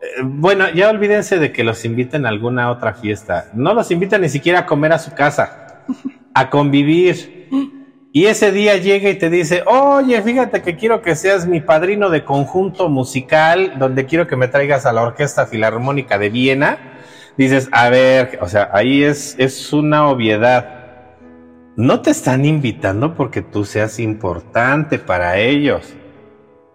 Eh, 0.00 0.22
bueno, 0.24 0.68
ya 0.70 0.90
olvídense 0.90 1.38
de 1.38 1.52
que 1.52 1.64
los 1.64 1.84
inviten 1.84 2.26
a 2.26 2.28
alguna 2.28 2.70
otra 2.70 2.94
fiesta. 2.94 3.50
No 3.54 3.74
los 3.74 3.90
invitan 3.90 4.22
ni 4.22 4.28
siquiera 4.28 4.60
a 4.60 4.66
comer 4.66 4.92
a 4.92 4.98
su 4.98 5.12
casa, 5.14 5.84
a 6.34 6.50
convivir. 6.50 7.48
Y 8.12 8.26
ese 8.26 8.52
día 8.52 8.76
llega 8.76 9.10
y 9.10 9.18
te 9.18 9.30
dice, 9.30 9.62
oye, 9.66 10.20
fíjate 10.22 10.62
que 10.62 10.76
quiero 10.76 11.02
que 11.02 11.14
seas 11.14 11.46
mi 11.46 11.60
padrino 11.60 12.10
de 12.10 12.24
conjunto 12.24 12.88
musical, 12.88 13.74
donde 13.78 14.06
quiero 14.06 14.26
que 14.26 14.36
me 14.36 14.48
traigas 14.48 14.86
a 14.86 14.92
la 14.92 15.02
Orquesta 15.02 15.46
Filarmónica 15.46 16.18
de 16.18 16.30
Viena. 16.30 16.78
Dices, 17.36 17.68
a 17.70 17.88
ver, 17.90 18.38
o 18.40 18.48
sea, 18.48 18.70
ahí 18.72 19.04
es, 19.04 19.36
es 19.38 19.72
una 19.72 20.08
obviedad 20.08 20.78
no 21.78 22.00
te 22.00 22.10
están 22.10 22.44
invitando 22.44 23.14
porque 23.14 23.40
tú 23.40 23.64
seas 23.64 24.00
importante 24.00 24.98
para 24.98 25.38
ellos. 25.38 25.94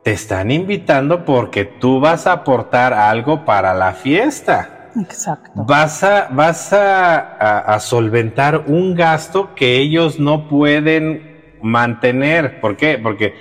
Te 0.04 0.12
están 0.12 0.51
invitando 0.51 1.24
porque 1.24 1.66
tú 1.66 1.99
vas 1.99 2.28
a 2.28 2.34
aportar 2.34 2.93
algo 2.93 3.45
para 3.45 3.74
la 3.74 3.93
fiesta. 3.93 4.89
Exacto. 4.99 5.51
Vas 5.56 6.04
a, 6.04 6.28
vas 6.30 6.74
a, 6.74 7.80
solventar 7.80 8.66
un 8.68 8.95
gasto 8.95 9.56
que 9.56 9.78
ellos 9.78 10.20
no 10.20 10.47
pueden 10.49 11.58
mantener. 11.62 12.60
¿Por 12.60 12.78
qué? 12.78 12.99
Porque, 13.01 13.34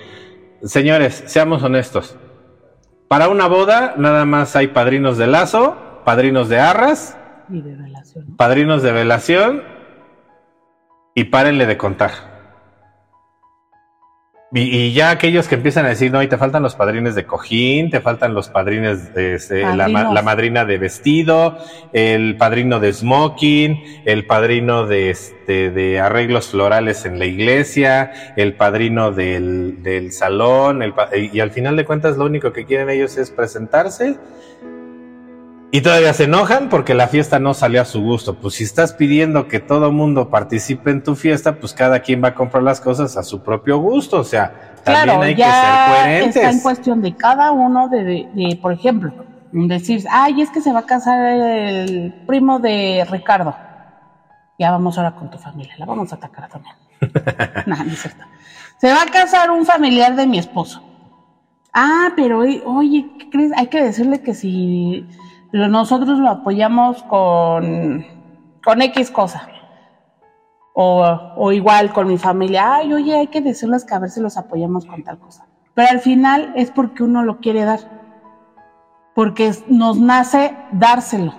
señores, 0.62 1.24
seamos 1.26 1.62
honestos. 1.62 2.16
Para 3.08 3.28
una 3.28 3.48
boda 3.48 3.94
nada 3.98 4.24
más 4.24 4.56
hay 4.56 4.68
padrinos 4.68 5.18
de 5.18 5.26
lazo, 5.26 6.00
padrinos 6.04 6.48
de 6.48 6.60
arras, 6.60 7.18
y 7.50 7.60
de 7.60 7.74
velación. 7.74 8.36
padrinos 8.36 8.82
de 8.82 8.92
velación 8.92 9.62
y 11.14 11.24
párenle 11.24 11.66
de 11.66 11.76
contar. 11.76 12.31
Y, 14.55 14.92
ya 14.92 15.11
aquellos 15.11 15.48
que 15.48 15.55
empiezan 15.55 15.86
a 15.86 15.88
decir, 15.88 16.12
no, 16.12 16.22
y 16.22 16.28
te 16.28 16.36
faltan 16.36 16.62
los 16.62 16.74
padrines 16.74 17.14
de 17.14 17.24
cojín, 17.24 17.88
te 17.88 18.03
faltan 18.03 18.34
los 18.34 18.50
padrines 18.50 19.14
de 19.14 19.36
este, 19.36 19.62
la, 19.62 19.88
madrina 20.22 20.66
de 20.66 20.76
vestido, 20.76 21.57
el 21.94 22.36
padrino 22.36 22.78
de 22.78 22.92
smoking, 22.92 24.03
el 24.05 24.26
padrino 24.26 24.86
de, 24.86 25.09
este, 25.09 25.70
de 25.70 26.00
arreglos 26.00 26.48
florales 26.48 27.07
en 27.07 27.18
la 27.18 27.24
iglesia, 27.24 28.12
el 28.36 28.53
padrino 28.55 29.11
del, 29.11 29.82
del 29.82 30.12
salón, 30.12 30.82
el, 30.82 30.92
y 31.32 31.40
al 31.40 31.50
final 31.50 31.74
de 31.76 31.86
cuentas 31.86 32.18
lo 32.18 32.26
único 32.26 32.53
que 32.53 32.66
quieren 32.66 32.90
ellos 32.90 33.16
es 33.16 33.30
presentarse 33.30 34.18
y 35.74 35.80
todavía 35.80 36.12
se 36.12 36.24
enojan 36.24 36.68
porque 36.68 36.92
la 36.92 37.08
fiesta 37.08 37.38
no 37.38 37.54
salió 37.54 37.80
a 37.80 37.86
su 37.86 38.02
gusto. 38.02 38.34
Pues 38.34 38.56
si 38.56 38.64
estás 38.64 38.92
pidiendo 38.92 39.48
que 39.48 39.58
todo 39.58 39.90
mundo 39.90 40.28
participe 40.28 40.90
en 40.90 41.02
tu 41.02 41.16
fiesta, 41.16 41.58
pues 41.58 41.72
cada 41.72 42.00
quien 42.00 42.22
va 42.22 42.28
a 42.28 42.34
comprar 42.34 42.62
las 42.62 42.78
cosas 42.78 43.16
a 43.16 43.22
su 43.22 43.42
propio 43.42 43.78
gusto. 43.78 44.20
O 44.20 44.24
sea, 44.24 44.74
también 44.84 45.22
hay 45.22 45.34
que 45.34 45.42
ser 45.42 45.52
coherentes. 45.88 46.36
Está 46.36 46.50
en 46.50 46.60
cuestión 46.60 47.00
de 47.00 47.16
cada 47.16 47.52
uno 47.52 47.88
de, 47.88 48.28
de, 48.34 48.58
por 48.60 48.74
ejemplo, 48.74 49.14
decir, 49.50 50.04
ay, 50.10 50.42
es 50.42 50.50
que 50.50 50.60
se 50.60 50.74
va 50.74 50.80
a 50.80 50.86
casar 50.86 51.24
el 51.24 52.22
primo 52.26 52.58
de 52.58 53.06
Ricardo. 53.10 53.56
Ya 54.58 54.72
vamos 54.72 54.98
ahora 54.98 55.12
con 55.12 55.30
tu 55.30 55.38
familia, 55.38 55.72
la 55.78 55.86
vamos 55.86 56.12
a 56.12 56.16
atacar 56.16 56.50
también. 56.50 56.74
no, 57.66 57.76
no 57.76 57.90
es 57.90 57.98
cierto. 57.98 58.24
Se 58.76 58.92
va 58.92 59.04
a 59.04 59.06
casar 59.06 59.50
un 59.50 59.64
familiar 59.64 60.16
de 60.16 60.26
mi 60.26 60.38
esposo. 60.38 60.82
Ah, 61.72 62.10
pero 62.14 62.40
oye, 62.40 63.06
¿qué 63.18 63.30
crees? 63.30 63.52
Hay 63.56 63.68
que 63.68 63.82
decirle 63.82 64.20
que 64.20 64.34
si 64.34 65.08
nosotros 65.53 66.18
lo 66.18 66.30
apoyamos 66.30 67.03
con, 67.05 68.05
con 68.64 68.82
X 68.82 69.11
cosa. 69.11 69.48
O, 70.74 71.05
o, 71.36 71.53
igual 71.53 71.92
con 71.92 72.09
mi 72.09 72.16
familia, 72.16 72.76
ay, 72.76 72.94
oye, 72.94 73.14
hay 73.14 73.26
que 73.26 73.42
decirles 73.42 73.84
que 73.84 73.94
a 73.94 73.98
ver 73.98 74.09
si 74.09 74.20
los 74.20 74.38
apoyamos 74.38 74.86
con 74.86 75.05
tal 75.05 75.18
cosa. 75.18 75.46
Pero 75.74 75.90
al 75.90 76.00
final 76.00 76.53
es 76.57 76.70
porque 76.70 77.03
uno 77.03 77.22
lo 77.22 77.40
quiere 77.40 77.64
dar. 77.64 77.80
Porque 79.14 79.53
nos 79.68 79.98
nace 80.00 80.57
dárselo. 80.72 81.34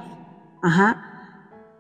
Ajá. 0.61 1.01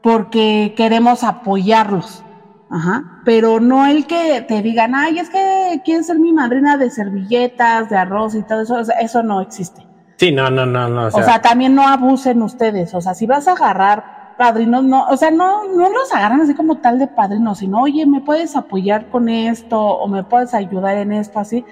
Porque 0.01 0.73
queremos 0.75 1.23
apoyarlos. 1.23 2.23
Ajá. 2.71 3.21
Pero 3.23 3.59
no 3.59 3.85
el 3.85 4.07
que 4.07 4.41
te 4.41 4.63
digan, 4.63 4.95
ay, 4.95 5.19
es 5.19 5.29
que 5.29 5.81
quieres 5.85 6.07
ser 6.07 6.17
mi 6.17 6.33
madrina 6.33 6.77
de 6.77 6.89
servilletas, 6.89 7.91
de 7.91 7.97
arroz 7.97 8.33
y 8.33 8.41
todo 8.41 8.63
eso. 8.63 8.79
Eso 8.99 9.21
no 9.21 9.41
existe. 9.41 9.85
Sí, 10.17 10.31
no, 10.31 10.49
no, 10.49 10.65
no, 10.65 10.87
no. 10.87 11.07
O 11.07 11.11
sea, 11.11 11.41
también 11.41 11.75
no 11.75 11.87
abusen 11.87 12.41
ustedes. 12.41 12.93
O 12.93 13.01
sea, 13.01 13.13
si 13.13 13.25
vas 13.25 13.47
a 13.47 13.53
agarrar 13.53 14.35
padrinos, 14.37 14.83
no, 14.83 15.05
o 15.07 15.17
sea, 15.17 15.31
no, 15.31 15.67
no 15.67 15.89
los 15.89 16.13
agarran 16.13 16.41
así 16.41 16.53
como 16.53 16.77
tal 16.77 16.99
de 16.99 17.07
padrinos, 17.07 17.59
sino, 17.59 17.81
oye, 17.81 18.05
me 18.05 18.21
puedes 18.21 18.55
apoyar 18.55 19.09
con 19.09 19.29
esto 19.29 19.79
o 19.79 20.07
me 20.07 20.23
puedes 20.23 20.53
ayudar 20.53 20.97
en 20.97 21.11
esto, 21.13 21.39
así. 21.39 21.65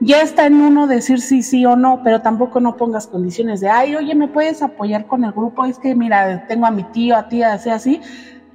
Ya 0.00 0.22
está 0.22 0.46
en 0.46 0.60
uno 0.60 0.86
decir 0.86 1.20
sí, 1.20 1.42
sí 1.42 1.66
o 1.66 1.74
no, 1.74 2.02
pero 2.04 2.20
tampoco 2.20 2.60
no 2.60 2.76
pongas 2.76 3.08
condiciones 3.08 3.60
de, 3.60 3.68
ay, 3.68 3.96
oye, 3.96 4.14
me 4.14 4.28
puedes 4.28 4.62
apoyar 4.62 5.06
con 5.06 5.24
el 5.24 5.32
grupo, 5.32 5.64
es 5.64 5.78
que 5.78 5.94
mira, 5.94 6.46
tengo 6.46 6.66
a 6.66 6.70
mi 6.70 6.84
tío, 6.84 7.16
a 7.16 7.28
ti, 7.28 7.42
así, 7.42 7.70
así, 7.70 8.00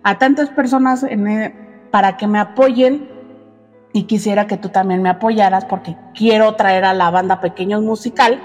a 0.03 0.17
tantas 0.17 0.49
personas 0.49 1.03
en, 1.03 1.27
e, 1.27 1.55
para 1.91 2.15
que 2.15 2.27
me 2.27 2.39
apoyen 2.39 3.09
y 3.91 4.03
quisiera 4.03 4.47
que 4.47 4.57
tú 4.57 4.69
también 4.69 5.01
me 5.01 5.09
apoyaras 5.09 5.65
porque 5.65 5.97
quiero 6.15 6.55
traer 6.55 6.85
a 6.85 6.93
la 6.93 7.11
banda 7.11 7.41
Pequeños 7.41 7.83
Musical 7.83 8.39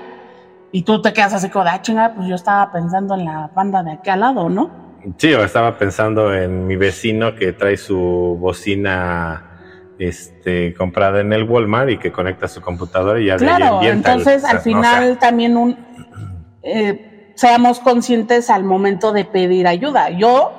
y 0.72 0.82
tú 0.82 1.00
te 1.00 1.12
quedas 1.12 1.34
así 1.34 1.48
como 1.48 1.64
de, 1.64 1.70
ah, 1.70 1.82
chingada, 1.82 2.14
pues 2.14 2.28
yo 2.28 2.34
estaba 2.34 2.70
pensando 2.72 3.14
en 3.14 3.24
la 3.24 3.50
banda 3.54 3.82
de 3.82 3.92
aquí 3.92 4.10
al 4.10 4.20
lado, 4.20 4.48
¿no? 4.48 4.70
Sí, 5.16 5.32
o 5.32 5.44
estaba 5.44 5.78
pensando 5.78 6.34
en 6.34 6.66
mi 6.66 6.76
vecino 6.76 7.34
que 7.34 7.52
trae 7.52 7.76
su 7.76 8.36
bocina 8.40 9.44
este, 9.98 10.74
comprada 10.74 11.20
en 11.20 11.32
el 11.32 11.44
Walmart 11.44 11.90
y 11.90 11.98
que 11.98 12.12
conecta 12.12 12.48
su 12.48 12.60
computadora 12.60 13.20
y 13.20 13.26
ya 13.26 13.36
claro, 13.36 13.80
entonces 13.82 14.44
al 14.44 14.60
final 14.60 15.18
también 15.18 15.56
un 15.56 15.76
eh, 16.62 17.32
seamos 17.34 17.80
conscientes 17.80 18.50
al 18.50 18.64
momento 18.64 19.12
de 19.12 19.24
pedir 19.24 19.66
ayuda. 19.66 20.10
Yo 20.10 20.52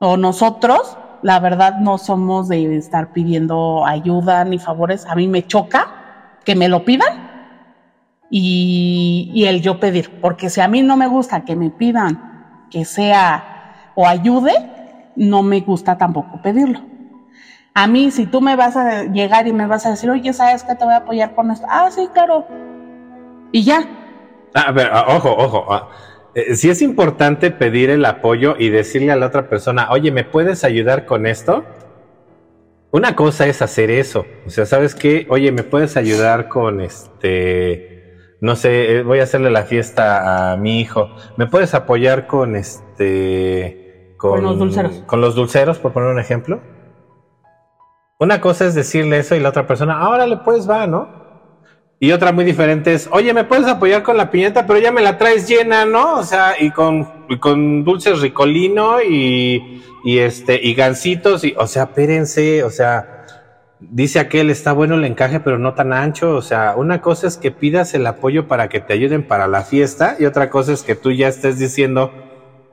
o 0.00 0.16
nosotros, 0.16 0.96
la 1.22 1.38
verdad, 1.40 1.78
no 1.78 1.98
somos 1.98 2.48
de 2.48 2.76
estar 2.76 3.12
pidiendo 3.12 3.86
ayuda 3.86 4.44
ni 4.44 4.58
favores. 4.58 5.06
A 5.06 5.14
mí 5.14 5.28
me 5.28 5.46
choca 5.46 6.38
que 6.44 6.56
me 6.56 6.68
lo 6.68 6.84
pidan 6.84 7.19
y, 8.30 9.44
el 9.46 9.60
yo 9.60 9.80
pedir, 9.80 10.20
porque 10.20 10.48
si 10.48 10.60
a 10.60 10.68
mí 10.68 10.82
no 10.82 10.96
me 10.96 11.08
gusta 11.08 11.44
que 11.44 11.56
me 11.56 11.70
pidan 11.70 12.66
que 12.70 12.84
sea 12.84 13.92
o 13.96 14.06
ayude, 14.06 14.52
no 15.16 15.42
me 15.42 15.60
gusta 15.60 15.98
tampoco 15.98 16.40
pedirlo. 16.40 16.80
A 17.74 17.88
mí, 17.88 18.10
si 18.12 18.26
tú 18.26 18.40
me 18.40 18.54
vas 18.56 18.76
a 18.76 19.04
llegar 19.04 19.48
y 19.48 19.52
me 19.52 19.66
vas 19.66 19.84
a 19.86 19.90
decir, 19.90 20.08
oye, 20.10 20.32
¿sabes 20.32 20.62
que 20.62 20.74
te 20.74 20.84
voy 20.84 20.94
a 20.94 20.98
apoyar 20.98 21.34
con 21.34 21.50
esto? 21.50 21.66
Ah, 21.68 21.90
sí, 21.90 22.08
claro. 22.12 22.46
Y 23.52 23.64
ya. 23.64 23.84
Ah, 24.54 24.70
ver, 24.70 24.90
ah, 24.92 25.06
ojo, 25.08 25.30
ojo. 25.36 25.72
Ah, 25.72 25.88
eh, 26.34 26.54
si 26.54 26.70
es 26.70 26.82
importante 26.82 27.50
pedir 27.50 27.90
el 27.90 28.04
apoyo 28.04 28.54
y 28.58 28.70
decirle 28.70 29.10
a 29.10 29.16
la 29.16 29.26
otra 29.26 29.48
persona, 29.48 29.90
oye, 29.90 30.12
¿me 30.12 30.24
puedes 30.24 30.62
ayudar 30.62 31.04
con 31.04 31.26
esto? 31.26 31.64
Una 32.92 33.16
cosa 33.16 33.46
es 33.46 33.62
hacer 33.62 33.90
eso. 33.90 34.24
O 34.46 34.50
sea, 34.50 34.66
¿sabes 34.66 34.94
qué? 34.94 35.26
Oye, 35.30 35.50
¿me 35.52 35.62
puedes 35.62 35.96
ayudar 35.96 36.48
con 36.48 36.80
este 36.80 37.89
no 38.40 38.56
sé, 38.56 38.96
eh, 38.96 39.02
voy 39.02 39.20
a 39.20 39.24
hacerle 39.24 39.50
la 39.50 39.64
fiesta 39.64 40.52
a 40.52 40.56
mi 40.56 40.80
hijo. 40.80 41.10
¿Me 41.36 41.46
puedes 41.46 41.74
apoyar 41.74 42.26
con 42.26 42.56
este 42.56 44.14
con, 44.16 44.42
los 44.42 44.58
dulceros? 44.58 45.02
Con 45.06 45.20
los 45.20 45.34
dulceros, 45.34 45.78
por 45.78 45.92
poner 45.92 46.10
un 46.10 46.18
ejemplo. 46.18 46.60
Una 48.18 48.40
cosa 48.40 48.66
es 48.66 48.74
decirle 48.74 49.18
eso 49.18 49.34
y 49.34 49.40
la 49.40 49.48
otra 49.48 49.66
persona, 49.66 49.98
ahora 49.98 50.26
le 50.26 50.38
pues 50.38 50.68
va, 50.68 50.86
¿no? 50.86 51.20
Y 51.98 52.12
otra 52.12 52.32
muy 52.32 52.44
diferente 52.44 52.94
es, 52.94 53.08
oye, 53.12 53.34
¿me 53.34 53.44
puedes 53.44 53.66
apoyar 53.66 54.02
con 54.02 54.16
la 54.16 54.30
piñata? 54.30 54.66
Pero 54.66 54.78
ya 54.78 54.90
me 54.90 55.02
la 55.02 55.18
traes 55.18 55.46
llena, 55.46 55.84
¿no? 55.84 56.14
O 56.18 56.22
sea, 56.22 56.54
y 56.58 56.70
con, 56.70 57.04
con 57.40 57.84
dulces 57.84 58.20
ricolino 58.20 59.02
y, 59.02 59.82
y 60.02 60.18
este, 60.18 60.58
y 60.62 60.72
gancitos, 60.74 61.44
y, 61.44 61.54
o 61.58 61.66
sea, 61.66 61.84
espérense, 61.84 62.64
o 62.64 62.70
sea, 62.70 63.19
dice 63.80 64.18
aquel, 64.18 64.50
está 64.50 64.72
bueno 64.72 64.94
el 64.94 65.04
encaje, 65.04 65.40
pero 65.40 65.58
no 65.58 65.74
tan 65.74 65.92
ancho. 65.92 66.34
O 66.36 66.42
sea, 66.42 66.74
una 66.76 67.00
cosa 67.00 67.26
es 67.26 67.36
que 67.36 67.50
pidas 67.50 67.94
el 67.94 68.06
apoyo 68.06 68.46
para 68.46 68.68
que 68.68 68.80
te 68.80 68.92
ayuden 68.92 69.22
para 69.22 69.48
la 69.48 69.62
fiesta, 69.62 70.16
y 70.18 70.26
otra 70.26 70.50
cosa 70.50 70.72
es 70.72 70.82
que 70.82 70.94
tú 70.94 71.10
ya 71.12 71.28
estés 71.28 71.58
diciendo, 71.58 72.12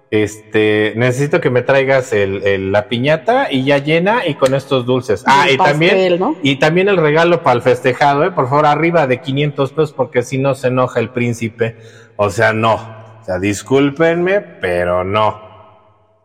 este, 0.09 0.93
necesito 0.95 1.41
que 1.41 1.49
me 1.49 1.63
traigas 1.63 2.13
el, 2.13 2.71
la 2.71 2.87
piñata 2.87 3.51
y 3.51 3.65
ya 3.65 3.77
llena 3.79 4.25
y 4.25 4.35
con 4.35 4.53
estos 4.53 4.85
dulces. 4.85 5.23
ah, 5.27 5.47
y 5.51 5.57
también, 5.57 6.19
y 6.43 6.55
también 6.57 6.87
el 6.87 6.97
regalo 6.97 7.43
para 7.43 7.55
el 7.55 7.61
festejado, 7.61 8.23
¿eh? 8.23 8.31
Por 8.31 8.47
favor, 8.47 8.65
arriba 8.65 9.07
de 9.07 9.19
500 9.19 9.71
pesos 9.71 9.93
porque 9.93 10.23
si 10.23 10.37
no 10.37 10.55
se 10.55 10.67
enoja 10.67 10.99
el 10.99 11.09
príncipe. 11.09 11.77
O 12.15 12.29
sea, 12.29 12.53
no. 12.53 12.75
O 13.21 13.25
sea, 13.25 13.39
discúlpenme, 13.39 14.39
pero 14.39 15.03
no. 15.03 15.41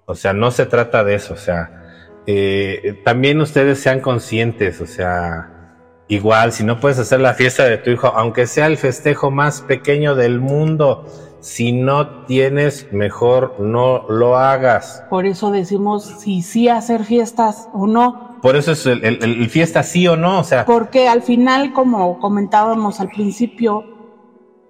O 0.04 0.14
sea, 0.14 0.32
no 0.32 0.50
se 0.52 0.66
trata 0.66 1.02
de 1.02 1.16
eso. 1.16 1.34
O 1.34 1.38
sea, 1.38 1.81
eh, 2.26 3.00
también 3.04 3.40
ustedes 3.40 3.80
sean 3.80 4.00
conscientes. 4.00 4.80
O 4.80 4.86
sea, 4.86 5.76
igual, 6.08 6.52
si 6.52 6.64
no 6.64 6.80
puedes 6.80 6.98
hacer 6.98 7.20
la 7.20 7.34
fiesta 7.34 7.64
de 7.64 7.78
tu 7.78 7.90
hijo, 7.90 8.08
aunque 8.08 8.46
sea 8.46 8.66
el 8.66 8.76
festejo 8.76 9.30
más 9.30 9.62
pequeño 9.62 10.14
del 10.14 10.40
mundo, 10.40 11.06
si 11.40 11.72
no 11.72 12.24
tienes, 12.26 12.92
mejor 12.92 13.56
no 13.58 14.08
lo 14.08 14.36
hagas. 14.36 15.04
Por 15.10 15.26
eso 15.26 15.50
decimos 15.50 16.04
si 16.20 16.42
sí 16.42 16.68
hacer 16.68 17.04
fiestas 17.04 17.68
o 17.72 17.86
no. 17.86 18.38
Por 18.40 18.56
eso 18.56 18.72
es 18.72 18.86
el, 18.86 19.48
fiesta 19.50 19.82
sí 19.82 20.06
o 20.06 20.16
no, 20.16 20.40
o 20.40 20.44
sea. 20.44 20.64
Porque 20.64 21.08
al 21.08 21.22
final, 21.22 21.72
como 21.72 22.18
comentábamos 22.20 23.00
al 23.00 23.08
principio, 23.08 23.84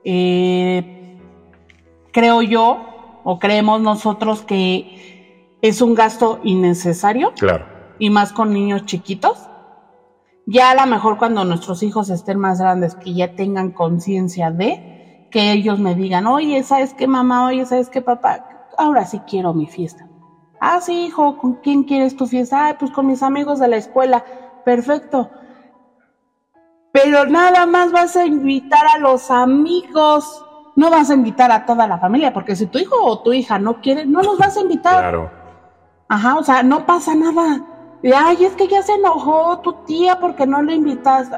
eh, 0.05 1.19
creo 2.11 2.43
yo, 2.43 3.21
o 3.25 3.39
creemos 3.39 3.81
nosotros 3.81 4.43
que 4.43 5.12
es 5.63 5.81
un 5.81 5.95
gasto 5.95 6.41
innecesario. 6.43 7.33
Claro. 7.39 7.65
Y 7.99 8.11
más 8.11 8.33
con 8.33 8.53
niños 8.53 8.85
chiquitos. 8.85 9.49
Ya 10.45 10.73
a 10.73 10.75
lo 10.75 10.87
mejor 10.87 11.19
cuando 11.19 11.45
nuestros 11.45 11.83
hijos 11.85 12.11
estén 12.11 12.39
más 12.39 12.61
grandes, 12.61 12.97
que 12.97 13.15
ya 13.15 13.37
tengan 13.37 13.71
conciencia 13.71 14.51
de, 14.51 15.29
que 15.31 15.53
ellos 15.53 15.79
me 15.79 15.95
digan, 15.95 16.27
oye, 16.27 16.63
¿sabes 16.65 16.95
qué 16.95 17.07
mamá? 17.07 17.47
Oye, 17.47 17.65
¿sabes 17.65 17.89
qué 17.89 18.03
papá? 18.03 18.67
Ahora 18.77 19.07
sí 19.07 19.21
quiero 19.21 19.55
mi 19.55 19.67
fiesta. 19.67 20.09
Ah, 20.61 20.81
sí, 20.81 21.07
hijo, 21.07 21.39
¿con 21.39 21.55
quién 21.55 21.85
quieres 21.85 22.17
tu 22.17 22.27
fiesta? 22.27 22.69
Ah, 22.69 22.77
pues 22.79 22.91
con 22.91 23.07
mis 23.07 23.23
amigos 23.23 23.61
de 23.61 23.69
la 23.69 23.77
escuela. 23.77 24.25
Perfecto. 24.65 25.31
Pero 26.93 27.25
nada 27.27 27.67
más 27.67 27.93
vas 27.93 28.17
a 28.17 28.27
invitar 28.27 28.85
a 28.95 28.99
los 28.99 29.31
amigos. 29.31 30.45
No 30.75 30.91
vas 30.91 31.11
a 31.11 31.15
invitar 31.15 31.53
a 31.53 31.67
toda 31.67 31.87
la 31.87 31.99
familia, 31.99 32.33
porque 32.33 32.57
si 32.57 32.67
tu 32.67 32.79
hijo 32.79 32.97
o 33.01 33.23
tu 33.23 33.33
hija 33.33 33.59
no 33.59 33.81
quiere, 33.81 34.07
no 34.07 34.23
los 34.23 34.39
vas 34.39 34.57
a 34.57 34.61
invitar. 34.61 34.99
Claro. 34.99 35.42
Ajá, 36.13 36.37
o 36.37 36.45
sea, 36.45 36.63
no 36.63 36.85
pasa 36.85 37.15
nada. 37.15 37.63
Y, 38.03 38.13
ay, 38.13 38.45
es 38.45 38.53
que 38.53 38.69
ya 38.69 38.83
se 38.83 38.93
enojó 38.93 39.61
tu 39.61 39.73
tía 39.87 40.19
porque 40.21 40.47
no 40.47 40.63
le 40.63 40.75
invitas 40.75 41.31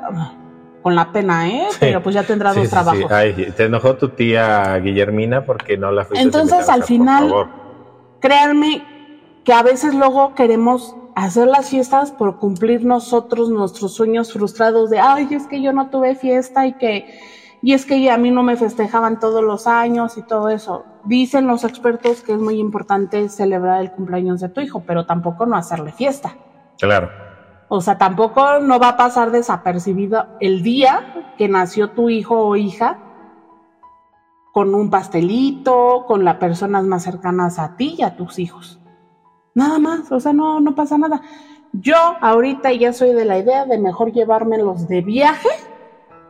con 0.83 0.97
la 0.97 1.13
pena, 1.13 1.49
¿eh? 1.49 1.69
Pero 1.79 2.03
pues 2.03 2.13
ya 2.17 2.25
tendrá 2.25 2.53
dos 2.53 2.69
trabajos. 2.71 3.09
Ay, 3.13 3.53
te 3.57 3.67
enojó 3.67 3.95
tu 3.95 4.09
tía 4.09 4.77
Guillermina 4.79 5.45
porque 5.45 5.77
no 5.77 5.93
la 5.93 6.05
fuiste 6.05 6.25
Entonces, 6.25 6.69
al 6.69 6.83
final, 6.83 7.33
créanme 8.19 8.85
que 9.45 9.53
a 9.53 9.63
veces 9.63 9.95
luego 9.95 10.35
queremos 10.35 10.97
hacer 11.15 11.47
las 11.47 11.69
fiestas 11.69 12.11
por 12.11 12.41
cumplir 12.41 12.85
nosotros 12.85 13.51
nuestros 13.51 13.95
sueños 13.95 14.33
frustrados 14.33 14.91
de, 14.91 14.99
ay, 14.99 15.29
es 15.31 15.47
que 15.47 15.63
yo 15.63 15.73
no 15.73 15.89
tuve 15.89 16.17
fiesta 16.17 16.67
y 16.67 16.73
que, 16.73 17.17
y 17.65 17.73
es 17.73 17.87
que 17.87 18.11
a 18.11 18.19
mí 18.19 18.31
no 18.31 18.43
me 18.43 18.57
festejaban 18.57 19.19
todos 19.19 19.43
los 19.43 19.67
años 19.67 20.19
y 20.19 20.23
todo 20.23 20.51
eso. 20.51 20.85
Dicen 21.07 21.47
los 21.47 21.65
expertos 21.65 22.21
que 22.21 22.33
es 22.33 22.39
muy 22.39 22.61
importante 22.61 23.27
celebrar 23.31 23.81
el 23.81 23.91
cumpleaños 23.91 24.41
de 24.41 24.51
tu 24.51 24.61
hijo, 24.61 24.83
pero 24.87 25.07
tampoco 25.07 25.47
no 25.47 25.57
hacerle 25.57 25.91
fiesta. 25.91 26.37
Claro. 26.79 27.09
O 27.69 27.81
sea, 27.81 27.97
tampoco 27.97 28.59
no 28.59 28.79
va 28.79 28.91
a 28.91 28.97
pasar 28.99 29.31
desapercibido 29.31 30.27
el 30.41 30.63
día 30.63 31.33
que 31.39 31.49
nació 31.49 31.93
tu 31.93 32.11
hijo 32.11 32.39
o 32.39 32.55
hija 32.55 32.99
con 34.53 34.75
un 34.75 34.91
pastelito, 34.91 36.05
con 36.07 36.23
las 36.23 36.37
personas 36.37 36.85
más 36.85 37.03
cercanas 37.03 37.59
a 37.59 37.77
ti 37.77 37.95
y 37.97 38.03
a 38.03 38.15
tus 38.15 38.39
hijos. 38.39 38.79
Nada 39.55 39.79
más, 39.79 40.13
o 40.13 40.21
sea, 40.21 40.35
no, 40.35 40.61
no 40.61 40.75
pasa 40.75 40.99
nada. 40.99 41.23
Yo 41.73 41.97
ahorita 42.21 42.75
ya 42.75 42.93
soy 42.93 43.15
de 43.15 43.25
la 43.25 43.39
idea 43.39 43.65
de 43.65 43.79
mejor 43.79 44.13
llevármelos 44.13 44.87
de 44.87 45.01
viaje. 45.01 45.49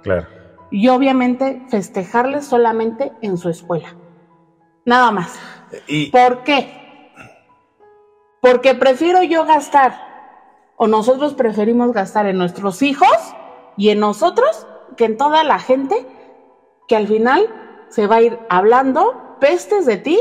Claro. 0.04 0.33
Y 0.70 0.88
obviamente 0.88 1.62
festejarles 1.68 2.46
solamente 2.46 3.12
en 3.20 3.38
su 3.38 3.48
escuela. 3.48 3.94
Nada 4.84 5.10
más. 5.10 5.38
¿Y? 5.86 6.10
¿Por 6.10 6.42
qué? 6.42 7.10
Porque 8.40 8.74
prefiero 8.74 9.22
yo 9.22 9.44
gastar 9.44 9.94
o 10.76 10.86
nosotros 10.86 11.34
preferimos 11.34 11.92
gastar 11.92 12.26
en 12.26 12.38
nuestros 12.38 12.82
hijos 12.82 13.08
y 13.76 13.90
en 13.90 14.00
nosotros 14.00 14.66
que 14.96 15.06
en 15.06 15.16
toda 15.16 15.44
la 15.44 15.58
gente 15.58 16.06
que 16.88 16.96
al 16.96 17.06
final 17.06 17.48
se 17.88 18.06
va 18.06 18.16
a 18.16 18.22
ir 18.22 18.38
hablando 18.48 19.36
pestes 19.40 19.86
de 19.86 19.96
ti, 19.96 20.18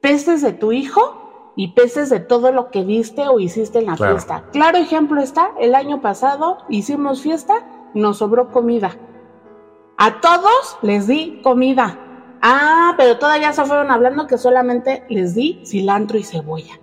pestes 0.00 0.42
de 0.42 0.52
tu 0.52 0.72
hijo 0.72 1.52
y 1.56 1.68
pestes 1.72 2.10
de 2.10 2.20
todo 2.20 2.52
lo 2.52 2.70
que 2.70 2.84
viste 2.84 3.28
o 3.28 3.40
hiciste 3.40 3.78
en 3.78 3.86
la 3.86 3.96
fiesta. 3.96 4.44
Claro 4.52 4.78
ejemplo 4.78 5.20
está, 5.20 5.52
el 5.60 5.74
año 5.74 6.00
pasado 6.00 6.58
hicimos 6.68 7.22
fiesta 7.22 7.66
y 7.94 8.00
nos 8.00 8.18
sobró 8.18 8.50
comida. 8.50 8.96
A 9.96 10.20
todos 10.20 10.78
les 10.82 11.06
di 11.06 11.40
comida. 11.42 11.98
Ah, 12.42 12.94
pero 12.96 13.18
todavía 13.18 13.52
se 13.52 13.64
fueron 13.64 13.90
hablando 13.90 14.26
que 14.26 14.38
solamente 14.38 15.04
les 15.08 15.34
di 15.34 15.60
cilantro 15.64 16.18
y 16.18 16.24
cebolla. 16.24 16.80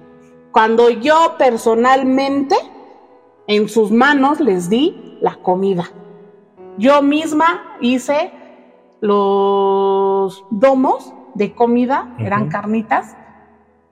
Cuando 0.51 0.89
yo 0.89 1.35
personalmente 1.37 2.55
en 3.47 3.69
sus 3.69 3.91
manos 3.91 4.39
les 4.39 4.69
di 4.69 5.17
la 5.21 5.35
comida. 5.35 5.85
Yo 6.77 7.01
misma 7.01 7.77
hice 7.81 8.31
los 8.99 10.43
domos 10.51 11.13
de 11.33 11.55
comida, 11.55 12.13
eran 12.19 12.49
carnitas. 12.49 13.15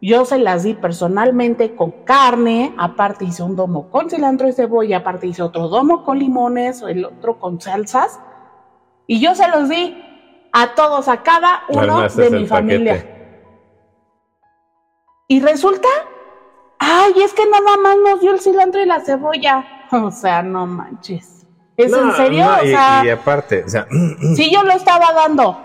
Yo 0.02 0.26
se 0.26 0.38
las 0.38 0.64
di 0.64 0.74
personalmente 0.74 1.76
con 1.76 1.92
carne, 2.04 2.76
aparte 2.78 3.26
hice 3.26 3.42
un 3.44 3.56
domo 3.56 3.90
con 3.90 4.10
cilantro 4.10 4.48
y 4.48 4.52
cebolla, 4.52 4.98
aparte 4.98 5.26
hice 5.28 5.42
otro 5.42 5.68
domo 5.68 6.04
con 6.04 6.20
limones, 6.20 6.82
el 6.82 7.06
otro 7.06 7.40
con 7.40 7.60
salsas. 7.60 8.20
Y 9.08 9.20
yo 9.20 9.36
se 9.36 9.48
los 9.50 9.70
di 9.70 10.02
a 10.52 10.76
todos, 10.76 11.08
a 11.08 11.24
cada 11.24 11.64
uno 11.70 12.08
de 12.10 12.30
mi 12.30 12.48
familia. 12.48 13.12
Y 15.28 15.40
resulta 15.42 15.90
ay, 16.80 17.14
es 17.24 17.34
que 17.34 17.44
nada 17.46 17.78
más 17.78 17.98
nos 17.98 18.22
dio 18.22 18.32
el 18.32 18.40
cilantro 18.40 18.82
y 18.82 18.86
la 18.86 19.00
cebolla. 19.00 19.66
O 19.92 20.12
sea, 20.12 20.42
no 20.42 20.66
manches. 20.66 21.46
¿Es 21.78 21.94
en 21.94 22.12
serio? 22.14 22.48
o 22.48 22.66
sea, 22.66 23.04
y, 23.06 23.10
aparte, 23.10 23.64
o 23.64 23.70
sea, 23.70 23.88
sí, 24.36 24.52
yo 24.52 24.64
lo 24.64 24.74
estaba 24.74 25.14
dando. 25.14 25.62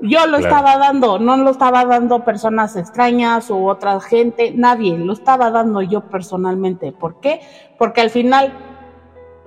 Yo 0.00 0.26
lo 0.26 0.38
estaba 0.38 0.78
dando, 0.78 1.18
no 1.18 1.36
lo 1.36 1.50
estaba 1.50 1.84
dando 1.84 2.24
personas 2.24 2.76
extrañas 2.76 3.50
u 3.50 3.68
otra 3.68 4.00
gente, 4.00 4.52
nadie, 4.54 4.96
lo 4.96 5.12
estaba 5.12 5.50
dando 5.50 5.82
yo 5.82 6.02
personalmente. 6.02 6.92
¿Por 6.92 7.20
qué? 7.20 7.40
Porque 7.78 8.00
al 8.00 8.10
final 8.10 8.52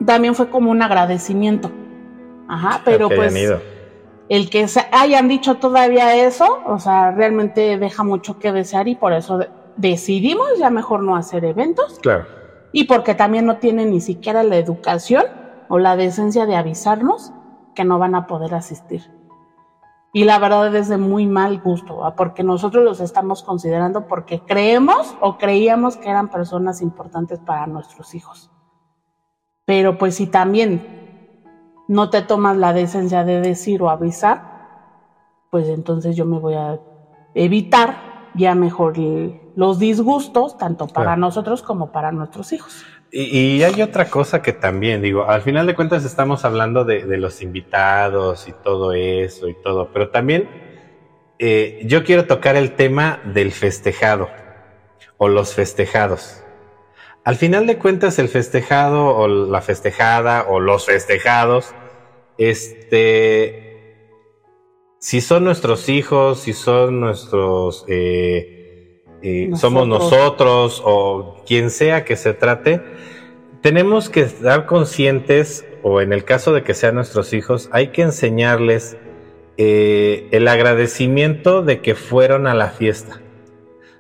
también 0.06 0.36
fue 0.36 0.50
como 0.50 0.70
un 0.70 0.82
agradecimiento. 0.82 1.72
Ajá, 2.52 2.82
pero 2.84 3.08
pues 3.08 3.34
el 4.28 4.50
que 4.50 4.68
se 4.68 4.86
hayan 4.92 5.30
dicho 5.30 5.56
todavía 5.56 6.26
eso, 6.26 6.60
o 6.66 6.80
sea, 6.80 7.12
realmente 7.12 7.78
deja 7.78 8.04
mucho 8.04 8.40
que 8.40 8.52
desear 8.52 8.90
y 8.90 8.96
por 8.96 9.14
eso 9.14 9.40
decidimos 9.78 10.60
ya 10.60 10.70
mejor 10.70 11.02
no 11.02 11.16
hacer 11.16 11.46
eventos. 11.46 11.98
Claro. 12.00 12.26
Y 12.74 12.86
porque 12.86 13.16
también 13.16 13.46
no 13.46 13.56
tienen 13.58 13.92
ni 13.92 14.02
siquiera 14.02 14.44
la 14.44 14.58
educación 14.58 15.24
o 15.70 15.80
la 15.80 15.96
decencia 15.96 16.46
de 16.46 16.58
avisarnos 16.58 17.32
que 17.74 17.86
no 17.86 18.00
van 18.00 18.16
a 18.16 18.28
poder 18.28 18.54
asistir. 18.54 19.10
Y 20.12 20.26
la 20.26 20.38
verdad 20.38 20.76
es 20.76 20.90
de 20.90 20.98
muy 20.98 21.28
mal 21.28 21.62
gusto, 21.62 22.02
porque 22.18 22.44
nosotros 22.44 22.84
los 22.84 23.00
estamos 23.00 23.44
considerando 23.44 24.08
porque 24.08 24.42
creemos 24.42 25.16
o 25.22 25.38
creíamos 25.38 25.96
que 25.96 26.10
eran 26.10 26.30
personas 26.30 26.82
importantes 26.82 27.40
para 27.40 27.66
nuestros 27.66 28.14
hijos. 28.14 28.52
Pero 29.64 29.98
pues 29.98 30.16
si 30.16 30.28
también 30.28 31.01
no 31.92 32.10
te 32.10 32.22
tomas 32.22 32.56
la 32.56 32.72
decencia 32.72 33.26
de 33.26 33.42
decir 33.42 33.82
o 33.82 33.90
avisar, 33.90 34.44
pues 35.50 35.68
entonces 35.68 36.16
yo 36.16 36.26
me 36.26 36.40
voy 36.40 36.54
a 36.54 36.80
evitar 37.34 38.30
ya 38.34 38.56
mejor 38.56 38.98
los 39.58 39.78
disgustos, 39.78 40.58
tanto 40.58 40.88
para 40.88 41.18
nosotros 41.18 41.62
como 41.62 41.92
para 41.92 42.14
nuestros 42.14 42.54
hijos. 42.54 42.86
Y, 43.12 43.62
hay 43.64 43.82
otra 43.82 44.10
cosa 44.10 44.42
que 44.42 44.54
también, 44.54 45.02
digo, 45.02 45.26
al 45.30 45.42
final 45.42 45.68
de 45.68 45.76
cuentas 45.76 46.06
estamos 46.06 46.46
hablando 46.46 46.86
de, 46.86 47.18
los 47.18 47.42
invitados 47.42 48.48
y 48.48 48.54
todo 48.54 48.94
eso 48.94 49.50
y 49.50 49.56
todo, 49.62 49.92
pero 49.92 50.12
también 50.12 50.48
eh, 51.40 51.82
yo 51.84 52.06
quiero 52.06 52.26
tocar 52.26 52.56
el 52.56 52.72
tema 52.78 53.20
del 53.26 53.52
festejado 53.52 54.30
o 55.18 55.28
los 55.28 55.54
festejados. 55.54 56.42
Al 57.26 57.36
final 57.36 57.68
de 57.68 57.78
cuentas 57.78 58.18
el 58.18 58.30
festejado 58.30 59.14
o 59.14 59.28
la 59.28 59.62
festejada 59.62 60.46
o 60.48 60.62
los 60.62 60.86
festejados 60.86 61.76
este, 62.42 63.98
si 64.98 65.22
son 65.22 65.44
nuestros 65.44 65.90
hijos, 65.90 66.40
si 66.40 66.54
son 66.54 67.00
nuestros, 67.00 67.86
eh, 67.88 69.04
eh, 69.22 69.52
somos 69.54 69.88
nosotros 69.88 70.82
o 70.84 71.44
quien 71.46 71.70
sea 71.70 72.04
que 72.04 72.16
se 72.16 72.34
trate, 72.34 72.82
tenemos 73.62 74.10
que 74.10 74.22
estar 74.22 74.66
conscientes, 74.66 75.66
o 75.84 76.02
en 76.02 76.14
el 76.14 76.24
caso 76.24 76.52
de 76.52 76.64
que 76.64 76.74
sean 76.74 76.96
nuestros 76.96 77.32
hijos, 77.34 77.70
hay 77.72 77.90
que 77.90 78.02
enseñarles 78.02 78.98
eh, 79.58 80.28
el 80.32 80.48
agradecimiento 80.48 81.62
de 81.62 81.82
que 81.82 81.94
fueron 81.94 82.48
a 82.48 82.56
la 82.56 82.70
fiesta. 82.70 83.22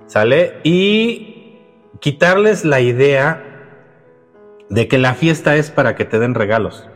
¿Sale? 0.08 0.56
Y 0.64 1.60
quitarles 2.00 2.66
la 2.66 2.82
idea 2.82 3.46
de 4.70 4.88
que 4.88 4.98
la 4.98 5.14
fiesta 5.14 5.56
es 5.58 5.70
para 5.70 5.96
que 5.96 6.06
te 6.06 6.18
den 6.18 6.34
regalos. 6.34 6.88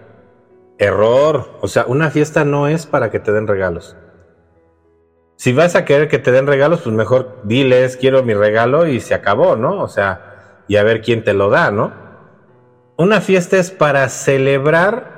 Error. 0.77 1.57
O 1.61 1.67
sea, 1.67 1.85
una 1.87 2.09
fiesta 2.11 2.45
no 2.45 2.67
es 2.67 2.85
para 2.85 3.09
que 3.11 3.19
te 3.19 3.31
den 3.31 3.47
regalos. 3.47 3.95
Si 5.37 5.51
vas 5.53 5.75
a 5.75 5.83
querer 5.83 6.07
que 6.07 6.19
te 6.19 6.31
den 6.31 6.47
regalos, 6.47 6.81
pues 6.81 6.95
mejor 6.95 7.41
diles, 7.43 7.97
quiero 7.97 8.23
mi 8.23 8.33
regalo 8.33 8.87
y 8.87 9.01
se 9.01 9.13
acabó, 9.13 9.55
¿no? 9.55 9.81
O 9.81 9.87
sea, 9.87 10.63
y 10.67 10.77
a 10.77 10.83
ver 10.83 11.01
quién 11.01 11.23
te 11.23 11.33
lo 11.33 11.49
da, 11.49 11.71
¿no? 11.71 11.93
Una 12.97 13.19
fiesta 13.19 13.57
es 13.57 13.71
para 13.71 14.07
celebrar 14.07 15.15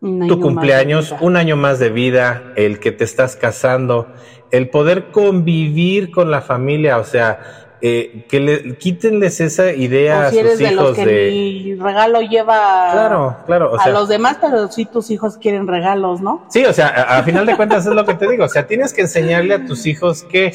tu 0.00 0.40
cumpleaños, 0.40 1.14
un 1.20 1.36
año 1.36 1.56
más 1.56 1.78
de 1.78 1.90
vida, 1.90 2.52
el 2.56 2.78
que 2.78 2.92
te 2.92 3.04
estás 3.04 3.36
casando, 3.36 4.06
el 4.50 4.70
poder 4.70 5.10
convivir 5.10 6.10
con 6.10 6.30
la 6.30 6.40
familia, 6.40 6.98
o 6.98 7.04
sea, 7.04 7.67
eh, 7.80 8.26
que 8.28 8.40
le 8.40 8.76
quítenles 8.76 9.40
esa 9.40 9.72
idea 9.72 10.26
a 10.26 10.30
sus 10.30 10.38
hijos 10.38 10.58
de, 10.58 10.70
los 10.72 10.96
que 10.96 11.04
Mi 11.30 11.74
regalo 11.76 12.20
lleva 12.20 12.90
claro, 12.92 13.36
claro, 13.46 13.80
a 13.80 13.88
los 13.90 14.08
demás, 14.08 14.38
pero 14.40 14.68
si 14.68 14.84
tus 14.84 15.10
hijos 15.10 15.38
quieren 15.38 15.68
regalos, 15.68 16.20
¿no? 16.20 16.44
Sí, 16.48 16.64
o 16.64 16.72
sea, 16.72 16.88
a, 16.88 17.22
final 17.22 17.46
de 17.46 17.56
cuentas 17.56 17.86
es 17.86 17.92
lo 17.92 18.04
que 18.04 18.14
te 18.14 18.28
digo, 18.28 18.44
o 18.44 18.48
sea, 18.48 18.66
tienes 18.66 18.92
que 18.92 19.02
enseñarle 19.02 19.54
a 19.54 19.64
tus 19.64 19.86
hijos 19.86 20.24
que 20.24 20.46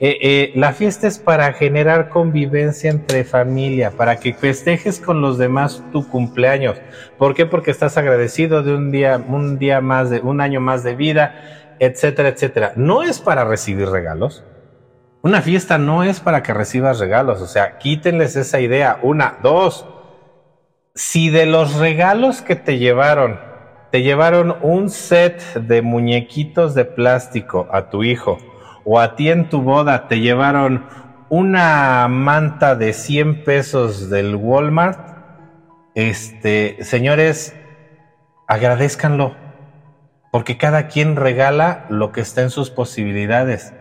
eh, 0.00 0.18
eh, 0.20 0.52
la 0.56 0.72
fiesta 0.72 1.06
es 1.06 1.20
para 1.20 1.52
generar 1.52 2.08
convivencia 2.08 2.90
entre 2.90 3.22
familia, 3.22 3.92
para 3.92 4.16
que 4.16 4.34
festejes 4.34 4.98
con 4.98 5.22
los 5.22 5.38
demás 5.38 5.82
tu 5.92 6.08
cumpleaños. 6.08 6.76
¿Por 7.16 7.34
qué? 7.34 7.46
Porque 7.46 7.70
estás 7.70 7.96
agradecido 7.96 8.64
de 8.64 8.74
un 8.74 8.90
día, 8.90 9.22
un 9.28 9.58
día 9.58 9.80
más 9.80 10.10
de, 10.10 10.20
un 10.20 10.40
año 10.40 10.60
más 10.60 10.82
de 10.82 10.96
vida, 10.96 11.76
etcétera, 11.78 12.30
etcétera. 12.30 12.72
No 12.74 13.04
es 13.04 13.20
para 13.20 13.44
recibir 13.44 13.88
regalos. 13.88 14.42
Una 15.24 15.40
fiesta 15.40 15.78
no 15.78 16.04
es 16.04 16.20
para 16.20 16.42
que 16.42 16.52
recibas 16.52 16.98
regalos. 16.98 17.40
O 17.40 17.46
sea, 17.46 17.78
quítenles 17.78 18.36
esa 18.36 18.60
idea. 18.60 18.98
Una, 19.00 19.38
dos. 19.42 19.86
Si 20.94 21.30
de 21.30 21.46
los 21.46 21.76
regalos 21.76 22.42
que 22.42 22.56
te 22.56 22.76
llevaron, 22.76 23.40
te 23.90 24.02
llevaron 24.02 24.54
un 24.60 24.90
set 24.90 25.42
de 25.54 25.80
muñequitos 25.80 26.74
de 26.74 26.84
plástico 26.84 27.66
a 27.72 27.88
tu 27.88 28.04
hijo, 28.04 28.36
o 28.84 29.00
a 29.00 29.16
ti 29.16 29.30
en 29.30 29.48
tu 29.48 29.62
boda 29.62 30.08
te 30.08 30.20
llevaron 30.20 30.84
una 31.30 32.06
manta 32.06 32.76
de 32.76 32.92
100 32.92 33.44
pesos 33.44 34.10
del 34.10 34.36
Walmart, 34.36 35.00
este, 35.94 36.76
señores, 36.82 37.56
agradezcanlo, 38.46 39.34
porque 40.30 40.58
cada 40.58 40.86
quien 40.88 41.16
regala 41.16 41.86
lo 41.88 42.12
que 42.12 42.20
está 42.20 42.42
en 42.42 42.50
sus 42.50 42.68
posibilidades. 42.68 43.72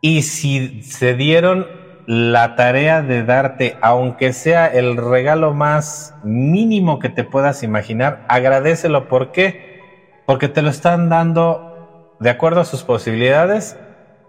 Y 0.00 0.22
si 0.22 0.82
se 0.82 1.14
dieron 1.14 1.66
la 2.06 2.54
tarea 2.54 3.02
de 3.02 3.24
darte, 3.24 3.76
aunque 3.80 4.32
sea 4.32 4.66
el 4.66 4.96
regalo 4.96 5.52
más 5.54 6.14
mínimo 6.22 6.98
que 6.98 7.08
te 7.08 7.24
puedas 7.24 7.62
imaginar, 7.62 8.24
agradecelo. 8.28 9.08
¿Por 9.08 9.32
qué? 9.32 9.80
Porque 10.24 10.48
te 10.48 10.62
lo 10.62 10.70
están 10.70 11.08
dando 11.08 12.16
de 12.20 12.30
acuerdo 12.30 12.60
a 12.60 12.64
sus 12.64 12.84
posibilidades 12.84 13.76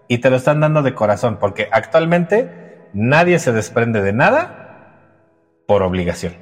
y 0.08 0.18
te 0.18 0.30
lo 0.30 0.36
están 0.36 0.60
dando 0.60 0.82
de 0.82 0.94
corazón, 0.94 1.38
porque 1.38 1.68
actualmente 1.70 2.88
nadie 2.92 3.38
se 3.38 3.52
desprende 3.52 4.02
de 4.02 4.12
nada 4.12 4.68
por 5.66 5.82
obligación. 5.82 6.34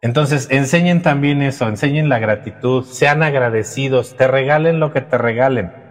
Entonces, 0.00 0.48
enseñen 0.50 1.02
también 1.02 1.42
eso, 1.42 1.66
enseñen 1.66 2.08
la 2.08 2.18
gratitud, 2.18 2.84
sean 2.84 3.22
agradecidos, 3.22 4.16
te 4.16 4.28
regalen 4.28 4.78
lo 4.78 4.92
que 4.92 5.00
te 5.00 5.18
regalen. 5.18 5.83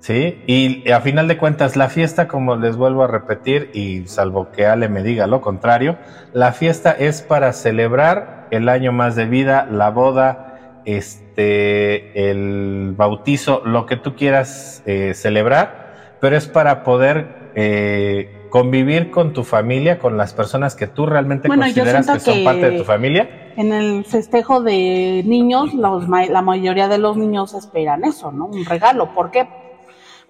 ¿Sí? 0.00 0.42
Y 0.46 0.90
a 0.90 1.02
final 1.02 1.28
de 1.28 1.36
cuentas, 1.36 1.76
la 1.76 1.90
fiesta, 1.90 2.26
como 2.26 2.56
les 2.56 2.76
vuelvo 2.76 3.04
a 3.04 3.06
repetir, 3.06 3.70
y 3.74 4.06
salvo 4.06 4.50
que 4.50 4.64
Ale 4.66 4.88
me 4.88 5.02
diga 5.02 5.26
lo 5.26 5.42
contrario, 5.42 5.98
la 6.32 6.52
fiesta 6.52 6.90
es 6.90 7.20
para 7.20 7.52
celebrar 7.52 8.48
el 8.50 8.70
año 8.70 8.92
más 8.92 9.14
de 9.14 9.26
vida, 9.26 9.68
la 9.70 9.90
boda, 9.90 10.80
este 10.86 12.30
el 12.30 12.94
bautizo, 12.96 13.62
lo 13.64 13.86
que 13.86 13.96
tú 13.96 14.14
quieras 14.14 14.82
eh, 14.86 15.12
celebrar, 15.14 16.16
pero 16.20 16.36
es 16.36 16.46
para 16.46 16.82
poder 16.82 17.52
eh, 17.54 18.46
convivir 18.50 19.10
con 19.10 19.32
tu 19.32 19.44
familia, 19.44 19.98
con 19.98 20.16
las 20.16 20.34
personas 20.34 20.74
que 20.74 20.86
tú 20.86 21.06
realmente 21.06 21.48
consideras 21.48 22.10
que, 22.10 22.20
son 22.20 22.44
parte 22.44 22.70
de 22.70 22.78
tu 22.78 22.84
familia. 22.84 23.52
En 23.56 23.72
el 23.72 24.04
festejo 24.04 24.62
de 24.62 25.22
niños, 25.26 25.74
la 25.74 26.42
mayoría 26.42 26.88
de 26.88 26.98
los 26.98 27.16
niños 27.16 27.54
esperan 27.54 28.04
eso, 28.04 28.32
¿no? 28.32 28.46
Un 28.46 28.64
regalo. 28.64 29.14
¿Por 29.14 29.30
qué? 29.30 29.48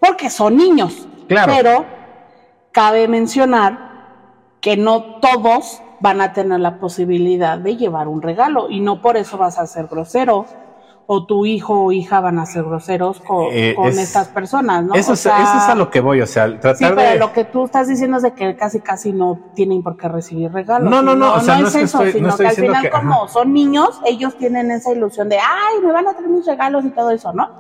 Porque 0.01 0.31
son 0.31 0.57
niños. 0.57 1.07
Claro. 1.29 1.53
Pero 1.55 1.85
cabe 2.73 3.07
mencionar 3.07 3.91
que 4.61 4.77
no 4.77 5.21
todos 5.21 5.83
van 6.01 6.21
a 6.21 6.33
tener 6.33 6.61
la 6.61 6.79
posibilidad 6.79 7.59
de 7.59 7.77
llevar 7.77 8.09
un 8.09 8.23
regalo 8.23 8.71
y 8.71 8.81
no 8.81 9.03
por 9.03 9.17
eso 9.17 9.37
vas 9.37 9.59
a 9.59 9.67
ser 9.67 9.87
grosero 9.87 10.47
o 11.13 11.27
tu 11.27 11.45
hijo 11.45 11.87
o 11.87 11.93
hija 11.93 12.21
van 12.21 12.39
a 12.39 12.47
ser 12.47 12.63
groseros 12.63 13.19
con, 13.21 13.47
eh, 13.51 13.75
estas 13.89 14.29
personas, 14.29 14.85
¿no? 14.85 14.95
Eso, 14.95 15.15
es, 15.15 15.27
a 15.27 15.75
lo 15.75 15.91
que 15.91 16.01
voy, 16.01 16.21
o 16.21 16.27
sea, 16.27 16.47
tratar 16.61 16.77
sí, 16.77 16.85
pero 16.95 17.19
lo 17.19 17.33
que 17.33 17.45
tú 17.45 17.65
estás 17.65 17.89
diciendo 17.89 18.19
es 18.19 18.23
de 18.23 18.33
que 18.33 18.55
casi 18.55 18.79
casi 18.79 19.13
no 19.13 19.51
tienen 19.55 19.83
por 19.83 19.97
qué 19.97 20.07
recibir 20.07 20.53
regalos. 20.53 20.89
No, 20.89 21.03
no, 21.03 21.17
no, 21.17 21.35
o 21.35 21.41
sea, 21.41 21.59
no, 21.59 21.67
es, 21.67 21.75
eso, 21.75 22.01
sino 22.13 22.37
que 22.37 22.47
al 22.47 22.55
final 22.55 22.91
como 22.91 23.27
son 23.27 23.53
niños, 23.53 24.01
ellos 24.07 24.37
tienen 24.39 24.71
esa 24.71 24.93
ilusión 24.93 25.29
de, 25.29 25.37
ay, 25.39 25.85
me 25.85 25.93
van 25.93 26.07
a 26.07 26.13
traer 26.13 26.29
mis 26.29 26.47
regalos 26.47 26.85
y 26.85 26.91
todo 26.91 27.11
eso, 27.11 27.33
¿no? 27.33 27.51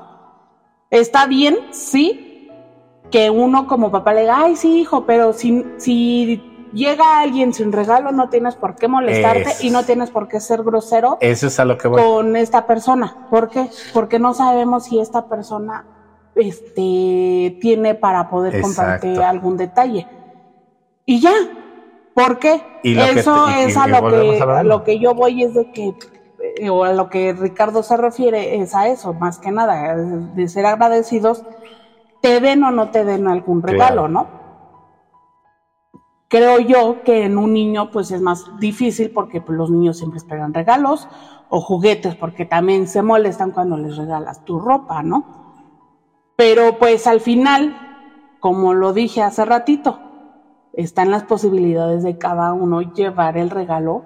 Está 0.88 1.26
bien, 1.26 1.56
sí, 1.72 2.29
que 3.10 3.30
uno 3.30 3.66
como 3.66 3.90
papá 3.90 4.14
le 4.14 4.22
diga, 4.22 4.44
ay, 4.44 4.56
sí, 4.56 4.80
hijo, 4.80 5.04
pero 5.04 5.32
si, 5.32 5.64
si 5.78 6.68
llega 6.72 7.20
alguien 7.20 7.52
sin 7.52 7.72
regalo, 7.72 8.12
no 8.12 8.28
tienes 8.28 8.54
por 8.54 8.76
qué 8.76 8.88
molestarte 8.88 9.50
y 9.60 9.70
no 9.70 9.84
tienes 9.84 10.10
por 10.10 10.28
qué 10.28 10.40
ser 10.40 10.62
grosero 10.62 11.18
Eso 11.20 11.48
es 11.48 11.58
a 11.60 11.64
lo 11.64 11.76
que 11.76 11.88
con 11.88 12.36
esta 12.36 12.66
persona. 12.66 13.26
¿Por 13.30 13.48
qué? 13.48 13.68
Porque 13.92 14.18
no 14.18 14.34
sabemos 14.34 14.84
si 14.84 15.00
esta 15.00 15.28
persona 15.28 15.84
este, 16.34 17.58
tiene 17.60 17.94
para 17.94 18.30
poder 18.30 18.60
compartir 18.60 19.20
algún 19.20 19.56
detalle. 19.56 20.06
Y 21.04 21.20
ya. 21.20 21.32
¿Por 22.14 22.38
qué? 22.38 22.60
Eso 22.82 23.48
es 23.48 23.76
a, 23.76 23.86
lo 23.86 24.10
que, 24.10 24.40
a 24.40 24.62
lo 24.62 24.84
que 24.84 24.98
yo 24.98 25.14
voy, 25.14 25.44
es 25.44 25.54
de 25.54 25.70
que 25.70 25.94
eh, 26.58 26.68
o 26.68 26.84
a 26.84 26.92
lo 26.92 27.08
que 27.08 27.32
Ricardo 27.32 27.82
se 27.82 27.96
refiere 27.96 28.60
es 28.60 28.74
a 28.74 28.88
eso, 28.88 29.14
más 29.14 29.38
que 29.38 29.50
nada, 29.50 29.96
de 29.96 30.48
ser 30.48 30.66
agradecidos, 30.66 31.44
te 32.20 32.40
den 32.40 32.62
o 32.64 32.70
no 32.70 32.90
te 32.90 33.04
den 33.04 33.28
algún 33.28 33.62
regalo, 33.62 34.08
¿no? 34.08 34.26
Creo 36.28 36.60
yo 36.60 37.02
que 37.02 37.24
en 37.24 37.38
un 37.38 37.52
niño 37.52 37.90
pues 37.90 38.10
es 38.12 38.20
más 38.20 38.58
difícil 38.58 39.10
porque 39.10 39.40
pues, 39.40 39.58
los 39.58 39.70
niños 39.70 39.98
siempre 39.98 40.18
esperan 40.18 40.54
regalos 40.54 41.08
o 41.48 41.60
juguetes 41.60 42.14
porque 42.14 42.44
también 42.44 42.86
se 42.86 43.02
molestan 43.02 43.50
cuando 43.50 43.76
les 43.76 43.96
regalas 43.96 44.44
tu 44.44 44.60
ropa, 44.60 45.02
¿no? 45.02 45.24
Pero 46.36 46.78
pues 46.78 47.06
al 47.06 47.20
final, 47.20 47.76
como 48.38 48.74
lo 48.74 48.92
dije 48.92 49.22
hace 49.22 49.44
ratito, 49.44 49.98
están 50.72 51.10
las 51.10 51.24
posibilidades 51.24 52.02
de 52.02 52.16
cada 52.16 52.52
uno 52.52 52.80
llevar 52.80 53.36
el 53.36 53.50
regalo 53.50 54.04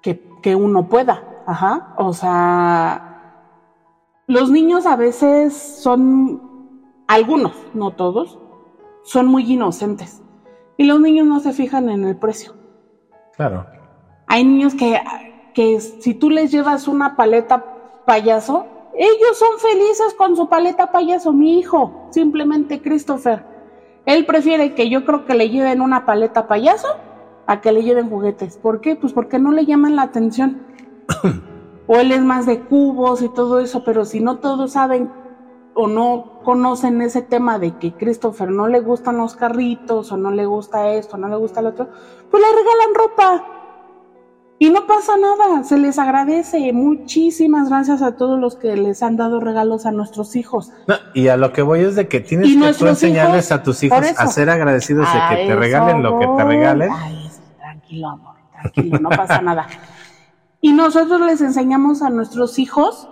que, 0.00 0.26
que 0.42 0.56
uno 0.56 0.88
pueda. 0.88 1.42
Ajá. 1.46 1.94
O 1.98 2.12
sea, 2.12 3.10
los 4.26 4.50
niños 4.50 4.86
a 4.86 4.96
veces 4.96 5.52
son, 5.54 6.49
algunos, 7.14 7.52
no 7.74 7.90
todos, 7.90 8.38
son 9.02 9.26
muy 9.26 9.52
inocentes 9.52 10.22
y 10.76 10.84
los 10.84 11.00
niños 11.00 11.26
no 11.26 11.40
se 11.40 11.52
fijan 11.52 11.88
en 11.88 12.04
el 12.04 12.16
precio. 12.16 12.54
Claro. 13.36 13.66
Hay 14.28 14.44
niños 14.44 14.74
que, 14.74 15.00
que 15.52 15.80
si 15.80 16.14
tú 16.14 16.30
les 16.30 16.52
llevas 16.52 16.86
una 16.86 17.16
paleta 17.16 17.64
payaso, 18.06 18.66
ellos 18.96 19.36
son 19.36 19.58
felices 19.58 20.14
con 20.16 20.36
su 20.36 20.48
paleta 20.48 20.92
payaso, 20.92 21.32
mi 21.32 21.58
hijo, 21.58 22.08
simplemente 22.10 22.80
Christopher. 22.80 23.44
Él 24.06 24.24
prefiere 24.24 24.74
que 24.74 24.88
yo 24.88 25.04
creo 25.04 25.26
que 25.26 25.34
le 25.34 25.50
lleven 25.50 25.80
una 25.80 26.06
paleta 26.06 26.46
payaso 26.46 26.88
a 27.46 27.60
que 27.60 27.72
le 27.72 27.82
lleven 27.82 28.08
juguetes. 28.08 28.56
¿Por 28.56 28.80
qué? 28.80 28.94
Pues 28.94 29.12
porque 29.12 29.40
no 29.40 29.50
le 29.50 29.66
llaman 29.66 29.96
la 29.96 30.02
atención. 30.02 30.62
o 31.88 31.96
él 31.96 32.12
es 32.12 32.22
más 32.22 32.46
de 32.46 32.60
cubos 32.60 33.20
y 33.20 33.28
todo 33.28 33.58
eso, 33.58 33.82
pero 33.84 34.04
si 34.04 34.20
no 34.20 34.38
todos 34.38 34.72
saben 34.72 35.10
o 35.74 35.86
no 35.86 36.40
conocen 36.42 37.00
ese 37.02 37.22
tema 37.22 37.58
de 37.58 37.76
que 37.78 37.92
Christopher 37.92 38.50
no 38.50 38.66
le 38.66 38.80
gustan 38.80 39.16
los 39.18 39.36
carritos 39.36 40.12
o 40.12 40.16
no 40.16 40.30
le 40.30 40.46
gusta 40.46 40.90
esto, 40.90 41.16
no 41.16 41.28
le 41.28 41.36
gusta 41.36 41.62
lo 41.62 41.70
otro, 41.70 41.88
pues 42.30 42.42
le 42.42 42.48
regalan 42.48 42.94
ropa. 42.94 43.56
Y 44.62 44.68
no 44.68 44.86
pasa 44.86 45.14
nada, 45.16 45.64
se 45.64 45.78
les 45.78 45.98
agradece. 45.98 46.70
Muchísimas 46.74 47.70
gracias 47.70 48.02
a 48.02 48.16
todos 48.16 48.38
los 48.38 48.56
que 48.56 48.76
les 48.76 49.02
han 49.02 49.16
dado 49.16 49.40
regalos 49.40 49.86
a 49.86 49.90
nuestros 49.90 50.36
hijos. 50.36 50.70
y 51.14 51.28
a 51.28 51.38
lo 51.38 51.54
que 51.54 51.62
voy 51.62 51.80
es 51.80 51.96
de 51.96 52.08
que 52.08 52.20
tienes 52.20 52.54
que 52.54 52.78
tú 52.78 52.86
enseñarles 52.86 53.52
a 53.52 53.62
tus 53.62 53.82
hijos 53.82 54.04
a 54.18 54.26
ser 54.26 54.50
agradecidos 54.50 55.08
de 55.14 55.36
que 55.36 55.46
te 55.46 55.56
regalen 55.56 56.02
lo 56.02 56.18
que 56.18 56.26
te 56.26 56.44
regalen. 56.44 56.90
Ay, 56.92 57.30
tranquilo, 57.56 58.08
amor, 58.08 58.34
tranquilo, 58.52 58.98
no 58.98 59.08
pasa 59.08 59.40
nada. 59.40 59.66
Y 60.60 60.74
nosotros 60.74 61.22
les 61.22 61.40
enseñamos 61.40 62.02
a 62.02 62.10
nuestros 62.10 62.58
hijos 62.58 63.08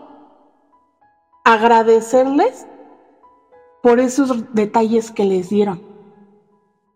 agradecerles 1.48 2.66
por 3.82 4.00
esos 4.00 4.52
detalles 4.54 5.10
que 5.10 5.24
les 5.24 5.48
dieron. 5.48 5.80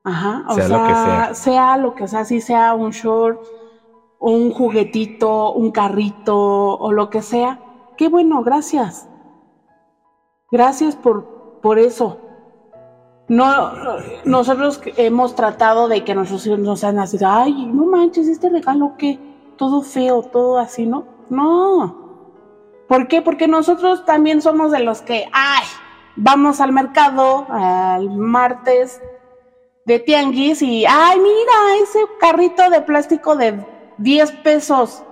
Ajá, 0.05 0.45
o 0.49 0.55
sea, 0.55 0.69
lo 0.69 0.87
que 0.87 0.95
sea. 0.95 1.35
sea 1.35 1.77
lo 1.79 1.95
que 1.95 2.09
sea, 2.09 2.25
si 2.25 2.41
sea 2.41 2.75
un 2.75 2.91
short, 2.91 3.41
un 4.19 4.53
juguetito, 4.53 5.53
un 5.53 5.71
carrito 5.71 6.37
o 6.37 6.93
lo 6.93 7.09
que 7.09 7.23
sea. 7.23 7.61
Qué 7.97 8.09
bueno, 8.09 8.43
gracias. 8.43 9.09
Gracias 10.51 10.97
por, 10.97 11.61
por 11.63 11.79
eso. 11.79 12.19
No, 13.29 13.71
nosotros 14.27 14.83
hemos 14.99 15.35
tratado 15.35 15.89
de 15.89 16.05
que 16.05 16.15
nuestros 16.15 16.47
hijos 16.47 16.59
nos 16.59 16.81
sean 16.81 16.99
así, 16.99 17.17
ay, 17.25 17.65
no 17.67 17.87
manches, 17.87 18.29
este 18.29 18.51
regalo 18.51 18.97
que 18.99 19.19
todo 19.57 19.81
feo, 19.81 20.23
todo 20.23 20.59
así, 20.59 20.85
¿no? 20.85 21.05
No. 21.31 22.02
¿Por 22.93 23.09
qué? 23.09 23.22
Porque 23.22 23.49
nosotros 23.49 24.05
también 24.05 24.43
somos 24.43 24.70
de 24.70 24.80
los 24.80 25.01
que, 25.01 25.26
ay, 25.32 25.64
vamos 26.14 26.61
al 26.61 26.72
mercado 26.72 27.47
al 27.49 28.11
martes 28.11 29.01
de 29.86 29.99
tianguis 29.99 30.61
y, 30.61 30.84
ay, 30.86 31.18
mira, 31.18 31.82
ese 31.82 32.01
carrito 32.20 32.68
de 32.68 32.82
plástico 32.82 33.34
de 33.34 33.64
10 33.97 34.32
pesos. 34.43 35.03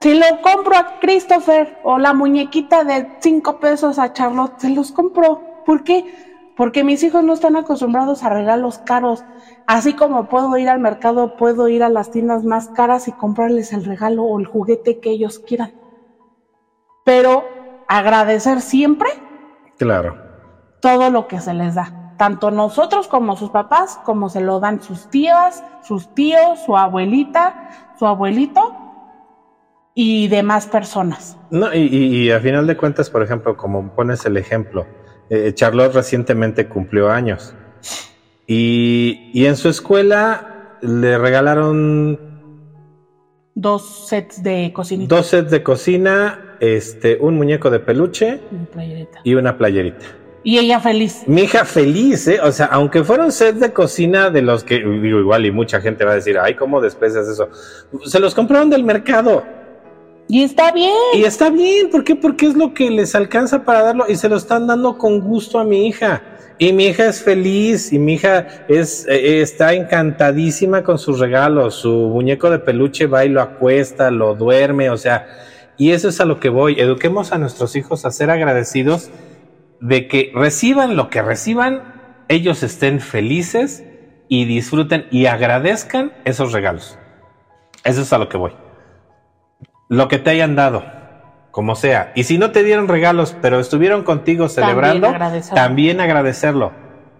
Si 0.00 0.14
lo 0.14 0.42
compro 0.42 0.76
a 0.76 0.98
Christopher 0.98 1.78
o 1.84 2.00
la 2.00 2.12
muñequita 2.12 2.82
de 2.82 3.08
5 3.20 3.60
pesos 3.60 4.00
a 4.00 4.12
Charlotte, 4.12 4.58
se 4.58 4.70
los 4.70 4.90
compro. 4.90 5.42
¿Por 5.64 5.84
qué? 5.84 6.52
Porque 6.56 6.82
mis 6.82 7.04
hijos 7.04 7.22
no 7.22 7.34
están 7.34 7.54
acostumbrados 7.54 8.24
a 8.24 8.30
regalos 8.30 8.78
caros. 8.78 9.22
Así 9.68 9.92
como 9.92 10.28
puedo 10.28 10.58
ir 10.58 10.68
al 10.68 10.80
mercado, 10.80 11.36
puedo 11.36 11.68
ir 11.68 11.84
a 11.84 11.88
las 11.88 12.10
tiendas 12.10 12.42
más 12.42 12.66
caras 12.66 13.06
y 13.06 13.12
comprarles 13.12 13.72
el 13.72 13.84
regalo 13.84 14.24
o 14.24 14.40
el 14.40 14.46
juguete 14.46 14.98
que 14.98 15.10
ellos 15.10 15.38
quieran. 15.38 15.79
Pero 17.10 17.44
agradecer 17.88 18.60
siempre. 18.60 19.08
Claro. 19.78 20.16
Todo 20.78 21.10
lo 21.10 21.26
que 21.26 21.40
se 21.40 21.52
les 21.54 21.74
da. 21.74 22.14
Tanto 22.16 22.52
nosotros 22.52 23.08
como 23.08 23.36
sus 23.36 23.50
papás, 23.50 23.98
como 24.04 24.28
se 24.28 24.40
lo 24.40 24.60
dan 24.60 24.80
sus 24.80 25.10
tías, 25.10 25.64
sus 25.82 26.14
tíos, 26.14 26.60
su 26.64 26.76
abuelita, 26.76 27.68
su 27.98 28.06
abuelito 28.06 28.76
y 29.92 30.28
demás 30.28 30.68
personas. 30.68 31.36
No, 31.50 31.74
y, 31.74 32.30
a 32.30 32.38
final 32.38 32.68
de 32.68 32.76
cuentas, 32.76 33.10
por 33.10 33.24
ejemplo, 33.24 33.56
como 33.56 33.92
pones 33.92 34.24
el 34.24 34.36
ejemplo, 34.36 34.86
eh, 35.30 35.50
Charlotte 35.52 35.92
recientemente 35.92 36.68
cumplió 36.68 37.10
años. 37.10 37.56
Y, 38.46 39.32
en 39.34 39.56
su 39.56 39.68
escuela 39.68 40.76
le 40.80 41.18
regalaron 41.18 42.20
dos 43.56 44.06
sets 44.06 44.44
de 44.44 44.72
cocina. 44.72 45.06
Dos 45.08 45.26
sets 45.26 45.50
de 45.50 45.64
cocina, 45.64 46.46
este, 46.60 47.16
un 47.20 47.36
muñeco 47.36 47.70
de 47.70 47.80
peluche 47.80 48.40
y 49.24 49.34
una 49.34 49.56
playerita. 49.56 50.06
Y 50.42 50.58
ella 50.58 50.80
feliz. 50.80 51.22
Mi 51.26 51.42
hija 51.42 51.64
feliz, 51.64 52.26
¿eh? 52.28 52.40
O 52.42 52.50
sea, 52.50 52.66
aunque 52.66 53.04
fueron 53.04 53.30
sets 53.30 53.60
de 53.60 53.72
cocina 53.72 54.30
de 54.30 54.40
los 54.40 54.64
que, 54.64 54.78
digo, 54.78 55.18
igual 55.18 55.44
y 55.44 55.50
mucha 55.50 55.80
gente 55.80 56.04
va 56.04 56.12
a 56.12 56.14
decir, 56.14 56.38
ay, 56.38 56.54
¿cómo 56.54 56.80
desprecias 56.80 57.28
eso? 57.28 57.50
Se 58.06 58.18
los 58.18 58.34
compraron 58.34 58.70
del 58.70 58.82
mercado. 58.82 59.44
Y 60.28 60.42
está 60.42 60.72
bien. 60.72 60.94
Y 61.14 61.24
está 61.24 61.50
bien, 61.50 61.90
¿por 61.90 62.04
qué? 62.04 62.14
Porque 62.14 62.46
es 62.46 62.56
lo 62.56 62.72
que 62.72 62.88
les 62.88 63.14
alcanza 63.14 63.64
para 63.64 63.82
darlo 63.82 64.06
y 64.08 64.14
se 64.14 64.28
lo 64.28 64.36
están 64.36 64.66
dando 64.66 64.96
con 64.96 65.20
gusto 65.20 65.58
a 65.58 65.64
mi 65.64 65.88
hija. 65.88 66.22
Y 66.56 66.72
mi 66.72 66.86
hija 66.86 67.06
es 67.06 67.22
feliz 67.22 67.92
y 67.92 67.98
mi 67.98 68.14
hija 68.14 68.46
es, 68.68 69.06
eh, 69.08 69.40
está 69.40 69.74
encantadísima 69.74 70.84
con 70.84 70.98
sus 70.98 71.18
regalos. 71.18 71.74
Su 71.74 71.90
muñeco 71.90 72.48
de 72.48 72.60
peluche 72.60 73.06
va 73.06 73.24
y 73.24 73.28
lo 73.28 73.42
acuesta, 73.42 74.10
lo 74.10 74.34
duerme, 74.34 74.88
o 74.88 74.96
sea, 74.96 75.26
y 75.80 75.92
eso 75.92 76.10
es 76.10 76.20
a 76.20 76.26
lo 76.26 76.40
que 76.40 76.50
voy. 76.50 76.78
Eduquemos 76.78 77.32
a 77.32 77.38
nuestros 77.38 77.74
hijos 77.74 78.04
a 78.04 78.10
ser 78.10 78.28
agradecidos 78.28 79.10
de 79.80 80.08
que 80.08 80.30
reciban 80.34 80.94
lo 80.94 81.08
que 81.08 81.22
reciban, 81.22 82.22
ellos 82.28 82.62
estén 82.62 83.00
felices 83.00 83.82
y 84.28 84.44
disfruten 84.44 85.06
y 85.10 85.24
agradezcan 85.24 86.12
esos 86.26 86.52
regalos. 86.52 86.98
Eso 87.82 88.02
es 88.02 88.12
a 88.12 88.18
lo 88.18 88.28
que 88.28 88.36
voy. 88.36 88.52
Lo 89.88 90.08
que 90.08 90.18
te 90.18 90.28
hayan 90.28 90.54
dado 90.54 90.84
como 91.50 91.74
sea. 91.74 92.12
Y 92.14 92.24
si 92.24 92.36
no 92.36 92.50
te 92.50 92.62
dieron 92.62 92.86
regalos, 92.86 93.34
pero 93.40 93.58
estuvieron 93.58 94.04
contigo 94.04 94.50
celebrando, 94.50 95.10
también, 95.54 95.98
agradecerlo. 95.98 96.72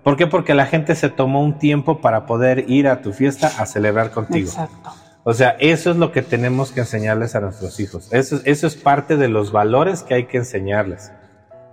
¿Por 0.03 0.19
qué? 0.19 0.27
Porque 0.27 0.53
la 0.53 0.67
gente 0.67 0.95
se 0.97 1.09
tomó 1.09 1.43
un 1.43 1.59
tiempo 1.59 2.03
para 2.03 2.27
poder 2.27 2.67
ir 2.69 2.89
a 2.89 3.01
tu 3.01 3.15
fiesta 3.15 3.51
a 3.59 3.65
celebrar 3.65 4.11
contigo. 4.11 4.51
Exacto. 4.51 4.91
O 5.25 5.35
sea, 5.35 5.57
eso 5.61 5.91
es 5.91 5.97
lo 5.97 6.13
que 6.13 6.23
tenemos 6.23 6.73
que 6.73 6.81
enseñarles 6.81 7.35
a 7.35 7.41
nuestros 7.41 7.79
hijos. 7.79 8.13
Eso, 8.13 8.41
es 8.45 8.77
parte 8.77 9.17
de 9.17 9.29
los 9.29 9.53
valores 9.53 10.03
que 10.03 10.15
hay 10.15 10.25
que 10.25 10.39
enseñarles. 10.39 11.13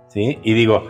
¿Sí? 0.08 0.38
Y 0.42 0.54
digo, 0.54 0.86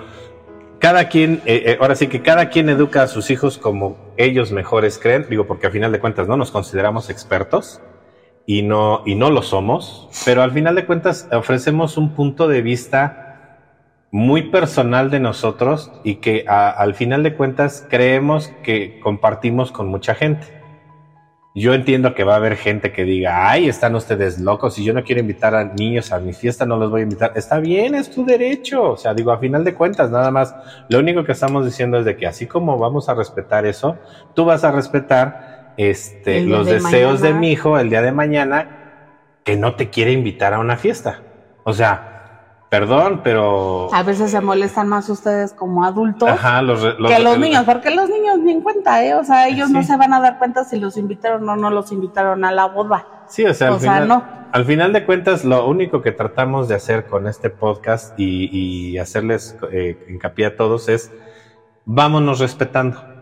cada 0.78 1.08
quien, 1.08 1.40
eh, 1.44 1.62
eh, 1.66 1.78
ahora 1.80 1.94
sí 1.94 2.08
que 2.08 2.22
cada 2.22 2.50
quien 2.50 2.68
educa 2.68 3.02
a 3.02 3.08
sus 3.08 3.30
hijos 3.30 3.58
como 3.58 3.96
ellos 4.16 4.50
mejores 4.50 4.98
creen. 4.98 5.26
Digo, 5.30 5.46
porque 5.46 5.68
a 5.68 5.70
final 5.70 5.92
de 5.92 6.00
cuentas 6.00 6.26
no 6.26 6.36
nos 6.36 6.50
consideramos 6.50 7.10
expertos 7.10 7.80
y 8.44 8.62
no, 8.62 9.02
y 9.04 9.14
no 9.14 9.30
lo 9.30 9.42
somos, 9.42 10.08
pero 10.24 10.42
al 10.42 10.52
final 10.52 10.74
de 10.74 10.86
cuentas 10.86 11.28
ofrecemos 11.30 11.96
un 11.98 12.14
punto 12.14 12.48
de 12.48 12.62
vista 12.62 13.28
muy 14.10 14.50
personal 14.50 15.10
de 15.10 15.20
nosotros 15.20 15.92
y 16.02 16.16
que 16.16 16.46
al 16.48 16.94
final 16.94 17.22
de 17.22 17.34
cuentas 17.34 17.86
creemos 17.90 18.48
que 18.62 19.00
compartimos 19.00 19.70
con 19.70 19.88
mucha 19.88 20.14
gente. 20.14 20.57
Yo 21.58 21.74
entiendo 21.74 22.14
que 22.14 22.24
va 22.24 22.34
a 22.34 22.36
haber 22.36 22.56
gente 22.56 22.92
que 22.92 23.04
diga, 23.04 23.50
ay, 23.50 23.68
están 23.68 23.94
ustedes 23.96 24.38
locos 24.38 24.78
y 24.78 24.84
yo 24.84 24.92
no 24.92 25.02
quiero 25.02 25.20
invitar 25.20 25.54
a 25.54 25.64
niños 25.64 26.12
a 26.12 26.20
mi 26.20 26.32
fiesta, 26.32 26.64
no 26.64 26.76
los 26.76 26.90
voy 26.90 27.00
a 27.00 27.02
invitar. 27.04 27.32
Está 27.34 27.58
bien, 27.58 27.94
es 27.94 28.10
tu 28.10 28.24
derecho. 28.24 28.92
O 28.92 28.96
sea, 28.96 29.12
digo, 29.12 29.32
a 29.32 29.38
final 29.38 29.64
de 29.64 29.74
cuentas, 29.74 30.10
nada 30.10 30.30
más, 30.30 30.54
lo 30.88 30.98
único 31.00 31.24
que 31.24 31.32
estamos 31.32 31.64
diciendo 31.64 31.98
es 31.98 32.04
de 32.04 32.16
que 32.16 32.26
así 32.26 32.46
como 32.46 32.78
vamos 32.78 33.08
a 33.08 33.14
respetar 33.14 33.66
eso, 33.66 33.96
tú 34.34 34.44
vas 34.44 34.62
a 34.62 34.70
respetar 34.70 35.74
este, 35.76 36.42
los 36.42 36.66
deseos 36.66 37.20
de 37.20 37.32
mi 37.32 37.50
hijo 37.50 37.78
el 37.78 37.90
día 37.90 38.02
de 38.02 38.12
mañana 38.12 39.40
que 39.44 39.56
no 39.56 39.74
te 39.74 39.90
quiere 39.90 40.12
invitar 40.12 40.54
a 40.54 40.60
una 40.60 40.76
fiesta. 40.76 41.22
O 41.64 41.72
sea, 41.72 42.17
perdón, 42.68 43.20
pero... 43.24 43.92
A 43.92 44.02
veces 44.02 44.30
se 44.30 44.40
molestan 44.40 44.88
más 44.88 45.08
ustedes 45.08 45.52
como 45.52 45.84
adultos 45.84 46.28
que 47.06 47.18
los 47.18 47.38
niños, 47.38 47.64
porque 47.64 47.90
los 47.90 48.08
niños 48.08 48.38
ni 48.38 48.52
en 48.52 48.60
cuenta, 48.60 49.04
¿eh? 49.04 49.14
O 49.14 49.24
sea, 49.24 49.48
ellos 49.48 49.70
no 49.70 49.82
se 49.82 49.96
van 49.96 50.12
a 50.12 50.20
dar 50.20 50.38
cuenta 50.38 50.64
si 50.64 50.78
los 50.78 50.96
invitaron 50.96 51.48
o 51.48 51.56
no 51.56 51.70
los 51.70 51.92
invitaron 51.92 52.44
a 52.44 52.52
la 52.52 52.66
boda. 52.66 53.06
Sí, 53.26 53.44
o 53.44 53.54
sea, 53.54 53.68
al, 53.68 53.80
final, 53.80 54.08
no. 54.08 54.24
al 54.52 54.64
final 54.64 54.92
de 54.92 55.04
cuentas, 55.04 55.44
lo 55.44 55.66
único 55.66 56.02
que 56.02 56.12
tratamos 56.12 56.68
de 56.68 56.74
hacer 56.74 57.06
con 57.06 57.26
este 57.26 57.50
podcast 57.50 58.18
y, 58.18 58.96
hacerles 58.98 59.56
eh, 59.70 60.06
hincapié 60.08 60.46
a 60.46 60.56
todos 60.56 60.88
es, 60.88 61.12
vámonos 61.84 62.40
respetando 62.40 63.18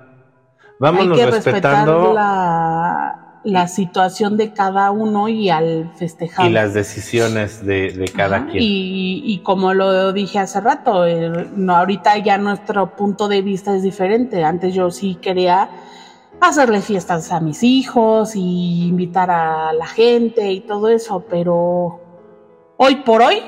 Vámonos 0.79 1.19
Hay 1.19 1.25
que 1.25 1.31
respetando 1.31 2.13
la, 2.13 3.26
la, 3.47 3.69
situación 3.69 4.37
de 4.37 4.53
cada 4.53 4.91
uno 4.91 5.29
y 5.29 5.51
al 5.51 5.91
festejar. 5.97 6.51
Y 6.51 6.53
las 6.53 6.75
decisiones 6.75 7.65
de, 7.65 8.11
cada 8.15 8.47
quien. 8.47 8.63
Y, 8.63 9.41
como 9.43 9.73
lo 9.73 10.13
dije 10.13 10.39
hace 10.39 10.61
rato, 10.61 11.05
no, 11.55 11.77
ahorita 11.77 12.19
ya 12.19 12.39
nuestro 12.39 12.95
punto 12.97 13.29
de 13.29 13.43
vista 13.43 13.75
es 13.75 13.83
diferente. 13.83 14.45
Antes 14.45 14.75
yo 14.75 14.91
sí 14.91 15.17
quería 15.17 15.69
hacerle 16.41 16.81
fiestas 16.83 17.33
a 17.33 17.41
mis 17.41 17.63
hijos 17.63 18.37
y 18.37 18.89
invitar 18.89 19.31
a 19.31 19.73
la 19.73 19.87
gente 19.87 20.53
y 20.53 20.61
todo 20.61 20.89
eso, 20.89 21.25
pero 21.29 22.01
hoy 22.77 22.97
por 22.97 23.23
hoy, 23.23 23.43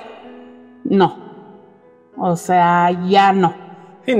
no. 0.85 1.29
O 2.17 2.37
sea, 2.37 2.91
ya 3.09 3.33
no. 3.33 3.69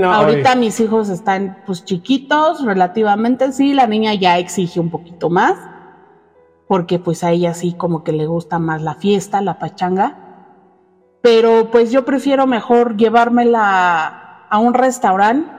Ahorita 0.03 0.55
mis 0.55 0.79
hijos 0.79 1.09
están 1.09 1.57
pues 1.65 1.83
chiquitos, 1.83 2.63
relativamente 2.63 3.51
sí, 3.51 3.73
la 3.73 3.87
niña 3.87 4.13
ya 4.13 4.37
exige 4.37 4.79
un 4.79 4.89
poquito 4.89 5.29
más, 5.29 5.55
porque 6.69 6.99
pues 6.99 7.23
a 7.23 7.31
ella 7.31 7.55
sí 7.55 7.73
como 7.73 8.03
que 8.03 8.11
le 8.11 8.27
gusta 8.27 8.59
más 8.59 8.83
la 8.83 8.93
fiesta, 8.93 9.41
la 9.41 9.57
pachanga. 9.57 10.17
Pero 11.23 11.71
pues 11.71 11.91
yo 11.91 12.05
prefiero 12.05 12.45
mejor 12.45 12.95
llevármela 12.95 14.45
a 14.47 14.59
un 14.59 14.75
restaurante, 14.75 15.51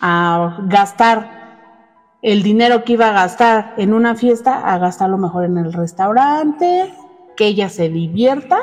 a 0.00 0.58
gastar 0.68 2.18
el 2.22 2.44
dinero 2.44 2.84
que 2.84 2.92
iba 2.92 3.08
a 3.08 3.12
gastar 3.12 3.74
en 3.76 3.92
una 3.92 4.14
fiesta, 4.14 4.60
a 4.60 4.78
gastarlo 4.78 5.18
mejor 5.18 5.46
en 5.46 5.58
el 5.58 5.72
restaurante, 5.72 6.94
que 7.36 7.48
ella 7.48 7.68
se 7.68 7.88
divierta 7.88 8.58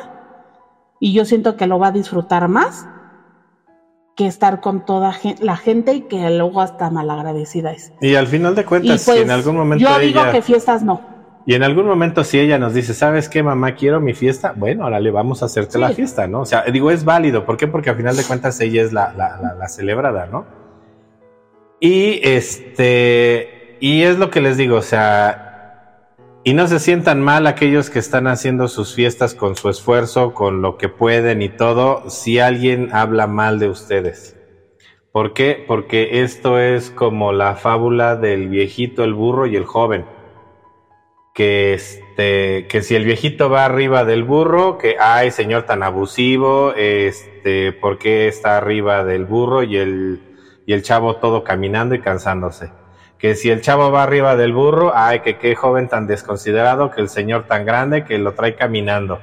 y 1.02 1.12
yo 1.12 1.26
siento 1.26 1.58
que 1.58 1.68
lo 1.68 1.80
va 1.80 1.88
a 1.88 1.92
disfrutar 1.92 2.48
más 2.48 2.88
que 4.16 4.26
estar 4.26 4.62
con 4.62 4.86
toda 4.86 5.14
la 5.42 5.58
gente 5.58 5.96
y 5.96 6.02
que 6.04 6.30
luego 6.30 6.62
hasta 6.62 6.90
malagradecida 6.90 7.74
es. 7.74 7.92
Y 8.00 8.16
al 8.16 8.28
final 8.28 8.56
de 8.56 8.64
cuentas, 8.64 9.02
si 9.02 9.12
en 9.12 9.18
pues, 9.18 9.30
algún 9.32 9.58
momento 9.58 9.84
yo 9.84 10.00
digo 10.00 10.22
que 10.32 10.42
fiestas 10.42 10.82
no. 10.82 11.11
Y 11.46 11.56
en 11.56 11.64
algún 11.64 11.86
momento 11.86 12.24
si 12.24 12.40
ella 12.40 12.60
nos 12.60 12.74
dice, 12.74 12.94
¿sabes 12.94 13.28
qué, 13.28 13.42
mamá? 13.42 13.74
Quiero 13.74 14.00
mi 14.00 14.14
fiesta. 14.14 14.54
Bueno, 14.56 14.84
ahora 14.84 15.00
le 15.00 15.10
vamos 15.10 15.42
a 15.42 15.46
hacerte 15.46 15.80
la 15.80 15.90
fiesta, 15.90 16.28
¿no? 16.28 16.42
O 16.42 16.46
sea, 16.46 16.64
digo, 16.72 16.92
es 16.92 17.04
válido. 17.04 17.46
¿Por 17.46 17.58
qué? 17.58 17.68
Porque 17.68 17.90
al 17.90 17.96
final 17.96 18.16
de 18.16 18.24
cuentas 18.24 18.60
ella 18.62 18.84
es 18.84 18.94
la, 18.94 19.14
la, 19.14 19.56
la, 19.58 19.68
celebrada, 19.68 20.28
¿no? 20.28 20.46
Y 21.80 22.20
este, 22.24 23.78
y 23.80 24.04
es 24.04 24.20
lo 24.20 24.30
que 24.30 24.40
les 24.40 24.56
digo, 24.56 24.76
o 24.76 24.82
sea, 24.84 26.06
y 26.44 26.54
no 26.54 26.68
se 26.68 26.80
sientan 26.80 27.22
mal 27.22 27.48
aquellos 27.48 27.90
que 27.90 27.98
están 27.98 28.28
haciendo 28.28 28.68
sus 28.68 28.94
fiestas 28.94 29.34
con 29.34 29.56
su 29.56 29.68
esfuerzo, 29.68 30.36
con 30.36 30.62
lo 30.62 30.78
que 30.78 30.90
pueden 30.90 31.42
y 31.42 31.50
todo, 31.50 32.08
si 32.08 32.38
alguien 32.38 32.90
habla 32.94 33.26
mal 33.26 33.58
de 33.58 33.70
ustedes. 33.70 34.38
¿Por 35.12 35.34
qué? 35.34 35.66
Porque 35.68 36.22
esto 36.22 36.60
es 36.60 36.92
como 36.92 37.34
la 37.34 37.56
fábula 37.56 38.16
del 38.16 38.48
viejito, 38.48 39.04
el 39.04 39.16
burro 39.16 39.48
y 39.48 39.56
el 39.56 39.66
joven 39.66 40.06
que 41.34 41.74
este 41.74 42.68
que 42.68 42.82
si 42.82 42.96
el 42.96 43.06
viejito 43.06 43.50
va 43.50 43.66
arriba 43.66 44.04
del 44.06 44.24
burro, 44.24 44.78
que 44.78 44.98
ay 45.00 45.32
señor 45.32 45.64
tan 45.64 45.84
abusivo, 45.84 46.74
este, 46.76 47.72
¿por 47.74 47.98
qué 47.98 48.28
está 48.28 48.58
arriba 48.58 49.04
del 49.04 49.26
burro 49.26 49.64
y 49.64 49.78
el 49.78 50.22
y 50.66 50.74
el 50.74 50.84
chavo 50.84 51.18
todo 51.18 51.44
caminando 51.44 51.96
y 51.96 52.02
cansándose? 52.02 52.72
Que 53.18 53.36
si 53.36 53.50
el 53.50 53.62
chavo 53.62 53.92
va 53.92 54.04
arriba 54.04 54.36
del 54.36 54.54
burro, 54.54 54.92
ay 54.96 55.22
que 55.22 55.38
qué 55.38 55.56
joven 55.56 55.88
tan 55.88 56.08
desconsiderado, 56.08 56.92
que 56.92 57.02
el 57.02 57.10
señor 57.10 57.46
tan 57.48 57.66
grande 57.66 58.04
que 58.04 58.18
lo 58.18 58.34
trae 58.34 58.56
caminando. 58.56 59.22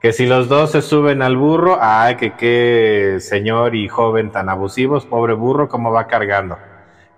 Que 0.00 0.12
si 0.12 0.26
los 0.26 0.48
dos 0.48 0.72
se 0.72 0.82
suben 0.82 1.22
al 1.22 1.36
burro, 1.36 1.78
ay 1.80 2.16
que 2.16 2.34
qué 2.34 3.18
señor 3.20 3.76
y 3.76 3.88
joven 3.88 4.32
tan 4.32 4.48
abusivos, 4.48 5.06
pobre 5.06 5.34
burro, 5.34 5.68
cómo 5.68 5.92
va 5.92 6.08
cargando 6.08 6.58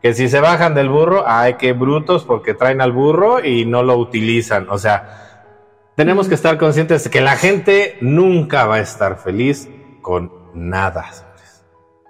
que 0.05 0.13
si 0.13 0.29
se 0.29 0.39
bajan 0.39 0.75
del 0.75 0.91
burro, 0.91 1.25
ay, 1.27 1.55
qué 1.55 1.73
brutos 1.73 2.25
porque 2.25 2.53
traen 2.53 2.83
al 2.83 2.93
burro 2.93 3.43
y 3.43 3.65
no 3.65 3.83
lo 3.83 3.97
utilizan. 3.97 4.67
O 4.69 4.77
sea, 4.77 5.47
tenemos 5.97 6.29
que 6.29 6.35
estar 6.35 6.59
conscientes 6.59 7.05
de 7.05 7.11
que 7.11 7.23
la 7.23 7.37
gente 7.37 7.97
nunca 8.03 8.67
va 8.67 8.75
a 8.75 8.81
estar 8.81 9.17
feliz 9.17 9.67
con 10.03 10.31
nada. 10.53 11.07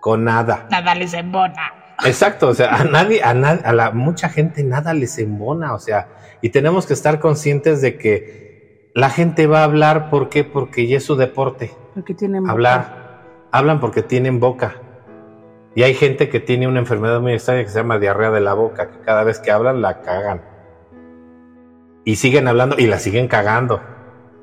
Con 0.00 0.24
nada. 0.24 0.66
Nada 0.72 0.96
les 0.96 1.14
embona. 1.14 1.94
Exacto, 2.04 2.48
o 2.48 2.54
sea, 2.54 2.74
a 2.74 2.82
nadie, 2.82 3.22
a, 3.22 3.30
a 3.30 3.72
la 3.72 3.92
mucha 3.92 4.28
gente 4.28 4.64
nada 4.64 4.92
les 4.92 5.16
embona, 5.18 5.72
o 5.72 5.78
sea, 5.78 6.08
y 6.42 6.48
tenemos 6.48 6.86
que 6.86 6.94
estar 6.94 7.20
conscientes 7.20 7.80
de 7.80 7.96
que 7.96 8.90
la 8.92 9.08
gente 9.08 9.46
va 9.46 9.60
a 9.60 9.64
hablar, 9.64 10.10
¿por 10.10 10.30
qué? 10.30 10.42
Porque 10.42 10.88
ya 10.88 10.96
es 10.96 11.04
su 11.04 11.14
deporte. 11.14 11.70
Porque 11.94 12.12
tienen 12.12 12.50
Hablar. 12.50 13.46
Hablan 13.52 13.78
porque 13.78 14.02
tienen 14.02 14.40
boca. 14.40 14.80
Y 15.74 15.82
hay 15.82 15.94
gente 15.94 16.28
que 16.28 16.40
tiene 16.40 16.68
una 16.68 16.78
enfermedad 16.78 17.20
muy 17.20 17.32
extraña 17.32 17.64
que 17.64 17.68
se 17.68 17.78
llama 17.78 17.98
diarrea 17.98 18.30
de 18.30 18.40
la 18.40 18.54
boca, 18.54 18.90
que 18.90 19.00
cada 19.00 19.24
vez 19.24 19.40
que 19.40 19.50
hablan 19.50 19.82
la 19.82 20.02
cagan. 20.02 20.42
Y 22.04 22.16
siguen 22.16 22.46
hablando 22.46 22.76
y 22.78 22.86
la 22.86 22.98
siguen 22.98 23.26
cagando. 23.26 23.80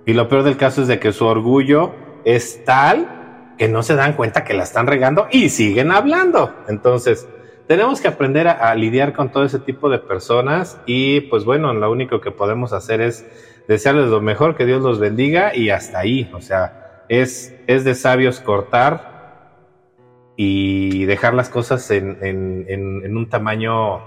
Y 0.06 0.14
lo 0.14 0.28
peor 0.28 0.44
del 0.44 0.58
caso 0.58 0.82
es 0.82 0.88
de 0.88 1.00
que 1.00 1.14
su 1.14 1.26
orgullo 1.26 1.94
es 2.26 2.66
tal 2.66 3.54
que 3.58 3.70
no 3.70 3.84
se 3.84 3.96
dan 3.96 4.14
cuenta 4.14 4.44
que 4.44 4.54
la 4.54 4.64
están 4.64 4.88
regando 4.88 5.28
y 5.32 5.50
siguen 5.50 5.92
hablando. 5.92 6.54
Entonces, 6.68 7.28
tenemos 7.68 8.02
que 8.02 8.10
aprender 8.10 8.48
a, 8.48 8.74
lidiar 8.76 9.14
con 9.14 9.32
todo 9.32 9.46
ese 9.46 9.60
tipo 9.60 9.90
de 9.90 10.00
personas 10.00 10.82
y 10.86 11.22
pues 11.22 11.46
bueno, 11.46 11.72
lo 11.74 11.90
único 11.92 12.20
que 12.20 12.32
podemos 12.32 12.74
hacer 12.74 13.00
es 13.00 13.26
desearles 13.68 14.08
lo 14.08 14.20
mejor, 14.20 14.58
que 14.58 14.66
Dios 14.66 14.82
los 14.82 15.00
bendiga 15.00 15.56
y 15.56 15.70
hasta 15.70 16.00
ahí. 16.00 16.30
O 16.34 16.42
sea, 16.42 17.04
es, 17.08 17.56
es 17.68 17.86
de 17.86 17.96
sabios 17.96 18.42
cortar 18.42 19.11
y 20.44 21.06
dejar 21.06 21.36
las 21.36 21.50
cosas 21.50 21.92
en, 21.92 22.18
un 23.16 23.30
tamaño 23.30 24.02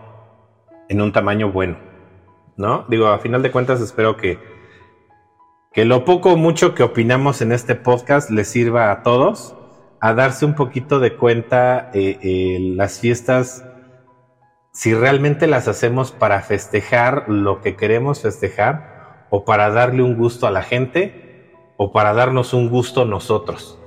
en 0.89 1.01
un 1.01 1.13
tamaño 1.13 1.53
bueno, 1.53 1.77
¿no? 2.57 2.87
Digo, 2.89 3.07
a 3.07 3.21
final 3.21 3.41
de 3.41 3.53
cuentas 3.53 3.81
espero 3.81 4.17
que, 4.17 4.41
que 5.73 5.85
lo 5.85 6.05
poco 6.05 6.33
o 6.33 6.37
mucho 6.37 6.75
que 6.75 6.83
opinamos 6.83 7.41
en 7.41 7.53
este 7.53 7.77
podcast 7.77 8.31
les 8.31 8.49
sirva 8.49 8.91
a 8.91 9.05
todos 9.05 9.55
a 10.01 10.13
darse 10.13 10.45
un 10.45 10.57
poquito 10.57 10.99
de 10.99 11.15
cuenta 11.15 11.93
eh, 11.95 12.19
eh, 12.21 12.59
las 12.75 12.99
fiestas, 12.99 13.65
si 14.73 14.93
realmente 14.93 15.47
las 15.47 15.69
hacemos 15.69 16.11
para 16.11 16.41
festejar 16.43 17.27
lo 17.29 17.61
que 17.61 17.77
queremos 17.77 18.23
festejar 18.23 19.29
o 19.31 19.45
para 19.45 19.71
darle 19.71 20.03
un 20.03 20.17
gusto 20.17 20.49
a 20.49 20.51
la 20.51 20.63
gente 20.63 21.53
o 21.77 21.93
para 21.93 22.13
darnos 22.13 22.55
un 22.55 22.71
gusto 22.71 23.05
nosotros 23.05 23.79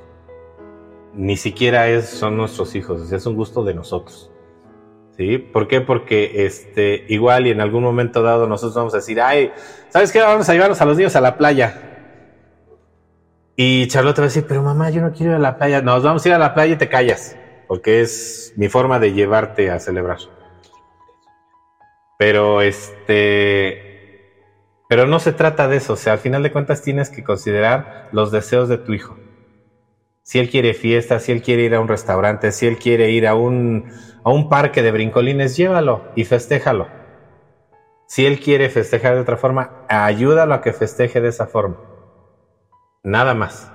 ni 1.18 1.36
siquiera 1.36 1.88
es, 1.90 2.08
son 2.08 2.38
nuestros 2.38 2.76
hijos, 2.76 3.12
es 3.12 3.26
un 3.26 3.36
gusto 3.36 3.64
de 3.64 3.74
nosotros. 3.74 4.32
¿Sí? 5.18 5.40
¿Por 5.40 5.68
qué? 5.68 5.82
Porque 5.82 6.46
este, 6.46 7.06
igual 7.10 7.48
y 7.48 7.50
en 7.50 7.60
algún 7.60 7.84
momento 7.84 8.22
dado 8.22 8.48
nosotros 8.48 8.76
vamos 8.76 8.94
a 8.94 8.98
decir, 8.98 9.20
ay, 9.20 9.52
¿sabes 9.90 10.12
qué? 10.12 10.22
Vamos 10.22 10.48
a 10.48 10.54
llevarnos 10.54 10.80
a 10.80 10.86
los 10.86 10.96
niños 10.96 11.16
a 11.16 11.22
la 11.22 11.38
playa. 11.38 11.82
Y 13.56 13.88
Charlotte 13.88 14.20
va 14.20 14.24
a 14.24 14.28
decir, 14.28 14.46
pero 14.48 14.62
mamá, 14.62 14.92
yo 14.92 15.02
no 15.02 15.12
quiero 15.12 15.32
ir 15.32 15.38
a 15.38 15.40
la 15.40 15.58
playa. 15.58 15.82
Nos 15.82 16.04
vamos 16.04 16.24
a 16.24 16.30
ir 16.30 16.36
a 16.36 16.38
la 16.38 16.54
playa 16.54 16.76
y 16.76 16.78
te 16.78 16.88
callas, 16.88 17.36
porque 17.68 18.02
es 18.02 18.54
mi 18.56 18.70
forma 18.70 19.00
de 19.00 19.14
llevarte 19.14 19.72
a 19.72 19.80
celebrar. 19.80 20.20
Pero 22.20 22.62
este, 22.62 23.88
pero 24.88 25.08
no 25.08 25.20
se 25.20 25.34
trata 25.34 25.68
de 25.68 25.78
eso. 25.78 25.94
O 25.94 25.98
sea, 25.98 26.14
al 26.14 26.20
final 26.20 26.44
de 26.44 26.52
cuentas 26.52 26.84
tienes 26.84 27.10
que 27.10 27.24
considerar 27.24 28.10
los 28.12 28.32
deseos 28.32 28.70
de 28.70 28.78
tu 28.78 28.94
hijo. 28.94 29.18
Si 30.28 30.40
él 30.40 30.50
quiere 30.50 30.74
fiesta, 30.74 31.20
si 31.20 31.32
él 31.32 31.42
quiere 31.42 31.64
ir 31.64 31.74
a 31.74 31.80
un 31.80 31.88
restaurante, 31.88 32.52
si 32.52 32.68
él 32.68 32.78
quiere 32.78 33.12
ir 33.12 33.26
a 33.28 33.36
un, 33.36 33.86
a 34.26 34.30
un 34.30 34.50
parque 34.50 34.82
de 34.82 34.92
brincolines, 34.92 35.56
llévalo 35.56 36.04
y 36.18 36.26
festéjalo. 36.26 36.90
Si 38.08 38.26
él 38.26 38.42
quiere 38.42 38.68
festejar 38.68 39.16
de 39.16 39.22
otra 39.22 39.38
forma, 39.38 39.86
ayúdalo 39.88 40.54
a 40.54 40.62
que 40.62 40.74
festeje 40.74 41.22
de 41.22 41.30
esa 41.30 41.48
forma. 41.48 41.78
Nada 43.04 43.36
más. 43.36 43.72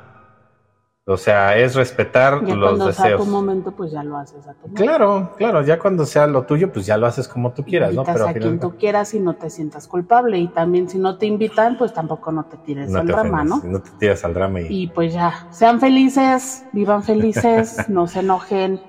O 1.04 1.16
sea, 1.16 1.58
es 1.58 1.74
respetar 1.74 2.44
ya 2.46 2.54
los 2.54 2.68
cuando 2.68 2.86
deseos. 2.86 3.08
Sea 3.08 3.16
tu 3.16 3.26
momento, 3.26 3.72
pues 3.72 3.90
ya 3.90 4.04
lo 4.04 4.16
haces 4.16 4.46
a 4.46 4.54
tu 4.54 4.72
Claro, 4.72 5.32
claro, 5.36 5.62
ya 5.62 5.76
cuando 5.80 6.06
sea 6.06 6.28
lo 6.28 6.44
tuyo, 6.44 6.72
pues 6.72 6.86
ya 6.86 6.96
lo 6.96 7.08
haces 7.08 7.26
como 7.26 7.52
tú 7.52 7.64
quieras, 7.64 7.92
¿no? 7.92 8.04
Pero 8.04 8.28
a 8.28 8.32
quien 8.32 8.60
tú 8.60 8.76
quieras 8.76 9.12
y 9.12 9.18
no 9.18 9.34
te 9.34 9.50
sientas 9.50 9.88
culpable. 9.88 10.38
Y 10.38 10.46
también 10.46 10.88
si 10.88 10.98
no 10.98 11.18
te 11.18 11.26
invitan, 11.26 11.76
pues 11.76 11.92
tampoco 11.92 12.30
no 12.30 12.44
te 12.44 12.56
tires 12.58 12.94
al 12.94 13.08
drama, 13.08 13.42
¿no? 13.42 13.60
No 13.64 13.82
te 13.82 13.90
tiras 13.98 14.24
al 14.24 14.32
drama. 14.32 14.60
Y... 14.60 14.86
pues 14.88 15.12
ya, 15.12 15.48
sean 15.50 15.80
felices, 15.80 16.64
vivan 16.72 17.02
felices, 17.02 17.84
no 17.88 18.06
se 18.06 18.20
enojen, 18.20 18.80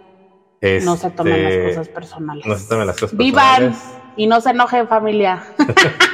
no 0.83 0.95
se 0.97 1.09
tomen 1.09 1.43
las 1.43 1.53
este, 1.53 1.69
cosas 1.69 1.87
personales. 1.89 2.45
No 2.45 2.55
se 2.55 2.69
tomen 2.69 2.87
las 2.87 2.95
cosas 2.95 3.17
personales. 3.17 3.71
Vivan 3.71 3.75
y 4.17 4.27
no 4.27 4.39
se 4.39 4.51
enojen, 4.51 4.87
familia. 4.87 5.43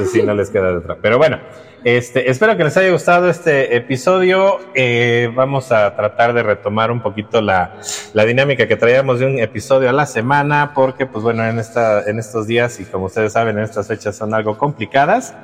Eso 0.00 0.10
sí, 0.10 0.22
no 0.22 0.34
les 0.34 0.50
queda 0.50 0.70
de 0.70 0.78
otra. 0.78 0.96
Pero 1.00 1.18
bueno. 1.18 1.38
Este, 1.82 2.30
espero 2.30 2.58
que 2.58 2.64
les 2.64 2.76
haya 2.76 2.90
gustado 2.90 3.30
este 3.30 3.74
episodio. 3.74 4.58
Eh, 4.74 5.32
vamos 5.34 5.72
a 5.72 5.96
tratar 5.96 6.34
de 6.34 6.42
retomar 6.42 6.90
un 6.90 7.00
poquito 7.00 7.40
la, 7.40 7.80
dinámica 8.12 8.68
que 8.68 8.76
traíamos 8.76 9.20
de 9.20 9.26
un 9.26 9.38
episodio 9.38 9.88
a 9.88 9.92
la 9.92 10.04
semana, 10.04 10.72
porque, 10.74 11.06
pues 11.06 11.24
bueno, 11.24 11.42
en, 11.46 11.58
esta, 11.58 12.02
en 12.02 12.18
estos 12.18 12.46
días 12.46 12.78
y 12.80 12.84
como 12.84 13.06
ustedes 13.06 13.32
saben, 13.32 13.56
en 13.56 13.64
estas 13.64 13.88
fechas 13.88 14.14
son 14.14 14.34
algo 14.34 14.58
complicadas. 14.58 15.34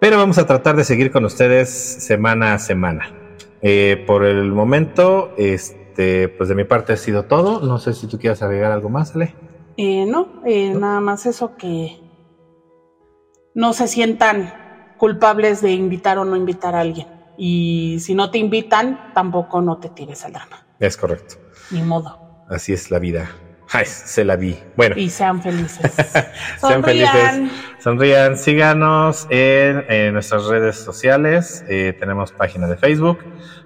Pero 0.00 0.16
vamos 0.16 0.38
a 0.38 0.46
tratar 0.46 0.74
de 0.74 0.82
seguir 0.82 1.12
con 1.12 1.24
ustedes 1.24 1.68
semana 1.68 2.54
a 2.54 2.58
semana. 2.58 3.12
Eh, 3.62 4.02
por 4.08 4.24
el 4.24 4.50
momento, 4.50 5.34
este, 5.36 6.28
pues 6.28 6.48
de 6.48 6.56
mi 6.56 6.64
parte 6.64 6.94
ha 6.94 6.96
sido 6.96 7.24
todo. 7.26 7.60
No 7.60 7.78
sé 7.78 7.94
si 7.94 8.08
tú 8.08 8.18
quieres 8.18 8.42
agregar 8.42 8.72
algo 8.72 8.88
más, 8.88 9.14
Ale. 9.14 9.34
Eh, 9.76 10.04
no, 10.04 10.42
nada 10.44 11.00
más 11.00 11.26
eso 11.26 11.54
que 11.56 12.07
no 13.58 13.72
se 13.72 13.88
sientan 13.88 14.54
culpables 14.98 15.60
de 15.62 15.72
invitar 15.72 16.16
o 16.18 16.24
no 16.24 16.36
invitar 16.36 16.76
a 16.76 16.80
alguien. 16.80 17.08
Y 17.36 17.98
si 17.98 18.14
no 18.14 18.30
te 18.30 18.38
invitan, 18.38 19.12
tampoco 19.14 19.60
no 19.60 19.78
te 19.78 19.88
tires 19.88 20.24
al 20.24 20.32
drama. 20.32 20.64
Es 20.78 20.96
correcto. 20.96 21.34
Ni 21.72 21.82
modo. 21.82 22.44
Así 22.48 22.72
es 22.72 22.92
la 22.92 23.00
vida. 23.00 23.28
Ay, 23.72 23.84
se 23.84 24.24
la 24.24 24.36
vi. 24.36 24.56
Bueno. 24.76 24.94
Y 24.96 25.10
sean 25.10 25.42
felices. 25.42 25.92
sean 26.60 26.84
felices. 26.84 27.50
Sonrían. 27.80 28.36
Síganos 28.36 29.26
en, 29.28 30.12
nuestras 30.12 30.46
redes 30.46 30.76
sociales. 30.76 31.64
Eh, 31.68 31.96
tenemos 31.98 32.30
página 32.30 32.68
de 32.68 32.76
Facebook. 32.76 33.18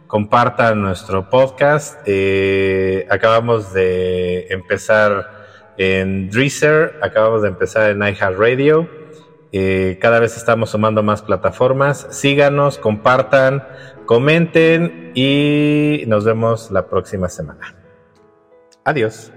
Compartan 0.07 0.81
nuestro 0.81 1.29
podcast. 1.29 2.01
Eh, 2.07 3.07
acabamos 3.11 3.75
de 3.75 4.47
empezar 4.49 5.45
en 5.77 6.31
Dreaser. 6.31 6.99
Acabamos 7.03 7.43
de 7.43 7.49
empezar 7.49 7.91
en 7.91 8.03
iHeartRadio. 8.03 9.02
Eh, 9.53 9.99
cada 10.01 10.19
vez 10.19 10.37
estamos 10.37 10.71
sumando 10.71 11.03
más 11.03 11.23
plataformas. 11.23 12.07
Síganos, 12.11 12.79
compartan, 12.79 13.65
comenten 14.07 15.13
y 15.15 16.05
nos 16.07 16.25
vemos 16.25 16.71
la 16.71 16.87
próxima 16.89 17.29
semana. 17.29 17.75
Adiós. 18.85 19.32